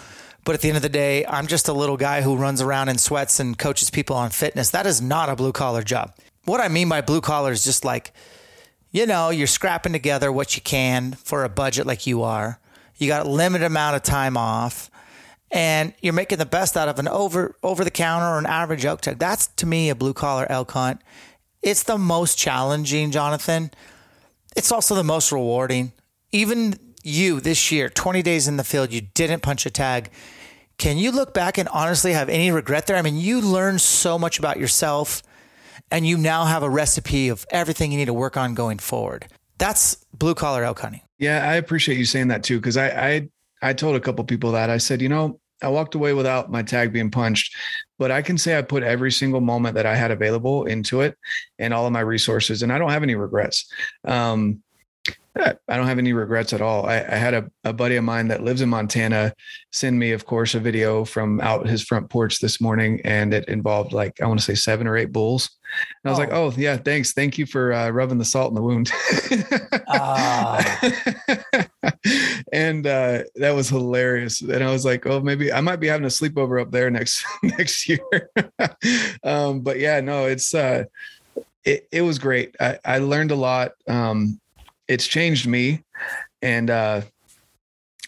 [0.45, 2.89] but at the end of the day, I'm just a little guy who runs around
[2.89, 4.71] in sweats and coaches people on fitness.
[4.71, 6.15] That is not a blue collar job.
[6.45, 8.13] What I mean by blue collar is just like,
[8.91, 12.59] you know, you're scrapping together what you can for a budget like you are.
[12.97, 14.91] You got a limited amount of time off
[15.51, 18.85] and you're making the best out of an over over the counter or an average
[18.85, 19.19] elk tag.
[19.19, 21.01] That's to me a blue collar elk hunt.
[21.63, 23.71] It's the most challenging, Jonathan.
[24.57, 25.93] It's also the most rewarding.
[26.33, 30.11] Even you this year, 20 days in the field, you didn't punch a tag.
[30.79, 32.97] Can you look back and honestly have any regret there?
[32.97, 35.23] I mean, you learned so much about yourself
[35.91, 39.27] and you now have a recipe of everything you need to work on going forward.
[39.59, 41.03] That's blue collar elk hunting.
[41.19, 42.61] Yeah, I appreciate you saying that too.
[42.61, 43.29] Cause I, I,
[43.61, 46.63] I told a couple people that I said, you know, I walked away without my
[46.63, 47.55] tag being punched,
[47.99, 51.17] but I can say I put every single moment that I had available into it
[51.59, 53.71] and all of my resources, and I don't have any regrets.
[54.05, 54.63] Um,
[55.35, 56.87] I don't have any regrets at all.
[56.87, 59.33] I, I had a, a, buddy of mine that lives in Montana
[59.71, 63.49] send me, of course, a video from out his front porch this morning, and it
[63.49, 65.49] involved like I want to say seven or eight bulls.
[66.05, 66.23] And I was oh.
[66.23, 68.91] like, "Oh yeah, thanks, thank you for uh, rubbing the salt in the wound."
[69.89, 70.63] uh.
[72.53, 74.43] and uh, that was hilarious.
[74.43, 77.25] And I was like, "Oh, maybe I might be having a sleepover up there next
[77.43, 78.31] next year."
[79.25, 80.85] um, but yeah, no, it's uh,
[81.65, 82.55] it, it was great.
[82.61, 83.73] I, I learned a lot.
[83.89, 84.41] Um,
[84.93, 85.83] it's changed me.
[86.43, 87.01] And uh,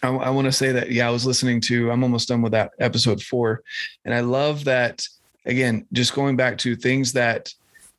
[0.03, 2.51] I, I want to say that, yeah, I was listening to, I'm almost done with
[2.51, 3.63] that episode four.
[4.05, 5.03] And I love that,
[5.45, 7.51] again, just going back to things that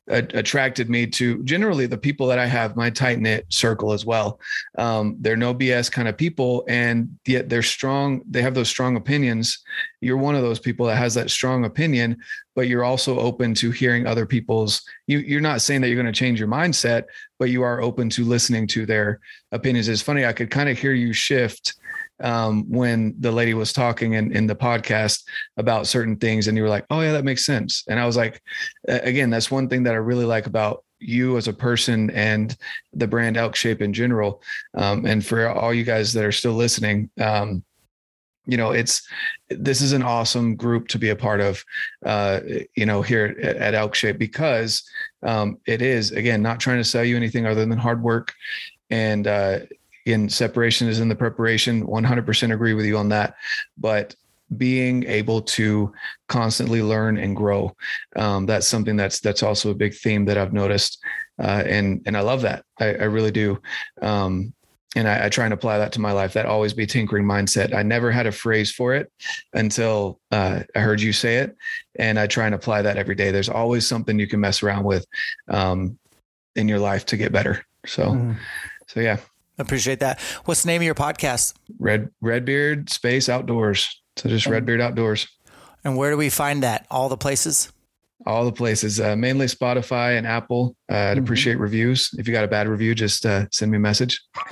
[0.09, 4.39] attracted me to generally the people that I have my tight knit circle as well.
[4.77, 8.21] Um, they're no BS kind of people, and yet they're strong.
[8.29, 9.59] They have those strong opinions.
[10.01, 12.17] You're one of those people that has that strong opinion,
[12.55, 14.81] but you're also open to hearing other people's.
[15.07, 17.05] You, you're not saying that you're going to change your mindset,
[17.39, 19.19] but you are open to listening to their
[19.51, 19.87] opinions.
[19.87, 20.25] It's funny.
[20.25, 21.75] I could kind of hear you shift
[22.19, 25.23] um, when the lady was talking in, in the podcast
[25.57, 27.83] about certain things and you were like, oh yeah, that makes sense.
[27.87, 28.41] And I was like,
[28.87, 32.55] again, that's one thing that I really like about you as a person and
[32.93, 34.41] the brand Elk Shape in general.
[34.75, 37.63] Um, and for all you guys that are still listening, um,
[38.47, 39.05] you know it's
[39.49, 41.63] this is an awesome group to be a part of
[42.05, 42.39] uh
[42.75, 44.89] you know here at, at elk shape because
[45.23, 48.33] um it is again not trying to sell you anything other than hard work
[48.89, 49.59] and uh
[50.07, 51.85] in separation is in the preparation.
[51.85, 53.35] 100% agree with you on that.
[53.77, 54.15] But
[54.55, 55.91] being able to
[56.29, 57.75] constantly learn and grow
[58.15, 61.03] um, that's something that's that's also a big theme that i've noticed
[61.43, 62.63] uh, and and i love that.
[62.79, 63.61] I, I really do.
[64.01, 64.53] Um,
[64.95, 66.33] and I, I, try and apply that to my life.
[66.33, 67.75] That always be tinkering mindset.
[67.75, 69.11] I never had a phrase for it
[69.53, 71.55] until uh, i heard you say it
[71.99, 73.31] and i try and apply that every day.
[73.31, 75.05] There's always something you can mess around with
[75.49, 75.99] um,
[76.55, 77.65] in your life to get better.
[77.85, 78.37] So mm.
[78.87, 79.17] so yeah
[79.57, 80.19] Appreciate that.
[80.45, 81.53] What's the name of your podcast?
[81.79, 84.01] Red Redbeard Space Outdoors.
[84.15, 85.27] So just Redbeard Outdoors.
[85.83, 86.85] And where do we find that?
[86.91, 87.71] All the places?
[88.25, 90.75] All the places, uh, mainly Spotify and Apple.
[90.91, 91.23] Uh, I'd mm-hmm.
[91.23, 92.09] appreciate reviews.
[92.17, 94.19] If you got a bad review, just uh, send me a message.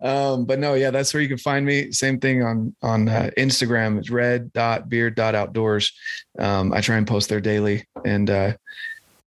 [0.00, 1.90] um, but no, yeah, that's where you can find me.
[1.90, 3.98] Same thing on on uh, Instagram.
[3.98, 5.92] It's red dot beard dot outdoors.
[6.38, 8.52] Um, I try and post there daily, and uh,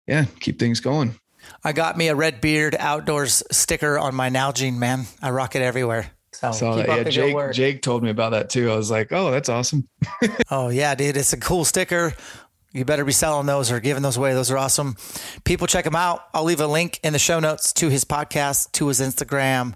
[0.07, 1.15] yeah, keep things going.
[1.65, 5.07] I got me a Red Beard Outdoors sticker on my Nalgene, man.
[5.21, 6.11] I rock it everywhere.
[6.33, 6.89] So Saw that.
[6.89, 8.71] Yeah, Jake, Jake told me about that too.
[8.71, 9.87] I was like, oh, that's awesome.
[10.51, 11.17] oh, yeah, dude.
[11.17, 12.15] It's a cool sticker.
[12.73, 14.33] You better be selling those or giving those away.
[14.33, 14.97] Those are awesome.
[15.45, 16.25] People, check him out.
[16.33, 19.75] I'll leave a link in the show notes to his podcast, to his Instagram,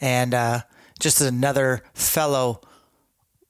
[0.00, 0.60] and uh,
[1.00, 2.60] just another fellow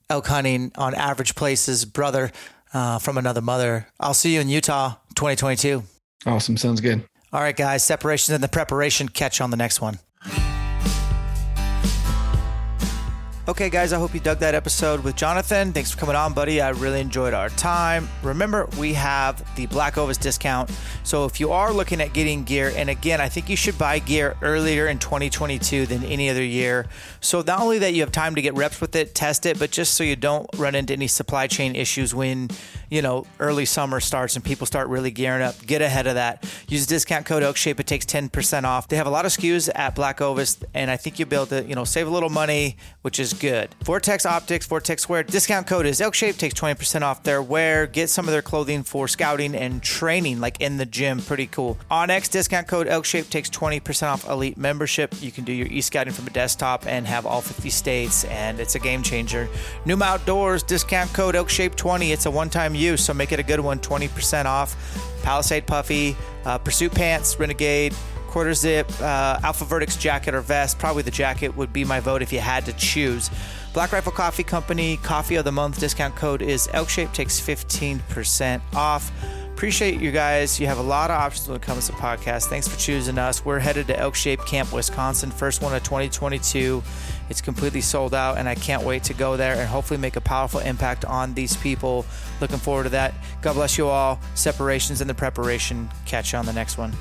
[0.09, 2.33] elk hunting on average places brother
[2.73, 3.87] uh, from another mother.
[4.01, 5.83] I'll see you in Utah 2022.
[6.25, 6.57] Awesome.
[6.57, 7.07] Sounds good.
[7.37, 9.11] All right, guys, separation and the preparation.
[9.11, 9.99] Catch on the next one.
[13.49, 15.73] Okay, guys, I hope you dug that episode with Jonathan.
[15.73, 16.61] Thanks for coming on, buddy.
[16.61, 18.09] I really enjoyed our time.
[18.25, 20.69] Remember, we have the Black Ovis discount.
[21.05, 24.01] So if you are looking at getting gear, and again, I think you should buy
[24.01, 26.87] gear earlier in 2022 than any other year.
[27.21, 29.71] So not only that you have time to get reps with it, test it, but
[29.71, 32.51] just so you don't run into any supply chain issues when,
[32.91, 36.45] you know, early summer starts and people start really gearing up, get ahead of that.
[36.67, 37.79] Use discount code Elkshape.
[37.79, 38.89] It takes 10% off.
[38.89, 41.47] They have a lot of SKUs at Black Ovis, and I think you'll be able
[41.47, 43.75] to, you know, save a little money, which is good.
[43.85, 45.23] Vortex Optics, Vortex Wear.
[45.23, 46.37] Discount code is Elkshape.
[46.37, 47.87] Takes 20% off their wear.
[47.87, 51.21] Get some of their clothing for scouting and training, like in the gym.
[51.21, 51.79] Pretty cool.
[51.91, 55.15] onX discount code Elkshape takes 20% off Elite membership.
[55.21, 58.75] You can do your e-scouting from a desktop and have all 50 states, and it's
[58.75, 59.49] a game changer.
[59.85, 62.13] Numa Outdoors discount code Elkshape20.
[62.13, 63.79] It's a one-time use, so make it a good one.
[63.79, 64.77] 20% off.
[65.23, 67.95] Palisade Puffy, uh, Pursuit Pants, Renegade
[68.37, 70.79] quarter zip, uh, Alpha Vertex jacket or vest.
[70.79, 73.31] Probably the jacket would be my vote if you had to choose.
[73.73, 79.11] Black Rifle Coffee Company Coffee of the Month discount code is Elkshape takes 15% off.
[79.55, 80.61] Appreciate you guys.
[80.61, 82.45] You have a lot of options when it comes to podcasts.
[82.45, 83.43] Thanks for choosing us.
[83.43, 86.83] We're headed to Elk Shape Camp, Wisconsin, first one of 2022.
[87.31, 90.21] It's completely sold out, and I can't wait to go there and hopefully make a
[90.21, 92.05] powerful impact on these people.
[92.43, 93.15] Looking forward to that.
[93.41, 94.21] God bless you all.
[94.35, 95.89] Separations and the preparation.
[96.05, 96.93] Catch you on the next one.